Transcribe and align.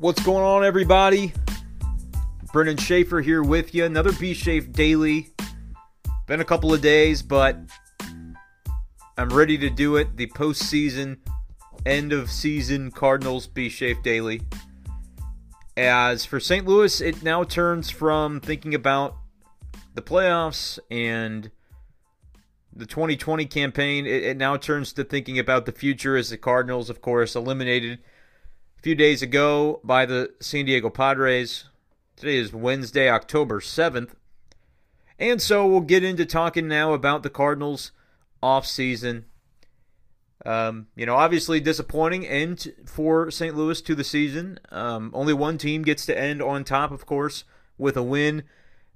What's 0.00 0.22
going 0.22 0.44
on, 0.44 0.64
everybody? 0.64 1.32
Brendan 2.52 2.76
Schaefer 2.76 3.20
here 3.20 3.42
with 3.42 3.74
you. 3.74 3.84
Another 3.84 4.12
B 4.12 4.32
Shafe 4.32 4.70
Daily. 4.70 5.30
Been 6.28 6.40
a 6.40 6.44
couple 6.44 6.72
of 6.72 6.80
days, 6.80 7.20
but 7.20 7.58
I'm 9.16 9.28
ready 9.30 9.58
to 9.58 9.68
do 9.68 9.96
it. 9.96 10.16
The 10.16 10.28
postseason, 10.28 11.16
end 11.84 12.12
of 12.12 12.30
season 12.30 12.92
Cardinals 12.92 13.48
B 13.48 13.68
Shafe 13.68 14.00
Daily. 14.04 14.42
As 15.76 16.24
for 16.24 16.38
St. 16.38 16.64
Louis, 16.64 17.00
it 17.00 17.24
now 17.24 17.42
turns 17.42 17.90
from 17.90 18.40
thinking 18.40 18.76
about 18.76 19.16
the 19.96 20.02
playoffs 20.02 20.78
and 20.92 21.50
the 22.72 22.86
2020 22.86 23.46
campaign, 23.46 24.06
it, 24.06 24.22
it 24.22 24.36
now 24.36 24.56
turns 24.56 24.92
to 24.92 25.02
thinking 25.02 25.40
about 25.40 25.66
the 25.66 25.72
future 25.72 26.16
as 26.16 26.30
the 26.30 26.36
Cardinals, 26.36 26.88
of 26.88 27.00
course, 27.00 27.34
eliminated 27.34 27.98
a 28.78 28.82
few 28.82 28.94
days 28.94 29.22
ago 29.22 29.80
by 29.82 30.06
the 30.06 30.32
San 30.38 30.66
Diego 30.66 30.88
Padres. 30.88 31.64
Today 32.14 32.36
is 32.36 32.52
Wednesday, 32.52 33.10
October 33.10 33.58
7th. 33.58 34.10
And 35.18 35.42
so 35.42 35.66
we'll 35.66 35.80
get 35.80 36.04
into 36.04 36.24
talking 36.24 36.68
now 36.68 36.92
about 36.92 37.24
the 37.24 37.30
Cardinals 37.30 37.90
offseason. 38.40 39.24
Um, 40.46 40.86
you 40.94 41.06
know, 41.06 41.16
obviously 41.16 41.58
disappointing 41.58 42.24
end 42.24 42.72
for 42.86 43.32
St. 43.32 43.56
Louis 43.56 43.82
to 43.82 43.96
the 43.96 44.04
season. 44.04 44.60
Um, 44.70 45.10
only 45.12 45.32
one 45.32 45.58
team 45.58 45.82
gets 45.82 46.06
to 46.06 46.16
end 46.16 46.40
on 46.40 46.62
top, 46.62 46.92
of 46.92 47.04
course, 47.04 47.42
with 47.78 47.96
a 47.96 48.02
win. 48.02 48.44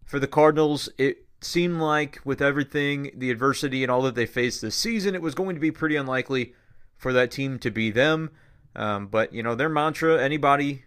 For 0.05 0.20
the 0.20 0.28
Cardinals, 0.28 0.91
it 0.97 1.27
seemed 1.41 1.80
like 1.80 2.20
with 2.25 2.41
everything, 2.41 3.10
the 3.16 3.33
adversity 3.33 3.83
and 3.83 3.91
all 3.91 4.03
that 4.03 4.14
they 4.14 4.27
faced 4.27 4.62
this 4.62 4.77
season, 4.77 5.16
it 5.16 5.22
was 5.22 5.34
going 5.34 5.56
to 5.56 5.60
be 5.60 5.72
pretty 5.72 5.97
unlikely 5.97 6.55
for 6.97 7.12
that 7.12 7.33
team 7.33 7.58
to 7.58 7.70
be 7.72 7.91
them. 7.91 8.30
Um, 8.75 9.06
but 9.09 9.33
you 9.33 9.42
know 9.42 9.55
their 9.55 9.69
mantra: 9.69 10.23
anybody 10.23 10.84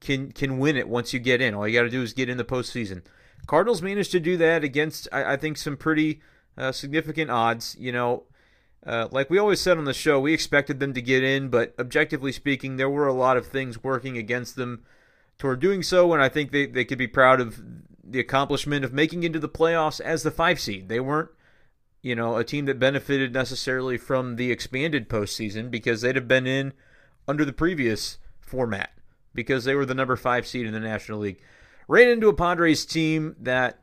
can 0.00 0.32
can 0.32 0.58
win 0.58 0.76
it 0.76 0.88
once 0.88 1.12
you 1.12 1.20
get 1.20 1.40
in. 1.40 1.54
All 1.54 1.66
you 1.66 1.78
got 1.78 1.84
to 1.84 1.90
do 1.90 2.02
is 2.02 2.12
get 2.12 2.28
in 2.28 2.36
the 2.36 2.44
postseason. 2.44 3.02
Cardinals 3.46 3.82
managed 3.82 4.12
to 4.12 4.20
do 4.20 4.36
that 4.36 4.62
against, 4.62 5.08
I, 5.10 5.32
I 5.32 5.36
think, 5.36 5.56
some 5.56 5.76
pretty 5.76 6.20
uh, 6.56 6.72
significant 6.72 7.30
odds. 7.30 7.76
You 7.78 7.92
know, 7.92 8.24
uh, 8.86 9.08
like 9.10 9.30
we 9.30 9.38
always 9.38 9.60
said 9.60 9.78
on 9.78 9.84
the 9.84 9.94
show, 9.94 10.20
we 10.20 10.34
expected 10.34 10.80
them 10.80 10.92
to 10.94 11.02
get 11.02 11.24
in, 11.24 11.48
but 11.48 11.74
objectively 11.78 12.32
speaking, 12.32 12.76
there 12.76 12.90
were 12.90 13.06
a 13.06 13.12
lot 13.12 13.36
of 13.36 13.46
things 13.46 13.82
working 13.82 14.18
against 14.18 14.56
them 14.56 14.84
toward 15.38 15.60
doing 15.60 15.82
so, 15.82 16.12
and 16.12 16.22
I 16.22 16.28
think 16.28 16.50
they, 16.50 16.66
they 16.66 16.84
could 16.84 16.98
be 16.98 17.06
proud 17.06 17.40
of 17.40 17.60
the 18.04 18.20
accomplishment 18.20 18.84
of 18.84 18.92
making 18.92 19.22
into 19.22 19.38
the 19.38 19.48
playoffs 19.48 20.00
as 20.00 20.22
the 20.22 20.30
five 20.30 20.60
seed. 20.60 20.88
They 20.88 21.00
weren't, 21.00 21.30
you 22.02 22.14
know, 22.14 22.36
a 22.36 22.44
team 22.44 22.66
that 22.66 22.78
benefited 22.78 23.32
necessarily 23.32 23.96
from 23.96 24.36
the 24.36 24.50
expanded 24.50 25.08
postseason 25.08 25.70
because 25.70 26.00
they'd 26.00 26.16
have 26.16 26.28
been 26.28 26.46
in 26.46 26.72
under 27.28 27.44
the 27.44 27.52
previous 27.52 28.18
format 28.40 28.90
because 29.34 29.64
they 29.64 29.74
were 29.74 29.86
the 29.86 29.94
number 29.94 30.16
five 30.16 30.46
seed 30.46 30.66
in 30.66 30.72
the 30.72 30.80
National 30.80 31.20
League. 31.20 31.40
Ran 31.86 32.08
into 32.08 32.28
a 32.28 32.34
Padres 32.34 32.84
team 32.84 33.36
that 33.38 33.82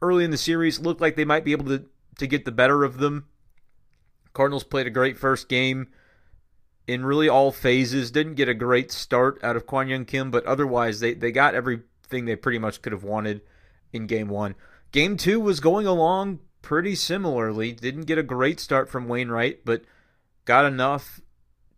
early 0.00 0.24
in 0.24 0.30
the 0.30 0.38
series 0.38 0.80
looked 0.80 1.00
like 1.00 1.16
they 1.16 1.24
might 1.24 1.44
be 1.44 1.52
able 1.52 1.66
to, 1.66 1.84
to 2.18 2.26
get 2.26 2.44
the 2.44 2.52
better 2.52 2.84
of 2.84 2.98
them. 2.98 3.26
Cardinals 4.32 4.64
played 4.64 4.86
a 4.86 4.90
great 4.90 5.16
first 5.18 5.48
game 5.48 5.88
in 6.86 7.04
really 7.04 7.28
all 7.28 7.52
phases. 7.52 8.10
Didn't 8.10 8.34
get 8.34 8.48
a 8.48 8.54
great 8.54 8.90
start 8.90 9.38
out 9.42 9.56
of 9.56 9.66
Kwang 9.66 9.88
Hyun 9.88 10.06
Kim, 10.06 10.30
but 10.30 10.44
otherwise 10.46 11.00
they, 11.00 11.14
they 11.14 11.32
got 11.32 11.54
everything 11.54 12.24
they 12.24 12.36
pretty 12.36 12.58
much 12.58 12.82
could 12.82 12.92
have 12.92 13.04
wanted 13.04 13.42
in 13.92 14.06
game 14.06 14.28
one. 14.28 14.54
Game 14.92 15.16
two 15.16 15.40
was 15.40 15.60
going 15.60 15.86
along 15.86 16.40
pretty 16.62 16.94
similarly. 16.94 17.72
Didn't 17.72 18.06
get 18.06 18.18
a 18.18 18.22
great 18.22 18.58
start 18.58 18.88
from 18.88 19.08
Wainwright, 19.08 19.64
but 19.64 19.82
got 20.44 20.64
enough 20.64 21.20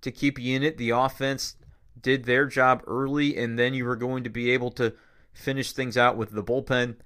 to 0.06 0.11
keep 0.11 0.39
you 0.39 0.56
in 0.56 0.62
it. 0.62 0.78
The 0.78 0.91
offense 0.91 1.56
did 2.00 2.25
their 2.25 2.47
job 2.47 2.83
early, 2.87 3.37
and 3.37 3.59
then 3.59 3.75
you 3.75 3.84
were 3.84 3.97
going 3.97 4.25
to 4.25 4.31
be 4.31 4.50
able 4.50 4.71
to 4.72 4.94
finish 5.33 5.72
things 5.72 5.99
out 5.99 6.17
with 6.17 6.31
the 6.31 6.43
bullpen. 6.43 6.97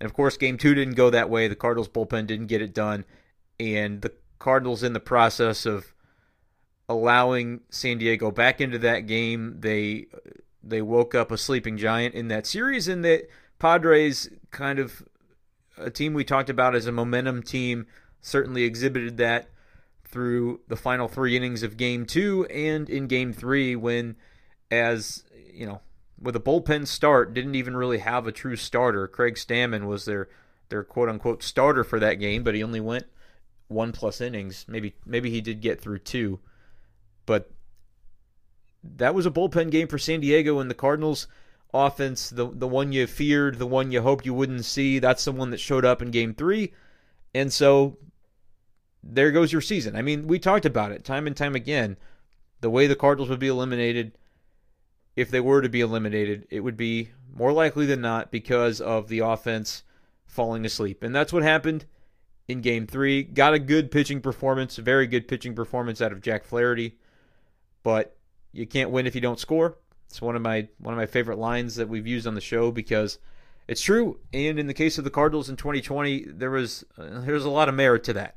And 0.00 0.06
of 0.06 0.14
course, 0.14 0.36
game 0.36 0.56
two 0.58 0.74
didn't 0.74 0.94
go 0.94 1.10
that 1.10 1.30
way. 1.30 1.46
The 1.46 1.54
Cardinals 1.54 1.88
bullpen 1.88 2.26
didn't 2.26 2.46
get 2.46 2.62
it 2.62 2.74
done. 2.74 3.04
And 3.58 4.00
the 4.02 4.12
Cardinals, 4.38 4.82
in 4.82 4.94
the 4.94 5.00
process 5.00 5.66
of 5.66 5.94
allowing 6.88 7.60
San 7.70 7.98
Diego 7.98 8.30
back 8.30 8.60
into 8.60 8.78
that 8.78 9.00
game, 9.00 9.56
they 9.60 10.06
they 10.62 10.82
woke 10.82 11.14
up 11.14 11.30
a 11.30 11.38
sleeping 11.38 11.76
giant 11.76 12.14
in 12.14 12.28
that 12.28 12.46
series. 12.46 12.88
And 12.88 13.04
the 13.04 13.26
Padres, 13.58 14.30
kind 14.50 14.78
of 14.78 15.02
a 15.76 15.90
team 15.90 16.14
we 16.14 16.24
talked 16.24 16.50
about 16.50 16.74
as 16.74 16.86
a 16.86 16.92
momentum 16.92 17.42
team, 17.42 17.86
certainly 18.20 18.64
exhibited 18.64 19.18
that 19.18 19.50
through 20.10 20.60
the 20.68 20.76
final 20.76 21.08
three 21.08 21.36
innings 21.36 21.62
of 21.62 21.76
game 21.76 22.04
two 22.04 22.44
and 22.46 22.90
in 22.90 23.06
game 23.06 23.32
three 23.32 23.76
when 23.76 24.16
as 24.70 25.24
you 25.52 25.66
know 25.66 25.80
with 26.20 26.36
a 26.36 26.40
bullpen 26.40 26.86
start 26.86 27.32
didn't 27.32 27.54
even 27.54 27.76
really 27.76 27.98
have 27.98 28.26
a 28.26 28.32
true 28.32 28.56
starter. 28.56 29.06
Craig 29.06 29.34
stammen 29.34 29.86
was 29.86 30.04
their 30.04 30.28
their 30.68 30.82
quote 30.82 31.08
unquote 31.08 31.42
starter 31.42 31.84
for 31.84 32.00
that 32.00 32.14
game 32.14 32.42
but 32.42 32.54
he 32.54 32.62
only 32.62 32.80
went 32.80 33.06
one 33.68 33.92
plus 33.92 34.20
innings. 34.20 34.64
Maybe 34.68 34.94
maybe 35.06 35.30
he 35.30 35.40
did 35.40 35.60
get 35.60 35.80
through 35.80 36.00
two. 36.00 36.40
But 37.24 37.52
that 38.82 39.14
was 39.14 39.26
a 39.26 39.30
bullpen 39.30 39.70
game 39.70 39.86
for 39.86 39.98
san 39.98 40.20
diego 40.20 40.58
and 40.58 40.70
the 40.70 40.74
cardinals 40.74 41.28
offense 41.72 42.30
the 42.30 42.50
the 42.52 42.66
one 42.66 42.90
you 42.90 43.06
feared 43.06 43.58
the 43.58 43.66
one 43.66 43.92
you 43.92 44.00
hoped 44.00 44.26
you 44.26 44.34
wouldn't 44.34 44.64
see 44.64 44.98
that's 44.98 45.24
the 45.24 45.32
one 45.32 45.50
that 45.50 45.60
showed 45.60 45.84
up 45.84 46.02
in 46.02 46.10
game 46.10 46.34
three. 46.34 46.72
And 47.32 47.52
so 47.52 47.96
there 49.02 49.30
goes 49.30 49.52
your 49.52 49.62
season. 49.62 49.96
I 49.96 50.02
mean, 50.02 50.26
we 50.26 50.38
talked 50.38 50.66
about 50.66 50.92
it 50.92 51.04
time 51.04 51.26
and 51.26 51.36
time 51.36 51.54
again. 51.54 51.96
The 52.60 52.70
way 52.70 52.86
the 52.86 52.96
Cardinals 52.96 53.30
would 53.30 53.38
be 53.38 53.48
eliminated, 53.48 54.18
if 55.16 55.30
they 55.30 55.40
were 55.40 55.62
to 55.62 55.68
be 55.68 55.80
eliminated, 55.80 56.46
it 56.50 56.60
would 56.60 56.76
be 56.76 57.10
more 57.34 57.52
likely 57.52 57.86
than 57.86 58.00
not 58.00 58.30
because 58.30 58.80
of 58.80 59.08
the 59.08 59.20
offense 59.20 59.82
falling 60.26 60.64
asleep. 60.64 61.02
And 61.02 61.14
that's 61.14 61.32
what 61.32 61.42
happened 61.42 61.86
in 62.48 62.60
game 62.60 62.86
three. 62.86 63.22
Got 63.22 63.54
a 63.54 63.58
good 63.58 63.90
pitching 63.90 64.20
performance, 64.20 64.78
a 64.78 64.82
very 64.82 65.06
good 65.06 65.28
pitching 65.28 65.54
performance 65.54 66.00
out 66.00 66.12
of 66.12 66.20
Jack 66.20 66.44
Flaherty. 66.44 66.98
But 67.82 68.16
you 68.52 68.66
can't 68.66 68.90
win 68.90 69.06
if 69.06 69.14
you 69.14 69.20
don't 69.20 69.40
score. 69.40 69.78
It's 70.08 70.20
one 70.20 70.36
of 70.36 70.42
my 70.42 70.68
one 70.78 70.92
of 70.92 70.98
my 70.98 71.06
favorite 71.06 71.38
lines 71.38 71.76
that 71.76 71.88
we've 71.88 72.06
used 72.06 72.26
on 72.26 72.34
the 72.34 72.40
show 72.40 72.72
because 72.72 73.18
it's 73.68 73.80
true. 73.80 74.18
And 74.32 74.58
in 74.58 74.66
the 74.66 74.74
case 74.74 74.98
of 74.98 75.04
the 75.04 75.10
Cardinals 75.10 75.48
in 75.48 75.56
2020, 75.56 76.26
there 76.26 76.50
was 76.50 76.84
uh, 76.98 77.20
there's 77.20 77.44
a 77.44 77.50
lot 77.50 77.68
of 77.68 77.74
merit 77.74 78.04
to 78.04 78.12
that. 78.14 78.36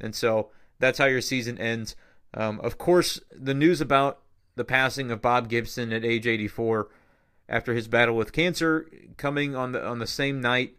And 0.00 0.14
so 0.14 0.50
that's 0.78 0.98
how 0.98 1.06
your 1.06 1.20
season 1.20 1.58
ends. 1.58 1.96
Um, 2.34 2.60
of 2.60 2.78
course, 2.78 3.20
the 3.30 3.54
news 3.54 3.80
about 3.80 4.20
the 4.56 4.64
passing 4.64 5.10
of 5.10 5.22
Bob 5.22 5.48
Gibson 5.48 5.92
at 5.92 6.04
age 6.04 6.26
84 6.26 6.88
after 7.48 7.74
his 7.74 7.88
battle 7.88 8.16
with 8.16 8.32
cancer 8.32 8.88
coming 9.16 9.56
on 9.56 9.72
the 9.72 9.84
on 9.84 9.98
the 9.98 10.06
same 10.06 10.40
night 10.40 10.76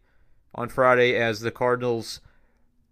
on 0.56 0.70
Friday 0.70 1.16
as 1.16 1.42
the 1.42 1.52
Cardinals 1.52 2.22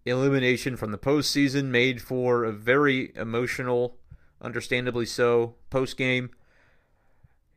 elimination 0.06 0.76
from 0.76 0.92
the 0.92 0.98
postseason 0.98 1.66
made 1.66 2.02
for 2.02 2.44
a 2.44 2.52
very 2.52 3.12
emotional, 3.16 3.98
understandably 4.42 5.06
so, 5.06 5.56
post 5.70 5.98
game. 5.98 6.30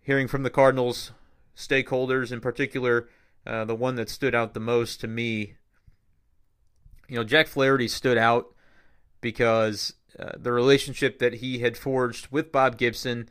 Hearing 0.00 0.28
from 0.28 0.42
the 0.42 0.50
Cardinals 0.50 1.12
stakeholders, 1.56 2.32
in 2.32 2.40
particular, 2.40 3.08
uh, 3.46 3.64
the 3.64 3.74
one 3.74 3.94
that 3.96 4.08
stood 4.08 4.34
out 4.34 4.54
the 4.54 4.60
most 4.60 5.00
to 5.00 5.08
me, 5.08 5.54
you 7.08 7.16
know, 7.16 7.24
Jack 7.24 7.46
Flaherty 7.46 7.88
stood 7.88 8.18
out 8.18 8.52
because 9.22 9.94
uh, 10.18 10.32
the 10.36 10.52
relationship 10.52 11.18
that 11.20 11.34
he 11.34 11.60
had 11.60 11.78
forged 11.78 12.28
with 12.30 12.52
Bob 12.52 12.76
Gibson 12.76 13.30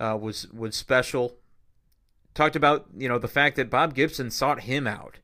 uh, 0.00 0.16
was 0.18 0.50
was 0.50 0.74
special. 0.74 1.36
Talked 2.32 2.56
about 2.56 2.86
you 2.96 3.08
know 3.08 3.18
the 3.18 3.28
fact 3.28 3.56
that 3.56 3.68
Bob 3.68 3.94
Gibson 3.94 4.30
sought 4.30 4.62
him 4.62 4.86
out, 4.86 5.18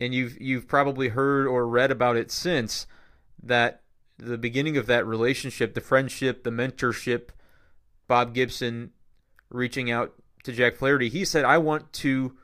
and 0.00 0.12
you've 0.12 0.40
you've 0.40 0.66
probably 0.66 1.08
heard 1.08 1.46
or 1.46 1.68
read 1.68 1.92
about 1.92 2.16
it 2.16 2.32
since 2.32 2.88
that 3.40 3.82
the 4.18 4.38
beginning 4.38 4.76
of 4.76 4.86
that 4.86 5.06
relationship, 5.06 5.74
the 5.74 5.80
friendship, 5.80 6.42
the 6.42 6.50
mentorship, 6.50 7.28
Bob 8.08 8.34
Gibson 8.34 8.90
reaching 9.48 9.90
out 9.90 10.14
to 10.42 10.52
Jack 10.52 10.74
Flaherty. 10.76 11.08
He 11.08 11.24
said, 11.24 11.44
"I 11.44 11.58
want 11.58 11.92
to 11.94 12.36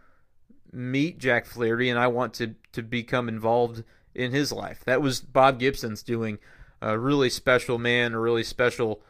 meet 0.73 1.19
Jack 1.19 1.47
Flaherty, 1.47 1.89
and 1.89 1.99
I 1.99 2.07
want 2.07 2.35
to 2.35 2.55
to 2.73 2.83
become 2.83 3.29
involved 3.29 3.83
in 4.15 4.33
his 4.33 4.53
life. 4.53 4.83
That 4.85 5.03
was 5.03 5.21
Bob 5.21 5.59
Gibson's 5.59 6.03
doing. 6.03 6.39
A 6.87 6.99
really 6.99 7.31
special 7.31 7.79
man, 7.79 8.15
a 8.15 8.21
really 8.21 8.45
special 8.45 9.03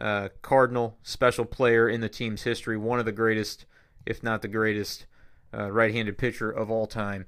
uh, 0.00 0.28
Cardinal, 0.42 0.98
special 1.02 1.44
player 1.44 1.88
in 1.88 2.00
the 2.00 2.08
team's 2.08 2.42
history, 2.42 2.76
one 2.76 2.98
of 2.98 3.06
the 3.06 3.12
greatest, 3.12 3.64
if 4.04 4.22
not 4.22 4.42
the 4.42 4.48
greatest, 4.48 5.06
uh, 5.56 5.70
right-handed 5.70 6.18
pitcher 6.18 6.50
of 6.50 6.70
all 6.70 6.86
time. 6.86 7.24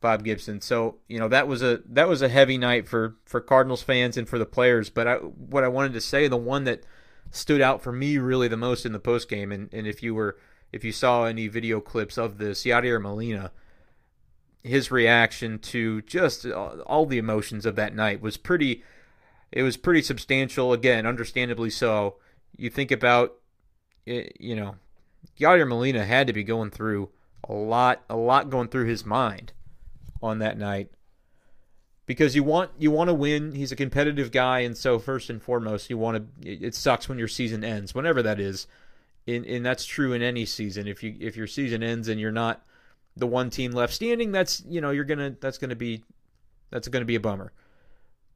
Bob 0.00 0.22
Gibson. 0.22 0.60
So 0.60 0.98
you 1.08 1.18
know 1.18 1.26
that 1.28 1.48
was 1.48 1.62
a 1.62 1.80
that 1.86 2.08
was 2.08 2.22
a 2.22 2.28
heavy 2.28 2.56
night 2.56 2.86
for 2.86 3.16
for 3.24 3.40
Cardinals 3.40 3.82
fans 3.82 4.16
and 4.16 4.28
for 4.28 4.38
the 4.38 4.46
players. 4.46 4.90
But 4.90 5.08
I, 5.08 5.14
what 5.16 5.64
I 5.64 5.68
wanted 5.68 5.94
to 5.94 6.00
say, 6.00 6.28
the 6.28 6.36
one 6.36 6.62
that 6.64 6.84
stood 7.30 7.60
out 7.60 7.82
for 7.82 7.90
me 7.90 8.18
really 8.18 8.46
the 8.46 8.56
most 8.56 8.86
in 8.86 8.92
the 8.92 9.00
post 9.00 9.28
game, 9.28 9.50
and, 9.50 9.68
and 9.72 9.86
if 9.86 10.00
you 10.00 10.14
were 10.14 10.38
if 10.72 10.84
you 10.84 10.92
saw 10.92 11.24
any 11.24 11.48
video 11.48 11.80
clips 11.80 12.16
of 12.16 12.38
this, 12.38 12.62
Yadier 12.62 13.02
Molina, 13.02 13.50
his 14.62 14.92
reaction 14.92 15.58
to 15.58 16.02
just 16.02 16.46
all 16.46 17.06
the 17.06 17.18
emotions 17.18 17.66
of 17.66 17.74
that 17.76 17.94
night 17.94 18.20
was 18.20 18.36
pretty. 18.36 18.84
It 19.50 19.62
was 19.62 19.76
pretty 19.76 20.02
substantial. 20.02 20.72
Again, 20.72 21.06
understandably 21.06 21.70
so. 21.70 22.16
You 22.56 22.70
think 22.70 22.90
about, 22.90 23.34
it, 24.04 24.36
you 24.40 24.56
know, 24.56 24.76
Yadier 25.38 25.68
Molina 25.68 26.04
had 26.04 26.26
to 26.26 26.32
be 26.32 26.44
going 26.44 26.70
through 26.70 27.10
a 27.48 27.52
lot, 27.52 28.02
a 28.10 28.16
lot 28.16 28.50
going 28.50 28.68
through 28.68 28.86
his 28.86 29.06
mind 29.06 29.52
on 30.22 30.38
that 30.40 30.58
night 30.58 30.90
because 32.08 32.34
you 32.34 32.42
want 32.42 32.70
you 32.78 32.90
want 32.90 33.08
to 33.08 33.14
win. 33.14 33.52
He's 33.52 33.70
a 33.70 33.76
competitive 33.76 34.32
guy, 34.32 34.60
and 34.60 34.76
so 34.76 34.98
first 34.98 35.30
and 35.30 35.40
foremost, 35.40 35.90
you 35.90 35.98
want 35.98 36.42
to. 36.42 36.48
It 36.50 36.74
sucks 36.74 37.08
when 37.08 37.18
your 37.18 37.28
season 37.28 37.62
ends, 37.62 37.94
whenever 37.94 38.22
that 38.22 38.40
is, 38.40 38.66
and, 39.28 39.44
and 39.44 39.64
that's 39.64 39.84
true 39.84 40.14
in 40.14 40.22
any 40.22 40.46
season. 40.46 40.88
If 40.88 41.02
you 41.04 41.14
if 41.20 41.36
your 41.36 41.46
season 41.46 41.82
ends 41.82 42.08
and 42.08 42.18
you're 42.18 42.32
not 42.32 42.64
the 43.14 43.26
one 43.26 43.50
team 43.50 43.72
left 43.72 43.92
standing, 43.92 44.32
that's 44.32 44.64
you 44.66 44.80
know 44.80 44.90
you're 44.90 45.04
gonna 45.04 45.36
that's 45.38 45.58
gonna 45.58 45.76
be 45.76 46.02
that's 46.70 46.88
gonna 46.88 47.04
be 47.04 47.14
a 47.14 47.20
bummer. 47.20 47.52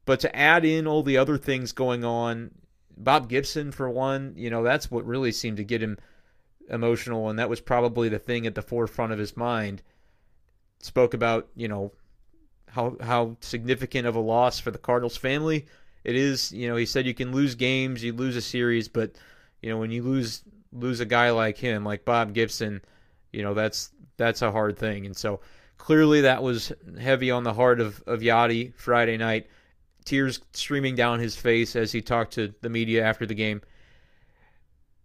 But 0.05 0.19
to 0.21 0.35
add 0.35 0.65
in 0.65 0.87
all 0.87 1.03
the 1.03 1.17
other 1.17 1.37
things 1.37 1.71
going 1.71 2.03
on, 2.03 2.51
Bob 2.97 3.29
Gibson 3.29 3.71
for 3.71 3.89
one, 3.89 4.33
you 4.35 4.49
know 4.49 4.63
that's 4.63 4.91
what 4.91 5.05
really 5.05 5.31
seemed 5.31 5.57
to 5.57 5.63
get 5.63 5.81
him 5.81 5.97
emotional, 6.69 7.29
and 7.29 7.39
that 7.39 7.49
was 7.49 7.61
probably 7.61 8.09
the 8.09 8.19
thing 8.19 8.45
at 8.45 8.55
the 8.55 8.61
forefront 8.61 9.13
of 9.13 9.19
his 9.19 9.35
mind. 9.37 9.81
Spoke 10.79 11.13
about 11.13 11.47
you 11.55 11.67
know 11.67 11.91
how 12.69 12.97
how 13.01 13.37
significant 13.39 14.07
of 14.07 14.15
a 14.15 14.19
loss 14.19 14.59
for 14.59 14.71
the 14.71 14.77
Cardinals 14.77 15.17
family 15.17 15.65
it 16.03 16.15
is. 16.15 16.51
You 16.51 16.67
know, 16.67 16.75
he 16.75 16.85
said 16.85 17.05
you 17.05 17.13
can 17.13 17.31
lose 17.31 17.55
games, 17.55 18.03
you 18.03 18.13
lose 18.13 18.35
a 18.35 18.41
series, 18.41 18.87
but 18.87 19.11
you 19.61 19.69
know 19.69 19.77
when 19.77 19.91
you 19.91 20.03
lose 20.03 20.43
lose 20.71 20.99
a 20.99 21.05
guy 21.05 21.31
like 21.31 21.57
him, 21.57 21.83
like 21.83 22.05
Bob 22.05 22.33
Gibson, 22.33 22.81
you 23.31 23.41
know 23.43 23.53
that's 23.53 23.91
that's 24.17 24.41
a 24.41 24.51
hard 24.51 24.77
thing. 24.77 25.05
And 25.05 25.15
so 25.15 25.39
clearly 25.77 26.21
that 26.21 26.43
was 26.43 26.71
heavy 26.99 27.31
on 27.31 27.43
the 27.43 27.53
heart 27.53 27.79
of 27.79 28.03
of 28.05 28.19
Yadi 28.21 28.73
Friday 28.75 29.17
night. 29.17 29.47
Tears 30.03 30.39
streaming 30.53 30.95
down 30.95 31.19
his 31.19 31.35
face 31.35 31.75
as 31.75 31.91
he 31.91 32.01
talked 32.01 32.33
to 32.33 32.53
the 32.61 32.69
media 32.69 33.03
after 33.03 33.25
the 33.25 33.33
game. 33.33 33.61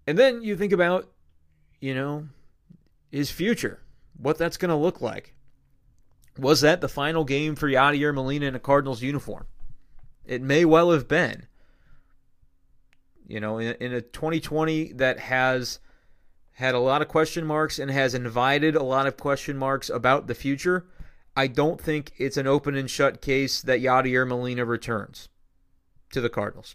And 0.06 0.18
then 0.18 0.42
you 0.42 0.56
think 0.56 0.72
about, 0.72 1.08
you 1.80 1.94
know, 1.94 2.28
his 3.10 3.30
future, 3.30 3.80
what 4.16 4.38
that's 4.38 4.56
going 4.56 4.70
to 4.70 4.76
look 4.76 5.00
like. 5.00 5.34
Was 6.38 6.60
that 6.60 6.80
the 6.80 6.88
final 6.88 7.24
game 7.24 7.56
for 7.56 7.68
Yadier 7.68 8.14
Molina 8.14 8.46
in 8.46 8.54
a 8.54 8.60
Cardinals 8.60 9.02
uniform? 9.02 9.46
It 10.24 10.42
may 10.42 10.64
well 10.64 10.92
have 10.92 11.08
been. 11.08 11.46
You 13.26 13.40
know, 13.40 13.58
in, 13.58 13.74
in 13.80 13.92
a 13.92 14.00
2020 14.00 14.92
that 14.94 15.18
has 15.18 15.80
had 16.52 16.74
a 16.74 16.78
lot 16.80 17.02
of 17.02 17.08
question 17.08 17.46
marks 17.46 17.78
and 17.78 17.90
has 17.90 18.14
invited 18.14 18.74
a 18.74 18.82
lot 18.82 19.06
of 19.06 19.16
question 19.16 19.56
marks 19.56 19.88
about 19.88 20.26
the 20.26 20.34
future, 20.34 20.86
I 21.38 21.46
don't 21.46 21.80
think 21.80 22.14
it's 22.18 22.36
an 22.36 22.48
open 22.48 22.74
and 22.74 22.90
shut 22.90 23.22
case 23.22 23.62
that 23.62 23.78
Yadier 23.78 24.26
Molina 24.26 24.64
returns 24.64 25.28
to 26.10 26.20
the 26.20 26.28
Cardinals. 26.28 26.74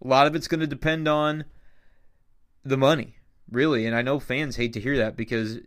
A 0.00 0.06
lot 0.06 0.28
of 0.28 0.36
it's 0.36 0.46
going 0.46 0.60
to 0.60 0.68
depend 0.68 1.08
on 1.08 1.44
the 2.64 2.76
money, 2.76 3.16
really. 3.50 3.86
And 3.86 3.96
I 3.96 4.02
know 4.02 4.20
fans 4.20 4.54
hate 4.54 4.72
to 4.74 4.80
hear 4.80 4.96
that 4.98 5.16
because 5.16 5.58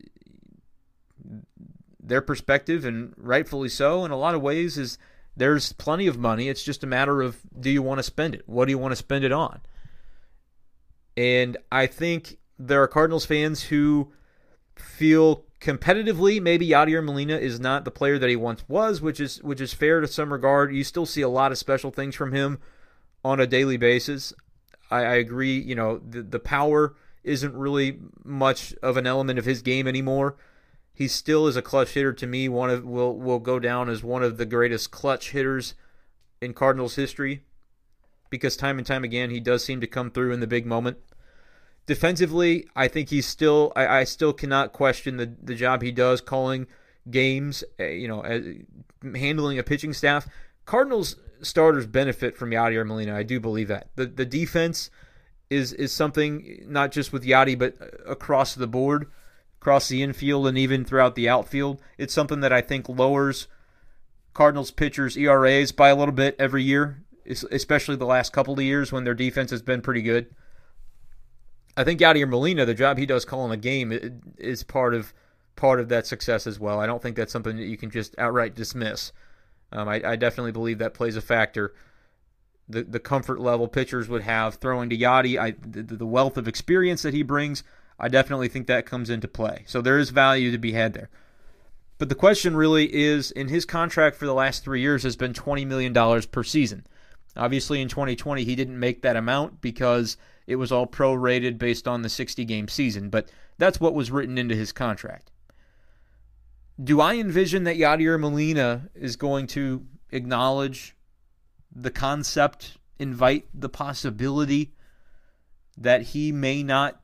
their 2.02 2.22
perspective, 2.22 2.86
and 2.86 3.14
rightfully 3.18 3.68
so, 3.68 4.06
in 4.06 4.12
a 4.12 4.18
lot 4.18 4.34
of 4.34 4.42
ways, 4.42 4.78
is 4.78 4.98
there's 5.36 5.74
plenty 5.74 6.08
of 6.08 6.18
money. 6.18 6.48
It's 6.48 6.64
just 6.64 6.86
a 6.86 6.88
matter 6.88 7.22
of 7.22 7.42
do 7.60 7.70
you 7.70 7.82
want 7.82 8.00
to 8.00 8.04
spend 8.04 8.34
it? 8.34 8.44
What 8.46 8.64
do 8.64 8.72
you 8.72 8.78
want 8.78 8.94
to 8.94 8.96
spend 8.96 9.26
it 9.26 9.34
on? 9.34 9.60
And 11.18 11.58
I 11.70 11.86
think 11.86 12.38
there 12.58 12.82
are 12.82 12.88
Cardinals 12.88 13.26
fans 13.26 13.64
who 13.64 14.14
feel 14.78 15.47
competitively 15.60 16.42
maybe 16.42 16.70
Yadier 16.70 17.04
Molina 17.04 17.38
is 17.38 17.60
not 17.60 17.86
the 17.86 17.92
player 17.92 18.20
that 18.20 18.30
he 18.30 18.36
once 18.36 18.64
was, 18.68 19.02
which 19.02 19.20
is 19.20 19.42
which 19.44 19.62
is 19.62 19.74
fair 19.74 20.02
to 20.02 20.08
some 20.08 20.32
regard. 20.32 20.74
You 20.74 20.84
still 20.84 21.06
see 21.06 21.22
a 21.22 21.30
lot 21.30 21.52
of 21.52 21.58
special 21.58 21.92
things 21.92 22.16
from 22.16 22.34
him 22.34 22.60
on 23.24 23.40
a 23.40 23.48
daily 23.48 23.78
basis. 23.78 24.34
I, 24.90 25.00
I 25.00 25.16
agree. 25.16 25.60
You 25.60 25.76
know 25.76 25.98
the 25.98 26.22
the 26.22 26.40
power 26.40 26.96
isn't 27.24 27.56
really 27.56 28.00
much 28.24 28.74
of 28.82 28.98
an 28.98 29.06
element 29.06 29.38
of 29.38 29.46
his 29.46 29.62
game 29.62 29.88
anymore 29.88 30.38
he 30.98 31.08
still 31.08 31.46
is 31.46 31.56
a 31.56 31.62
clutch 31.62 31.92
hitter 31.92 32.12
to 32.12 32.26
me. 32.26 32.50
One 32.50 32.72
of 32.72 32.84
will 32.84 33.16
will 33.16 33.38
go 33.38 33.60
down 33.60 33.88
as 33.88 34.04
one 34.04 34.24
of 34.24 34.38
the 34.38 34.48
greatest 34.48 34.90
clutch 34.90 35.30
hitters 35.30 35.76
in 36.42 36.56
Cardinals 36.56 36.96
history 36.96 37.44
because 38.32 38.58
time 38.58 38.80
and 38.80 38.88
time 38.88 39.04
again 39.04 39.30
he 39.30 39.40
does 39.40 39.64
seem 39.64 39.80
to 39.80 39.86
come 39.86 40.10
through 40.10 40.34
in 40.34 40.40
the 40.40 40.48
big 40.48 40.66
moment. 40.66 40.98
Defensively, 41.88 42.68
I 42.76 42.88
think 42.88 43.10
he's 43.10 43.26
still 43.26 43.74
I, 43.76 43.88
I 44.00 44.04
still 44.04 44.34
cannot 44.34 44.74
question 44.74 45.18
the 45.18 45.34
the 45.42 45.56
job 45.56 45.82
he 45.82 45.92
does 45.92 46.22
calling 46.22 46.68
games, 47.10 47.64
eh, 47.80 47.90
you 47.90 48.08
know, 48.08 48.22
as, 48.22 48.46
handling 49.16 49.58
a 49.58 49.64
pitching 49.64 49.94
staff. 49.94 50.28
Cardinals 50.66 51.16
starters 51.42 51.88
benefit 51.88 52.38
from 52.38 52.52
Yadier 52.52 52.86
Molina. 52.86 53.16
I 53.16 53.24
do 53.24 53.40
believe 53.40 53.70
that. 53.70 53.90
The 53.96 54.06
the 54.06 54.26
defense 54.26 54.92
is 55.50 55.74
is 55.74 55.92
something 55.92 56.66
not 56.68 56.92
just 56.92 57.12
with 57.12 57.24
Yadi 57.24 57.58
but 57.58 57.76
across 58.06 58.54
the 58.54 58.68
board 58.68 59.08
across 59.60 59.88
the 59.90 60.04
infield 60.04 60.48
and 60.48 60.58
even 60.58 60.86
throughout 60.86 61.16
the 61.16 61.28
outfield. 61.28 61.82
It's 61.98 62.14
something 62.14 62.42
that 62.42 62.54
I 62.54 62.62
think 62.62 62.88
lowers 62.88 63.48
Cardinals 64.34 64.72
pitchers' 64.72 65.18
ERAs 65.18 65.72
by 65.72 65.90
a 65.90 65.96
little 65.96 66.14
bit 66.14 66.36
every 66.38 66.64
year, 66.64 67.04
especially 67.26 67.96
the 67.96 68.06
last 68.06 68.32
couple 68.32 68.54
of 68.54 68.62
years 68.62 68.92
when 68.92 69.04
their 69.04 69.16
defense 69.16 69.50
has 69.50 69.64
been 69.64 69.82
pretty 69.82 70.04
good. 70.04 70.28
I 71.78 71.84
think 71.84 72.00
Yadier 72.00 72.28
Molina, 72.28 72.66
the 72.66 72.74
job 72.74 72.98
he 72.98 73.06
does 73.06 73.24
calling 73.24 73.52
a 73.52 73.58
game, 73.58 73.94
is 74.38 74.64
part 74.64 74.96
of 74.96 75.14
part 75.56 75.80
of 75.80 75.90
that 75.90 76.08
success 76.08 76.48
as 76.48 76.60
well. 76.60 76.80
I 76.80 76.88
don't 76.88 77.02
think 77.02 77.16
that's 77.16 77.32
something 77.32 77.56
that 77.56 77.66
you 77.66 77.78
can 77.78 77.92
just 77.92 78.18
outright 78.18 78.56
dismiss. 78.56 79.12
Um, 79.72 79.88
I, 79.88 80.02
I, 80.12 80.16
definitely 80.16 80.52
believe 80.52 80.78
that 80.78 80.94
plays 80.94 81.16
a 81.16 81.22
factor. 81.22 81.74
The 82.68 82.84
the 82.84 83.00
comfort 83.00 83.40
level 83.40 83.68
pitchers 83.68 84.08
would 84.08 84.24
have 84.24 84.56
throwing 84.56 84.90
to 84.90 84.98
Yadi, 84.98 85.40
I, 85.40 85.52
the, 85.52 85.84
the 85.84 86.06
wealth 86.06 86.38
of 86.38 86.48
experience 86.48 87.04
that 87.04 87.14
he 87.14 87.22
brings. 87.22 87.64
I 88.00 88.08
definitely 88.08 88.48
think 88.48 88.68
that 88.68 88.86
comes 88.86 89.10
into 89.10 89.28
play. 89.28 89.64
So 89.68 89.82
there 89.82 90.00
is 90.00 90.10
value 90.10 90.52
to 90.52 90.58
be 90.58 90.74
had 90.74 90.94
there. 90.94 91.10
But 91.98 92.10
the 92.10 92.16
question 92.16 92.56
really 92.56 92.94
is 92.94 93.32
in 93.32 93.48
his 93.48 93.66
contract 93.66 94.16
for 94.18 94.26
the 94.26 94.34
last 94.34 94.64
three 94.64 94.82
years 94.82 95.04
has 95.04 95.16
been 95.16 95.34
$20 95.34 95.66
million 95.66 96.22
per 96.32 96.44
season. 96.44 96.86
Obviously, 97.36 97.82
in 97.82 97.88
2020, 97.88 98.44
he 98.44 98.56
didn't 98.56 98.80
make 98.80 99.02
that 99.02 99.16
amount 99.16 99.62
because 99.62 100.18
it 100.48 100.56
was 100.56 100.72
all 100.72 100.88
prorated 100.88 101.58
based 101.58 101.88
on 101.88 102.02
the 102.02 102.10
60 102.10 102.46
game 102.46 102.70
season, 102.70 103.10
but 103.10 103.30
that's 103.58 103.80
what 103.80 103.94
was 103.94 104.10
written 104.10 104.38
into 104.38 104.56
his 104.56 104.72
contract. 104.72 105.30
Do 106.82 107.02
I 107.02 107.16
envision 107.16 107.66
that 107.66 107.76
Yadier 107.76 108.20
Molina 108.20 108.90
is 108.96 109.18
going 109.18 109.48
to 109.48 109.86
acknowledge 110.12 110.96
the 111.76 111.92
concept, 111.92 112.78
invite 112.98 113.46
the 113.54 113.70
possibility 113.70 114.74
that 115.78 116.02
he 116.02 116.32
may 116.32 116.64
not 116.64 117.02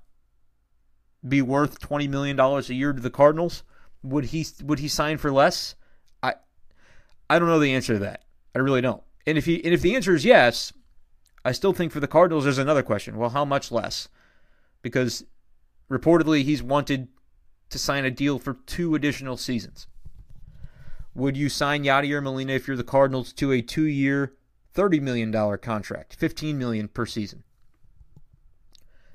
be 1.28 1.42
worth 1.42 1.80
twenty 1.80 2.08
million 2.08 2.36
dollars 2.36 2.70
a 2.70 2.76
year 2.76 2.94
to 2.94 3.02
the 3.02 3.10
Cardinals? 3.10 3.64
Would 4.04 4.26
he 4.26 4.46
would 4.64 4.80
he 4.80 4.88
sign 4.88 5.18
for 5.18 5.32
less? 5.32 5.76
I 6.22 6.36
I 7.30 7.40
don't 7.40 7.48
know 7.48 7.60
the 7.60 7.74
answer 7.74 7.94
to 7.94 8.00
that. 8.00 8.24
I 8.56 8.60
really 8.60 8.82
don't. 8.82 9.04
And 9.26 9.38
if 9.38 9.46
he 9.46 9.64
and 9.64 9.74
if 9.74 9.82
the 9.82 9.96
answer 9.96 10.14
is 10.14 10.24
yes, 10.24 10.72
I 11.46 11.52
still 11.52 11.74
think 11.74 11.92
for 11.92 12.00
the 12.00 12.08
Cardinals 12.08 12.46
there's 12.46 12.58
another 12.58 12.84
question. 12.84 13.18
Well, 13.18 13.32
how 13.32 13.46
much 13.46 13.72
less? 13.72 14.08
Because 14.82 15.26
reportedly 15.90 16.44
he's 16.44 16.64
wanted 16.64 17.10
to 17.70 17.80
sign 17.80 18.06
a 18.06 18.12
deal 18.12 18.40
for 18.40 18.54
two 18.66 18.96
additional 18.96 19.38
seasons. 19.38 19.88
Would 21.16 21.38
you 21.38 21.50
sign 21.50 21.84
Yadier 21.84 22.24
Molina 22.24 22.54
if 22.54 22.68
you're 22.68 22.78
the 22.78 22.84
Cardinals 22.84 23.34
to 23.34 23.52
a 23.52 23.62
two-year, 23.62 24.34
$30 24.76 25.02
million 25.02 25.58
contract, 25.60 26.16
15 26.16 26.58
million 26.58 26.88
per 26.88 27.06
season? 27.06 27.44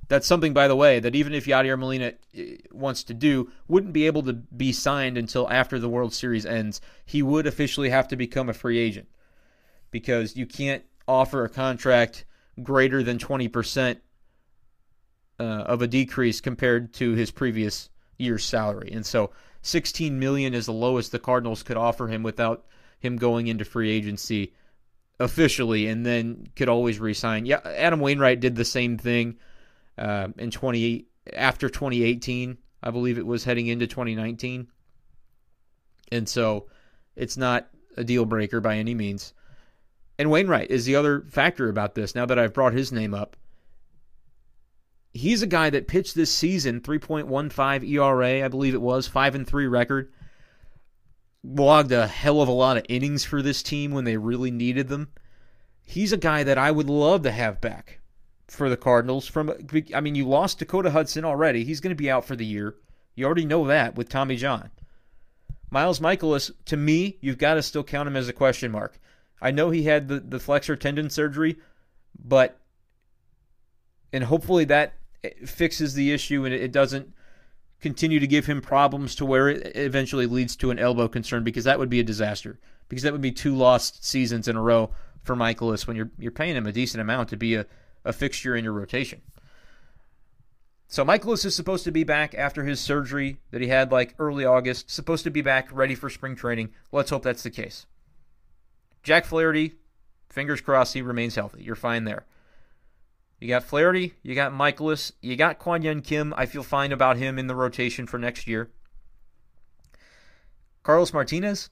That's 0.09 0.27
something, 0.27 0.55
by 0.55 0.69
the 0.69 0.77
way, 0.77 1.01
that 1.01 1.15
even 1.15 1.35
if 1.35 1.45
Yadier 1.45 1.79
Molina 1.79 2.15
eh, 2.35 2.57
wants 2.73 3.03
to 3.05 3.15
do, 3.15 3.51
wouldn't 3.67 3.93
be 3.93 4.07
able 4.07 4.23
to 4.23 4.33
be 4.33 4.73
signed 4.73 5.19
until 5.19 5.51
after 5.51 5.79
the 5.79 5.89
World 5.89 6.15
Series 6.15 6.47
ends. 6.47 6.81
He 7.05 7.23
would 7.23 7.47
officially 7.47 7.91
have 7.91 8.09
to 8.09 8.17
become 8.17 8.49
a 8.49 8.55
free 8.55 8.79
agent 8.79 9.09
because 9.91 10.37
you 10.37 10.47
can't 10.47 10.85
offer 11.09 11.45
a 11.45 11.49
contract 11.49 12.25
greater 12.63 13.03
than 13.03 13.19
20% 13.19 13.99
uh, 15.41 15.43
of 15.43 15.83
a 15.83 15.87
decrease 15.87 16.41
compared 16.41 16.93
to 16.95 17.13
his 17.13 17.31
previous 17.31 17.89
year's 18.19 18.45
salary. 18.45 18.91
And 18.93 19.07
so 19.07 19.31
16 19.63 20.19
million 20.19 20.55
is 20.55 20.67
the 20.67 20.73
lowest 20.73 21.13
the 21.13 21.19
Cardinals 21.19 21.63
could 21.63 21.77
offer 21.77 22.09
him 22.09 22.23
without 22.23 22.67
him 23.01 23.17
going 23.17 23.47
into 23.47 23.65
free 23.65 23.91
agency 23.91 24.55
officially 25.21 25.89
and 25.89 26.05
then 26.05 26.49
could 26.55 26.69
always 26.69 26.99
resign. 27.01 27.47
Yeah, 27.47 27.61
Adam 27.65 28.01
Wainwright 28.01 28.41
did 28.41 28.57
the 28.57 28.65
same 28.65 28.99
thing 28.99 29.39
uh, 29.97 30.29
in 30.37 30.51
20 30.51 31.07
after 31.35 31.69
2018, 31.69 32.59
I 32.83 32.91
believe 32.91 33.19
it 33.19 33.27
was 33.27 33.45
heading 33.45 33.67
into 33.67 33.87
2019. 33.87 34.69
And 36.11 36.29
so 36.29 36.67
it's 37.17 37.37
not 37.37 37.69
a 37.97 38.05
deal 38.05 38.25
breaker 38.25 38.61
by 38.61 38.77
any 38.77 38.95
means. 38.95 39.35
And 40.19 40.31
Wainwright 40.31 40.71
is 40.71 40.85
the 40.85 40.97
other 40.97 41.23
factor 41.29 41.69
about 41.69 41.95
this 41.95 42.15
now 42.15 42.27
that 42.27 42.39
I've 42.39 42.55
brought 42.55 42.73
his 42.73 42.91
name 42.91 43.15
up. 43.15 43.37
He's 45.13 45.43
a 45.43 45.47
guy 45.47 45.71
that 45.71 45.89
pitched 45.89 46.15
this 46.15 46.33
season 46.33 46.81
3.15 46.81 47.89
ERA, 47.89 48.45
I 48.45 48.49
believe 48.49 48.75
it 48.75 48.83
was, 48.83 49.07
5 49.07 49.35
and 49.35 49.47
3 49.47 49.67
record. 49.67 50.13
Logged 51.45 51.93
a 51.93 52.07
hell 52.07 52.43
of 52.43 52.49
a 52.49 52.53
lot 52.53 52.77
of 52.77 52.85
innings 52.89 53.25
for 53.25 53.43
this 53.43 53.63
team 53.63 53.93
when 53.93 54.05
they 54.05 54.17
really 54.17 54.51
needed 54.51 54.89
them. 54.89 55.09
He's 55.85 56.13
a 56.13 56.19
guy 56.19 56.43
that 56.43 56.59
I 56.59 56.71
would 56.71 56.91
love 56.91 57.23
to 57.23 57.31
have 57.31 57.61
back 57.61 58.01
for 58.49 58.69
the 58.69 58.77
Cardinals 58.77 59.27
from 59.27 59.53
I 59.95 60.01
mean 60.01 60.15
you 60.15 60.27
lost 60.27 60.59
Dakota 60.59 60.91
Hudson 60.91 61.25
already. 61.25 61.65
He's 61.65 61.81
going 61.81 61.91
to 61.91 62.03
be 62.03 62.11
out 62.11 62.25
for 62.25 62.35
the 62.37 62.45
year. 62.45 62.75
You 63.15 63.25
already 63.25 63.45
know 63.45 63.67
that 63.67 63.95
with 63.95 64.09
Tommy 64.09 64.37
John. 64.37 64.71
Miles 65.71 66.01
Mikolas, 66.01 66.51
to 66.67 66.77
me, 66.77 67.19
you've 67.21 67.39
got 67.39 67.55
to 67.55 67.63
still 67.63 67.85
count 67.85 68.09
him 68.09 68.17
as 68.17 68.29
a 68.29 68.33
question 68.33 68.71
mark. 68.71 68.99
I 69.41 69.51
know 69.51 69.71
he 69.71 69.85
had 69.85 70.09
the, 70.09 70.21
the 70.21 70.41
flexor 70.41 70.77
tendon 70.77 71.11
surgery, 71.11 71.57
but 72.19 72.59
and 74.13 74.25
hopefully 74.25 74.65
that 74.67 74.95
eh, 75.23 75.31
fixes 75.47 75.95
the 75.95 76.13
issue 76.13 76.45
and 76.45 76.55
it 76.55 76.73
doesn't 76.73 77.13
continue 77.81 78.19
to 78.19 78.27
give 78.27 78.47
him 78.47 78.61
problems 78.61 79.15
to 79.15 79.25
where 79.25 79.49
it 79.49 79.77
eventually 79.77 80.27
leads 80.27 80.57
to 80.57 80.71
an 80.71 80.79
elbow 80.79 81.07
concern 81.09 81.45
because 81.45 81.65
that 81.65 81.79
would 81.79 81.91
be 81.91 82.01
a 82.01 82.05
disaster. 82.05 82.59
Because 82.89 83.03
that 83.03 83.13
would 83.13 83.21
be 83.21 83.33
two 83.33 83.55
lost 83.55 84.05
seasons 84.05 84.49
in 84.49 84.57
a 84.57 84.63
row 84.63 84.91
for 85.23 85.37
Mikolas 85.37 85.87
when 85.87 85.97
you're 85.97 86.11
you're 86.19 86.33
paying 86.33 86.57
him 86.57 86.67
a 86.67 86.73
decent 86.73 87.01
amount 87.01 87.29
to 87.29 87.37
be 87.37 87.55
a, 87.55 87.67
a 88.05 88.13
fixture 88.13 88.57
in 88.57 88.65
your 88.65 88.73
rotation. 88.73 89.21
So 90.91 91.05
Mikolas 91.05 91.45
is 91.45 91.55
supposed 91.55 91.85
to 91.85 91.93
be 91.93 92.03
back 92.03 92.35
after 92.35 92.65
his 92.65 92.81
surgery 92.81 93.41
that 93.51 93.61
he 93.61 93.69
had 93.69 93.93
like 93.93 94.15
early 94.19 94.47
August, 94.47 94.91
supposed 94.91 95.23
to 95.25 95.31
be 95.31 95.43
back 95.43 95.69
ready 95.71 95.95
for 95.95 96.09
spring 96.09 96.35
training. 96.35 96.71
Let's 96.91 97.11
hope 97.11 97.23
that's 97.23 97.43
the 97.43 97.51
case. 97.51 97.85
Jack 99.03 99.25
Flaherty, 99.25 99.75
fingers 100.29 100.61
crossed 100.61 100.95
he 100.95 101.03
remains 101.03 101.35
healthy. 101.35 101.63
You're 101.63 101.77
fine 101.77 102.05
there. 102.05 102.27
You 103.41 103.49
got 103.49 103.65
Flaherty, 103.65 104.15
you 104.23 104.35
got 104.35 104.53
Mikolas, 104.53 105.13
you 105.23 105.37
got 105.37 105.59
Kwang 105.59 105.83
Hyun 105.83 106.05
Kim. 106.05 106.35
I 106.37 106.47
feel 106.47 106.65
fine 106.65 106.91
about 106.91 107.17
him 107.17 107.39
in 107.39 107.47
the 107.47 107.55
rotation 107.55 108.07
for 108.07 108.19
next 108.19 108.47
year. 108.47 108.71
Carlos 110.83 111.13
Martinez? 111.13 111.71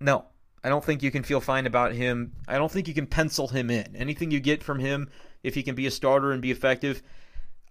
No. 0.00 0.26
I 0.62 0.68
don't 0.68 0.84
think 0.84 1.02
you 1.02 1.10
can 1.10 1.22
feel 1.22 1.40
fine 1.40 1.66
about 1.66 1.92
him. 1.92 2.32
I 2.46 2.58
don't 2.58 2.70
think 2.70 2.86
you 2.86 2.92
can 2.92 3.06
pencil 3.06 3.48
him 3.48 3.70
in. 3.70 3.96
Anything 3.96 4.30
you 4.30 4.40
get 4.40 4.62
from 4.62 4.78
him, 4.78 5.08
if 5.42 5.54
he 5.54 5.62
can 5.62 5.74
be 5.74 5.86
a 5.86 5.90
starter 5.90 6.32
and 6.32 6.42
be 6.42 6.50
effective, 6.50 7.02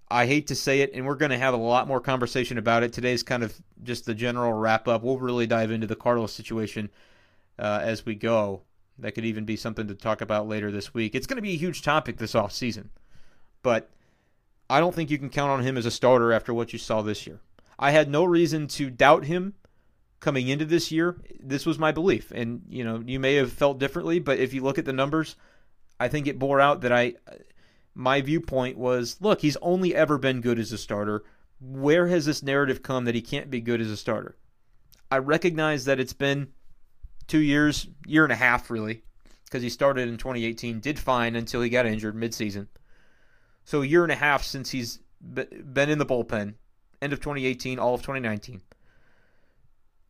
I 0.10 0.26
hate 0.26 0.48
to 0.48 0.56
say 0.56 0.82
it, 0.82 0.92
and 0.96 1.06
we're 1.06 1.16
going 1.16 1.30
to 1.30 1.38
have 1.38 1.54
a 1.54 1.58
lot 1.58 1.88
more 1.88 2.02
conversation 2.02 2.58
about 2.58 2.82
it. 2.82 2.92
Today's 2.92 3.22
kind 3.22 3.44
of 3.44 3.56
just 3.84 4.06
the 4.08 4.16
general 4.16 4.54
wrap 4.54 4.88
up. 4.88 5.04
We'll 5.04 5.20
really 5.20 5.46
dive 5.46 5.70
into 5.70 5.86
the 5.86 5.96
Cardinals 5.96 6.34
situation 6.34 6.90
uh, 7.60 7.80
as 7.84 8.06
we 8.06 8.16
go. 8.16 8.62
That 8.98 9.14
could 9.14 9.26
even 9.26 9.46
be 9.46 9.56
something 9.56 9.88
to 9.88 9.96
talk 9.96 10.22
about 10.22 10.48
later 10.48 10.72
this 10.72 10.94
week. 10.94 11.16
It's 11.16 11.28
going 11.28 11.38
to 11.38 11.42
be 11.42 11.54
a 11.54 11.58
huge 11.58 11.82
topic 11.84 12.18
this 12.18 12.36
off 12.36 12.52
season, 12.52 12.90
but 13.64 13.90
I 14.70 14.80
don't 14.80 14.94
think 14.94 15.10
you 15.10 15.18
can 15.18 15.30
count 15.30 15.52
on 15.52 15.64
him 15.64 15.78
as 15.78 15.86
a 15.86 15.92
starter 15.92 16.34
after 16.34 16.54
what 16.54 16.74
you 16.74 16.80
saw 16.80 17.02
this 17.02 17.26
year. 17.26 17.40
I 17.78 17.92
had 17.92 18.10
no 18.10 18.26
reason 18.26 18.68
to 18.70 18.90
doubt 18.90 19.26
him 19.26 19.54
coming 20.20 20.50
into 20.50 20.66
this 20.66 20.92
year. 20.92 21.16
This 21.40 21.66
was 21.66 21.80
my 21.80 21.94
belief, 21.94 22.32
and 22.32 22.64
you 22.68 22.84
know 22.84 23.02
you 23.06 23.20
may 23.20 23.36
have 23.36 23.54
felt 23.54 23.80
differently, 23.80 24.20
but 24.20 24.40
if 24.40 24.54
you 24.54 24.62
look 24.62 24.78
at 24.78 24.86
the 24.86 24.94
numbers, 24.94 25.38
I 26.00 26.10
think 26.10 26.28
it 26.28 26.40
bore 26.40 26.60
out 26.60 26.82
that 26.82 26.92
I 26.92 27.16
my 27.96 28.22
viewpoint 28.22 28.78
was 28.78 29.18
look, 29.22 29.42
he's 29.42 29.58
only 29.62 29.96
ever 29.96 30.18
been 30.18 30.42
good 30.42 30.60
as 30.60 30.72
a 30.72 30.78
starter. 30.78 31.24
Where 31.62 32.08
has 32.08 32.26
this 32.26 32.44
narrative 32.44 32.84
come 32.84 33.06
that 33.06 33.16
he 33.16 33.22
can't 33.22 33.50
be 33.50 33.62
good 33.62 33.82
as 33.82 33.90
a 33.90 33.98
starter? 33.98 34.36
I 35.12 35.18
recognize 35.18 35.86
that 35.86 36.00
it's 36.00 36.14
been 36.14 36.50
two 37.30 37.40
years, 37.40 37.88
year 38.06 38.24
and 38.24 38.34
a 38.34 38.36
half, 38.36 38.70
really, 38.70 39.04
because 39.46 39.64
he 39.64 39.70
started 39.70 40.10
in 40.10 40.18
2018, 40.18 40.82
did 40.82 41.00
fine 41.00 41.36
until 41.36 41.62
he 41.62 41.70
got 41.70 41.86
injured 41.86 42.16
midseason. 42.16 42.68
So 43.64 43.82
a 43.82 43.86
year 43.86 44.04
and 44.04 44.12
a 44.12 44.16
half 44.16 44.44
since 44.44 44.72
he's 44.72 45.00
been 45.22 45.90
in 45.90 46.00
the 46.00 46.06
bullpen, 46.06 46.56
end 47.02 47.14
of 47.14 47.20
2018, 47.22 47.80
all 47.80 47.94
of 47.94 48.02
2019. 48.02 48.62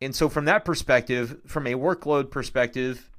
And 0.01 0.15
so 0.15 0.29
from 0.29 0.45
that 0.45 0.65
perspective, 0.65 1.41
from 1.45 1.67
a 1.67 1.73
workload 1.73 2.31
perspective, 2.31 3.11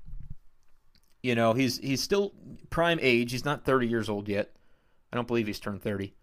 you 1.23 1.35
know, 1.35 1.53
he's 1.53 1.77
he's 1.79 2.03
still 2.03 2.33
prime 2.71 2.99
age. 3.03 3.33
He's 3.33 3.45
not 3.45 3.67
30 3.67 3.87
years 3.87 4.09
old 4.09 4.29
yet. 4.29 4.57
I 5.13 5.17
don't 5.17 5.29
believe 5.29 5.47
he's 5.47 5.61
turned 5.61 5.83
30. 5.83 6.15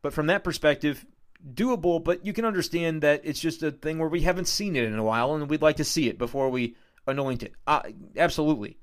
But 0.00 0.14
from 0.14 0.28
that 0.28 0.44
perspective, 0.44 1.04
doable, 1.54 2.02
but 2.02 2.24
you 2.24 2.32
can 2.32 2.44
understand 2.44 3.02
that 3.02 3.20
it's 3.24 3.40
just 3.40 3.62
a 3.62 3.70
thing 3.70 3.98
where 3.98 4.08
we 4.08 4.22
haven't 4.22 4.48
seen 4.48 4.76
it 4.76 4.84
in 4.84 4.98
a 4.98 5.02
while 5.02 5.34
and 5.34 5.50
we'd 5.50 5.62
like 5.62 5.76
to 5.76 5.84
see 5.84 6.08
it 6.08 6.16
before 6.16 6.48
we 6.48 6.76
anoint 7.06 7.42
it. 7.42 7.52
Uh, 7.66 7.82
absolutely. 8.16 8.78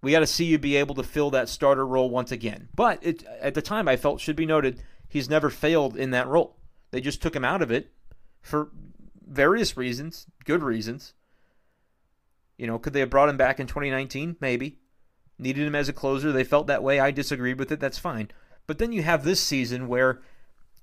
We 0.00 0.12
got 0.12 0.20
to 0.20 0.26
see 0.26 0.44
you 0.44 0.58
be 0.58 0.76
able 0.76 0.94
to 0.96 1.02
fill 1.02 1.30
that 1.30 1.48
starter 1.48 1.86
role 1.86 2.08
once 2.08 2.30
again. 2.30 2.68
But 2.74 3.04
it, 3.04 3.24
at 3.40 3.54
the 3.54 3.62
time, 3.62 3.88
I 3.88 3.96
felt 3.96 4.20
should 4.20 4.36
be 4.36 4.46
noted, 4.46 4.82
he's 5.08 5.28
never 5.28 5.50
failed 5.50 5.96
in 5.96 6.10
that 6.12 6.28
role. 6.28 6.56
They 6.90 7.00
just 7.00 7.20
took 7.20 7.34
him 7.34 7.44
out 7.44 7.62
of 7.62 7.70
it 7.70 7.90
for 8.40 8.70
various 9.26 9.76
reasons, 9.76 10.26
good 10.44 10.62
reasons. 10.62 11.14
You 12.56 12.66
know, 12.66 12.78
could 12.78 12.92
they 12.92 13.00
have 13.00 13.10
brought 13.10 13.28
him 13.28 13.36
back 13.36 13.60
in 13.60 13.66
2019? 13.66 14.36
Maybe 14.40 14.78
needed 15.38 15.66
him 15.66 15.74
as 15.74 15.88
a 15.88 15.92
closer. 15.92 16.32
They 16.32 16.44
felt 16.44 16.66
that 16.66 16.82
way. 16.82 17.00
I 17.00 17.10
disagreed 17.10 17.58
with 17.58 17.70
it. 17.70 17.80
That's 17.80 17.98
fine. 17.98 18.30
But 18.66 18.78
then 18.78 18.92
you 18.92 19.02
have 19.02 19.24
this 19.24 19.40
season 19.40 19.88
where 19.88 20.20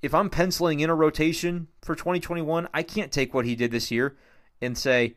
if 0.01 0.13
I'm 0.13 0.29
penciling 0.29 0.79
in 0.79 0.89
a 0.89 0.95
rotation 0.95 1.67
for 1.81 1.95
2021, 1.95 2.67
I 2.73 2.83
can't 2.83 3.11
take 3.11 3.33
what 3.33 3.45
he 3.45 3.55
did 3.55 3.71
this 3.71 3.91
year 3.91 4.17
and 4.61 4.77
say, 4.77 5.15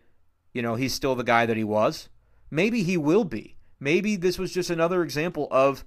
you 0.53 0.63
know, 0.63 0.75
he's 0.75 0.95
still 0.95 1.15
the 1.15 1.25
guy 1.25 1.47
that 1.47 1.57
he 1.57 1.65
was. 1.65 2.09
Maybe 2.51 2.83
he 2.83 2.97
will 2.97 3.25
be. 3.25 3.57
Maybe 3.81 4.17
this 4.17 4.39
was 4.39 4.53
just 4.53 4.71
another 4.71 5.03
example 5.03 5.49
of 5.51 5.85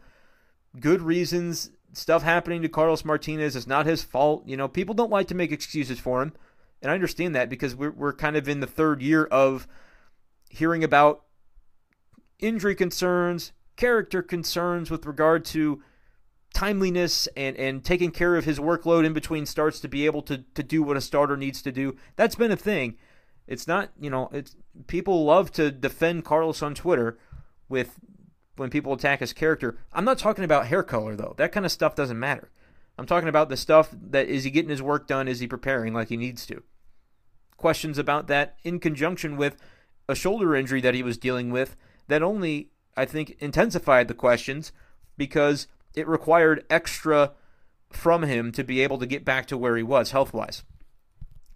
good 0.80 1.02
reasons, 1.02 1.72
stuff 1.94 2.24
happening 2.24 2.62
to 2.62 2.70
Carlos 2.70 3.04
Martinez. 3.04 3.56
It's 3.56 3.68
not 3.68 3.86
his 3.86 4.04
fault. 4.04 4.48
You 4.48 4.58
know, 4.58 4.68
people 4.68 4.96
don't 4.96 5.12
like 5.12 5.28
to 5.28 5.36
make 5.36 5.52
excuses 5.52 6.00
for 6.00 6.22
him. 6.22 6.34
And 6.82 6.90
I 6.90 6.94
understand 6.94 7.36
that 7.36 7.50
because 7.50 7.76
we're, 7.76 7.92
we're 7.92 8.14
kind 8.14 8.36
of 8.36 8.48
in 8.48 8.60
the 8.60 8.68
third 8.68 9.02
year 9.02 9.26
of 9.26 9.68
hearing 10.50 10.84
about 10.84 11.24
injury 12.40 12.76
concerns, 12.76 13.52
character 13.76 14.22
concerns 14.22 14.90
with 14.90 15.06
regard 15.06 15.46
to 15.46 15.84
timeliness 16.54 17.28
and, 17.38 17.56
and 17.58 17.84
taking 17.84 18.12
care 18.12 18.36
of 18.36 18.46
his 18.46 18.60
workload 18.60 19.06
in 19.06 19.14
between 19.14 19.46
starts 19.46 19.80
to 19.80 19.88
be 19.88 20.06
able 20.06 20.22
to, 20.24 20.40
to 20.56 20.64
do 20.64 20.84
what 20.84 20.98
a 20.98 21.02
starter 21.02 21.38
needs 21.38 21.62
to 21.62 21.72
do. 21.72 21.96
That's 22.16 22.36
been 22.36 22.52
a 22.52 22.58
thing. 22.58 22.98
It's 23.48 23.68
not, 23.68 23.92
you 24.00 24.10
know, 24.10 24.30
it's 24.32 24.56
people 24.88 25.26
love 25.26 25.52
to 25.54 25.72
defend 25.72 26.26
Carlos 26.26 26.62
on 26.62 26.76
Twitter 26.76 27.18
with 27.68 28.00
when 28.56 28.70
people 28.70 28.94
attack 28.94 29.20
his 29.20 29.34
character. 29.34 29.78
I'm 29.94 30.06
not 30.06 30.18
talking 30.18 30.44
about 30.44 30.68
hair 30.68 30.84
color 30.84 31.16
though. 31.16 31.34
That 31.38 31.52
kind 31.52 31.66
of 31.66 31.72
stuff 31.72 31.96
doesn't 31.96 32.20
matter. 32.20 32.50
I'm 32.98 33.06
talking 33.06 33.30
about 33.30 33.50
the 33.50 33.58
stuff 33.58 33.90
that 33.92 34.28
is 34.28 34.44
he 34.44 34.52
getting 34.52 34.70
his 34.70 34.82
work 34.82 35.08
done? 35.08 35.28
Is 35.28 35.40
he 35.40 35.48
preparing 35.48 35.94
like 35.94 36.10
he 36.10 36.18
needs 36.18 36.46
to? 36.48 36.64
Questions 37.58 37.98
about 37.98 38.28
that 38.28 38.58
in 38.64 38.80
conjunction 38.80 39.38
with 39.38 39.58
a 40.08 40.16
shoulder 40.16 40.56
injury 40.56 40.82
that 40.82 40.94
he 40.94 41.04
was 41.04 41.18
dealing 41.18 41.52
with 41.52 41.76
that 42.08 42.22
only, 42.22 42.70
I 42.98 43.06
think, 43.06 43.38
intensified 43.40 44.08
the 44.08 44.14
questions 44.14 44.72
because 45.18 45.68
it 45.96 46.08
required 46.08 46.66
extra 46.70 47.32
from 47.92 48.24
him 48.24 48.52
to 48.52 48.64
be 48.64 48.82
able 48.82 48.98
to 49.00 49.06
get 49.06 49.26
back 49.26 49.46
to 49.48 49.58
where 49.58 49.78
he 49.78 49.84
was 49.84 50.12
health 50.12 50.34
wise. 50.34 50.64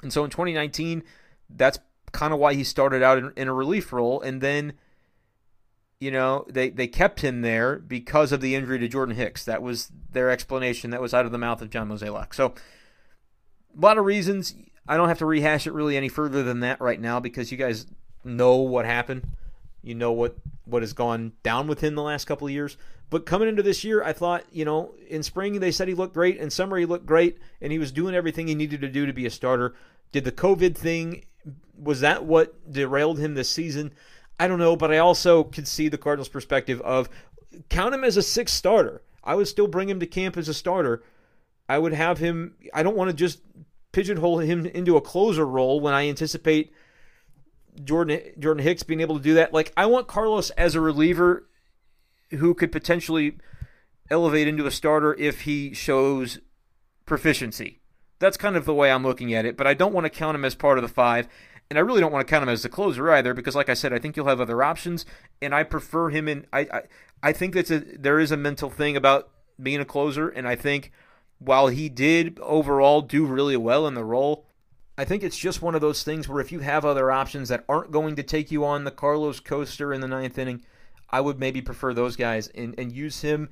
And 0.01 0.11
so 0.11 0.23
in 0.23 0.29
2019, 0.29 1.03
that's 1.49 1.79
kind 2.11 2.33
of 2.33 2.39
why 2.39 2.53
he 2.53 2.63
started 2.63 3.03
out 3.03 3.17
in, 3.17 3.33
in, 3.35 3.47
a 3.47 3.53
relief 3.53 3.91
role. 3.91 4.21
And 4.21 4.41
then, 4.41 4.73
you 5.99 6.11
know, 6.11 6.45
they, 6.49 6.69
they 6.69 6.87
kept 6.87 7.21
him 7.21 7.41
there 7.41 7.77
because 7.77 8.31
of 8.31 8.41
the 8.41 8.55
injury 8.55 8.79
to 8.79 8.87
Jordan 8.87 9.15
Hicks. 9.15 9.45
That 9.45 9.61
was 9.61 9.91
their 10.11 10.29
explanation. 10.29 10.91
That 10.91 11.01
was 11.01 11.13
out 11.13 11.25
of 11.25 11.31
the 11.31 11.37
mouth 11.37 11.61
of 11.61 11.69
John 11.69 11.89
Mozeliak. 11.89 12.33
So, 12.33 12.53
a 13.77 13.81
lot 13.81 13.97
of 13.97 14.05
reasons. 14.05 14.55
I 14.87 14.97
don't 14.97 15.07
have 15.07 15.17
to 15.17 15.25
rehash 15.25 15.65
it 15.65 15.73
really 15.73 15.97
any 15.97 16.09
further 16.09 16.43
than 16.43 16.59
that 16.59 16.79
right 16.79 17.01
now 17.01 17.19
because 17.19 17.51
you 17.51 17.57
guys 17.57 17.87
know 18.23 18.57
what 18.57 18.85
happened. 18.85 19.27
You 19.81 19.95
know 19.95 20.11
what 20.11 20.35
what 20.65 20.81
has 20.81 20.93
gone 20.93 21.33
down 21.43 21.67
with 21.67 21.81
him 21.81 21.95
the 21.95 22.01
last 22.01 22.25
couple 22.25 22.47
of 22.47 22.53
years. 22.53 22.77
But 23.09 23.25
coming 23.25 23.47
into 23.47 23.61
this 23.61 23.83
year, 23.83 24.03
I 24.03 24.13
thought, 24.13 24.43
you 24.51 24.65
know, 24.65 24.95
in 25.07 25.21
spring 25.21 25.59
they 25.59 25.71
said 25.71 25.87
he 25.87 25.93
looked 25.93 26.15
great, 26.15 26.37
in 26.37 26.49
summer 26.49 26.77
he 26.77 26.85
looked 26.85 27.05
great, 27.05 27.37
and 27.61 27.71
he 27.71 27.77
was 27.77 27.91
doing 27.91 28.15
everything 28.15 28.47
he 28.47 28.55
needed 28.55 28.81
to 28.81 28.87
do 28.87 29.05
to 29.05 29.13
be 29.13 29.25
a 29.25 29.31
starter. 29.31 29.75
Did 30.11 30.23
the 30.23 30.31
COVID 30.31 30.75
thing 30.75 31.25
was 31.77 32.01
that 32.01 32.25
what 32.25 32.71
derailed 32.71 33.19
him 33.19 33.33
this 33.33 33.49
season? 33.49 33.93
I 34.39 34.47
don't 34.47 34.59
know, 34.59 34.75
but 34.75 34.91
I 34.91 34.97
also 34.97 35.43
could 35.43 35.67
see 35.67 35.87
the 35.87 35.97
Cardinals' 35.97 36.29
perspective 36.29 36.81
of 36.81 37.09
count 37.69 37.93
him 37.93 38.03
as 38.03 38.17
a 38.17 38.21
sixth 38.21 38.55
starter. 38.55 39.01
I 39.23 39.35
would 39.35 39.47
still 39.47 39.67
bring 39.67 39.89
him 39.89 39.99
to 39.99 40.05
camp 40.05 40.37
as 40.37 40.49
a 40.49 40.53
starter. 40.53 41.03
I 41.67 41.79
would 41.79 41.93
have 41.93 42.19
him. 42.19 42.55
I 42.73 42.83
don't 42.83 42.97
want 42.97 43.09
to 43.09 43.15
just 43.15 43.41
pigeonhole 43.91 44.39
him 44.39 44.65
into 44.65 44.97
a 44.97 45.01
closer 45.01 45.45
role 45.45 45.79
when 45.79 45.93
I 45.93 46.07
anticipate 46.07 46.73
Jordan 47.83 48.21
Jordan 48.37 48.63
Hicks 48.63 48.83
being 48.83 49.01
able 49.01 49.17
to 49.17 49.23
do 49.23 49.33
that. 49.35 49.53
Like 49.53 49.73
I 49.75 49.85
want 49.85 50.07
Carlos 50.07 50.49
as 50.51 50.75
a 50.75 50.81
reliever 50.81 51.47
who 52.31 52.53
could 52.53 52.71
potentially 52.71 53.37
elevate 54.09 54.47
into 54.47 54.65
a 54.65 54.71
starter 54.71 55.13
if 55.15 55.41
he 55.41 55.73
shows 55.73 56.39
proficiency. 57.05 57.79
That's 58.19 58.37
kind 58.37 58.55
of 58.55 58.65
the 58.65 58.73
way 58.73 58.91
I'm 58.91 59.03
looking 59.03 59.33
at 59.33 59.45
it, 59.45 59.57
but 59.57 59.67
I 59.67 59.73
don't 59.73 59.93
want 59.93 60.05
to 60.05 60.09
count 60.09 60.35
him 60.35 60.45
as 60.45 60.55
part 60.55 60.77
of 60.77 60.81
the 60.81 60.87
five, 60.87 61.27
and 61.69 61.77
I 61.77 61.81
really 61.81 61.99
don't 61.99 62.11
want 62.11 62.25
to 62.25 62.29
count 62.29 62.43
him 62.43 62.49
as 62.49 62.63
the 62.63 62.69
closer 62.69 63.11
either, 63.11 63.33
because 63.33 63.55
like 63.55 63.69
I 63.69 63.73
said, 63.73 63.93
I 63.93 63.99
think 63.99 64.15
you'll 64.15 64.27
have 64.27 64.41
other 64.41 64.63
options, 64.63 65.05
and 65.41 65.53
I 65.53 65.63
prefer 65.63 66.09
him 66.09 66.27
in. 66.27 66.45
I 66.53 66.59
I, 66.61 66.81
I 67.23 67.33
think 67.33 67.53
that's 67.53 67.71
a 67.71 67.79
there 67.79 68.19
is 68.19 68.31
a 68.31 68.37
mental 68.37 68.69
thing 68.69 68.95
about 68.95 69.29
being 69.61 69.79
a 69.79 69.85
closer, 69.85 70.29
and 70.29 70.47
I 70.47 70.55
think 70.55 70.91
while 71.39 71.67
he 71.67 71.89
did 71.89 72.39
overall 72.41 73.01
do 73.01 73.25
really 73.25 73.57
well 73.57 73.87
in 73.87 73.93
the 73.93 74.03
role, 74.03 74.45
I 74.97 75.03
think 75.03 75.23
it's 75.23 75.37
just 75.37 75.61
one 75.61 75.75
of 75.75 75.81
those 75.81 76.03
things 76.03 76.29
where 76.29 76.39
if 76.39 76.51
you 76.51 76.59
have 76.59 76.85
other 76.85 77.11
options 77.11 77.49
that 77.49 77.65
aren't 77.67 77.91
going 77.91 78.15
to 78.15 78.23
take 78.23 78.51
you 78.51 78.63
on 78.63 78.85
the 78.85 78.91
Carlos 78.91 79.39
coaster 79.41 79.93
in 79.93 80.01
the 80.01 80.07
ninth 80.07 80.37
inning, 80.37 80.63
I 81.09 81.21
would 81.21 81.39
maybe 81.39 81.61
prefer 81.61 81.93
those 81.93 82.15
guys 82.15 82.47
and, 82.47 82.73
and 82.77 82.91
use 82.91 83.21
him 83.21 83.49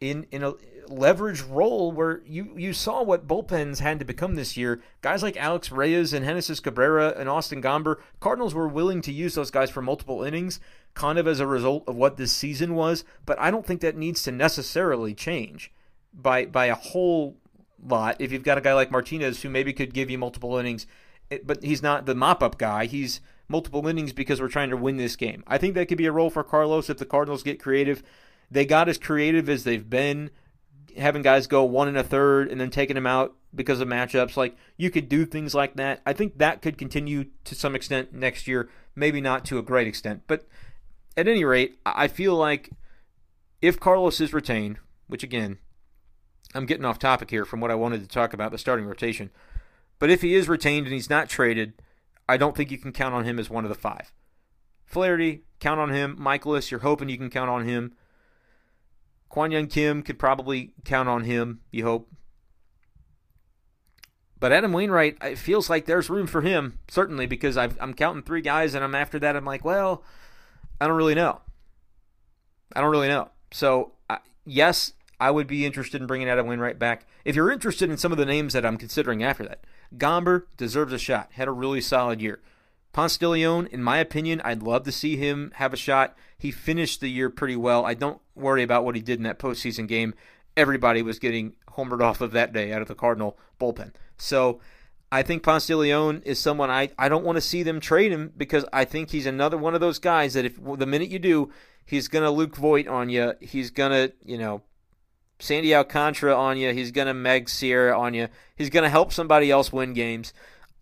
in 0.00 0.26
in 0.30 0.42
a 0.42 0.54
leverage 0.88 1.42
role 1.42 1.92
where 1.92 2.22
you 2.26 2.52
you 2.56 2.72
saw 2.72 3.02
what 3.02 3.26
bullpens 3.26 3.80
had 3.80 3.98
to 3.98 4.04
become 4.04 4.34
this 4.34 4.56
year. 4.56 4.80
Guys 5.02 5.22
like 5.22 5.36
Alex 5.36 5.70
Reyes 5.70 6.12
and 6.12 6.24
Genesis 6.24 6.60
Cabrera 6.60 7.14
and 7.16 7.28
Austin 7.28 7.62
Gomber, 7.62 7.96
Cardinals 8.20 8.54
were 8.54 8.68
willing 8.68 9.00
to 9.02 9.12
use 9.12 9.34
those 9.34 9.50
guys 9.50 9.70
for 9.70 9.82
multiple 9.82 10.22
innings, 10.22 10.60
kind 10.94 11.18
of 11.18 11.26
as 11.26 11.40
a 11.40 11.46
result 11.46 11.84
of 11.86 11.96
what 11.96 12.16
this 12.16 12.32
season 12.32 12.74
was. 12.74 13.04
But 13.26 13.38
I 13.38 13.50
don't 13.50 13.66
think 13.66 13.80
that 13.80 13.96
needs 13.96 14.22
to 14.24 14.32
necessarily 14.32 15.14
change 15.14 15.72
by 16.12 16.46
by 16.46 16.66
a 16.66 16.74
whole 16.74 17.36
lot. 17.86 18.16
If 18.18 18.32
you've 18.32 18.44
got 18.44 18.58
a 18.58 18.62
guy 18.62 18.74
like 18.74 18.90
Martinez 18.90 19.42
who 19.42 19.48
maybe 19.48 19.72
could 19.72 19.94
give 19.94 20.10
you 20.10 20.18
multiple 20.18 20.56
innings, 20.56 20.86
but 21.44 21.62
he's 21.62 21.82
not 21.82 22.06
the 22.06 22.14
mop 22.14 22.42
up 22.42 22.58
guy. 22.58 22.86
He's 22.86 23.20
multiple 23.48 23.86
innings 23.86 24.12
because 24.12 24.40
we're 24.40 24.48
trying 24.48 24.70
to 24.70 24.76
win 24.76 24.96
this 24.96 25.16
game. 25.16 25.42
I 25.46 25.58
think 25.58 25.74
that 25.74 25.88
could 25.88 25.98
be 25.98 26.06
a 26.06 26.12
role 26.12 26.30
for 26.30 26.44
Carlos 26.44 26.90
if 26.90 26.98
the 26.98 27.06
Cardinals 27.06 27.42
get 27.42 27.60
creative. 27.60 28.02
They 28.50 28.64
got 28.64 28.88
as 28.88 28.98
creative 28.98 29.48
as 29.48 29.64
they've 29.64 29.88
been, 29.88 30.30
having 30.96 31.22
guys 31.22 31.46
go 31.46 31.64
one 31.64 31.88
and 31.88 31.98
a 31.98 32.02
third 32.02 32.48
and 32.50 32.60
then 32.60 32.70
taking 32.70 32.94
them 32.94 33.06
out 33.06 33.34
because 33.54 33.80
of 33.80 33.88
matchups. 33.88 34.36
Like 34.36 34.56
you 34.76 34.90
could 34.90 35.08
do 35.08 35.24
things 35.24 35.54
like 35.54 35.74
that. 35.76 36.00
I 36.06 36.12
think 36.12 36.38
that 36.38 36.62
could 36.62 36.78
continue 36.78 37.26
to 37.44 37.54
some 37.54 37.74
extent 37.74 38.12
next 38.12 38.46
year, 38.46 38.68
maybe 38.94 39.20
not 39.20 39.44
to 39.46 39.58
a 39.58 39.62
great 39.62 39.86
extent. 39.86 40.22
But 40.26 40.46
at 41.16 41.28
any 41.28 41.44
rate, 41.44 41.78
I 41.84 42.08
feel 42.08 42.34
like 42.34 42.70
if 43.60 43.80
Carlos 43.80 44.20
is 44.20 44.32
retained, 44.32 44.78
which 45.06 45.22
again, 45.22 45.58
I'm 46.54 46.66
getting 46.66 46.84
off 46.84 46.98
topic 46.98 47.30
here 47.30 47.44
from 47.44 47.60
what 47.60 47.70
I 47.70 47.74
wanted 47.74 48.00
to 48.00 48.08
talk 48.08 48.32
about 48.32 48.52
the 48.52 48.58
starting 48.58 48.86
rotation. 48.86 49.30
But 49.98 50.10
if 50.10 50.22
he 50.22 50.34
is 50.34 50.48
retained 50.48 50.86
and 50.86 50.94
he's 50.94 51.10
not 51.10 51.28
traded, 51.28 51.74
I 52.28 52.36
don't 52.36 52.56
think 52.56 52.70
you 52.70 52.78
can 52.78 52.92
count 52.92 53.14
on 53.14 53.24
him 53.24 53.38
as 53.38 53.50
one 53.50 53.64
of 53.64 53.68
the 53.68 53.74
five. 53.74 54.12
Flaherty, 54.86 55.42
count 55.60 55.80
on 55.80 55.90
him. 55.90 56.16
Mikolas, 56.18 56.70
you're 56.70 56.80
hoping 56.80 57.08
you 57.08 57.18
can 57.18 57.30
count 57.30 57.50
on 57.50 57.66
him. 57.66 57.92
Kwang 59.28 59.50
Hyun 59.50 59.70
Kim 59.70 60.02
could 60.02 60.18
probably 60.18 60.72
count 60.84 61.08
on 61.08 61.24
him, 61.24 61.60
you 61.70 61.84
hope. 61.84 62.10
But 64.40 64.52
Adam 64.52 64.72
Wainwright, 64.72 65.18
it 65.20 65.38
feels 65.38 65.68
like 65.68 65.86
there's 65.86 66.08
room 66.08 66.26
for 66.26 66.42
him, 66.42 66.78
certainly, 66.88 67.26
because 67.26 67.56
i 67.56 67.68
am 67.80 67.94
counting 67.94 68.22
three 68.22 68.40
guys, 68.40 68.74
and 68.74 68.84
I'm 68.84 68.94
after 68.94 69.18
that, 69.18 69.36
I'm 69.36 69.44
like, 69.44 69.64
well, 69.64 70.04
I 70.80 70.86
don't 70.86 70.96
really 70.96 71.14
know. 71.14 71.40
I 72.74 72.80
don't 72.80 72.90
really 72.90 73.08
know. 73.08 73.30
So, 73.50 73.92
uh, 74.08 74.18
yes, 74.46 74.92
I 75.18 75.30
would 75.30 75.48
be 75.48 75.66
interested 75.66 76.00
in 76.00 76.06
bringing 76.06 76.28
Adam 76.28 76.46
Wainwright 76.46 76.78
back. 76.78 77.06
If 77.24 77.34
you're 77.34 77.50
interested 77.50 77.90
in 77.90 77.96
some 77.96 78.12
of 78.12 78.18
the 78.18 78.26
names 78.26 78.52
that 78.52 78.64
I'm 78.64 78.76
considering 78.76 79.24
after 79.24 79.42
that, 79.44 79.64
Gomber 79.96 80.44
deserves 80.56 80.92
a 80.92 80.98
shot. 80.98 81.32
Had 81.32 81.48
a 81.48 81.52
really 81.52 81.80
solid 81.80 82.22
year. 82.22 82.40
Leon, 82.96 83.66
in 83.66 83.82
my 83.82 83.98
opinion, 83.98 84.40
I'd 84.44 84.62
love 84.62 84.84
to 84.84 84.92
see 84.92 85.16
him 85.16 85.52
have 85.56 85.72
a 85.72 85.76
shot. 85.76 86.16
He 86.38 86.50
finished 86.50 87.00
the 87.00 87.08
year 87.08 87.30
pretty 87.30 87.56
well. 87.56 87.84
I 87.84 87.94
don't 87.94 88.20
worry 88.34 88.62
about 88.62 88.84
what 88.84 88.94
he 88.94 89.02
did 89.02 89.18
in 89.18 89.24
that 89.24 89.38
postseason 89.38 89.86
game. 89.86 90.14
Everybody 90.56 91.02
was 91.02 91.18
getting 91.18 91.54
homered 91.76 92.02
off 92.02 92.20
of 92.20 92.32
that 92.32 92.52
day 92.52 92.72
out 92.72 92.82
of 92.82 92.88
the 92.88 92.94
Cardinal 92.94 93.38
bullpen. 93.60 93.92
So 94.16 94.60
I 95.10 95.22
think 95.22 95.46
Leon 95.46 96.22
is 96.24 96.38
someone 96.38 96.70
I, 96.70 96.90
I 96.98 97.08
don't 97.08 97.24
want 97.24 97.36
to 97.36 97.42
see 97.42 97.62
them 97.62 97.80
trade 97.80 98.12
him 98.12 98.32
because 98.36 98.64
I 98.72 98.84
think 98.84 99.10
he's 99.10 99.26
another 99.26 99.56
one 99.56 99.74
of 99.74 99.80
those 99.80 99.98
guys 99.98 100.34
that 100.34 100.44
if 100.44 100.58
the 100.62 100.86
minute 100.86 101.08
you 101.08 101.18
do, 101.18 101.50
he's 101.84 102.08
going 102.08 102.24
to 102.24 102.30
Luke 102.30 102.56
Voit 102.56 102.88
on 102.88 103.08
you. 103.08 103.34
He's 103.40 103.70
going 103.70 103.92
to, 103.92 104.12
you 104.24 104.38
know, 104.38 104.62
Sandy 105.38 105.74
Alcantara 105.74 106.34
on 106.34 106.58
you. 106.58 106.72
He's 106.72 106.90
going 106.90 107.06
to 107.06 107.14
Meg 107.14 107.48
Sierra 107.48 107.98
on 107.98 108.12
you. 108.12 108.28
He's 108.56 108.70
going 108.70 108.82
to 108.82 108.90
help 108.90 109.12
somebody 109.12 109.50
else 109.50 109.72
win 109.72 109.94
games. 109.94 110.32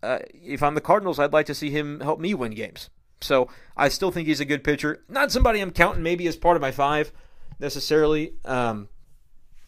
Uh, 0.03 0.19
if 0.33 0.61
I'm 0.61 0.75
the 0.75 0.81
Cardinals, 0.81 1.19
I'd 1.19 1.33
like 1.33 1.47
to 1.47 1.55
see 1.55 1.69
him 1.69 1.99
help 2.01 2.19
me 2.19 2.33
win 2.33 2.53
games. 2.53 2.89
So 3.21 3.49
I 3.75 3.89
still 3.89 4.11
think 4.11 4.27
he's 4.27 4.39
a 4.39 4.45
good 4.45 4.63
pitcher. 4.63 5.03
Not 5.09 5.31
somebody 5.31 5.59
I'm 5.59 5.71
counting 5.71 6.03
maybe 6.03 6.27
as 6.27 6.35
part 6.35 6.55
of 6.55 6.61
my 6.61 6.71
five 6.71 7.11
necessarily, 7.59 8.33
um, 8.45 8.89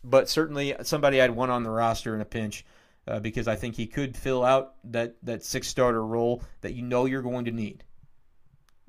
but 0.04 0.30
certainly 0.30 0.76
somebody 0.84 1.22
I'd 1.22 1.32
want 1.32 1.52
on 1.52 1.64
the 1.64 1.72
roster 1.72 2.14
in 2.14 2.22
a 2.22 2.26
pinch 2.26 2.66
uh, 3.08 3.20
because 3.20 3.48
I 3.48 3.56
think 3.56 3.76
he 3.76 3.88
could 3.88 4.16
fill 4.16 4.44
out 4.44 4.76
that, 4.86 5.16
that 5.24 5.44
six 5.44 5.68
starter 5.68 6.06
role 6.06 6.44
that 6.62 6.74
you 6.74 6.84
know 6.84 7.06
you're 7.06 7.24
going 7.24 7.46
to 7.46 7.52
need. 7.52 7.84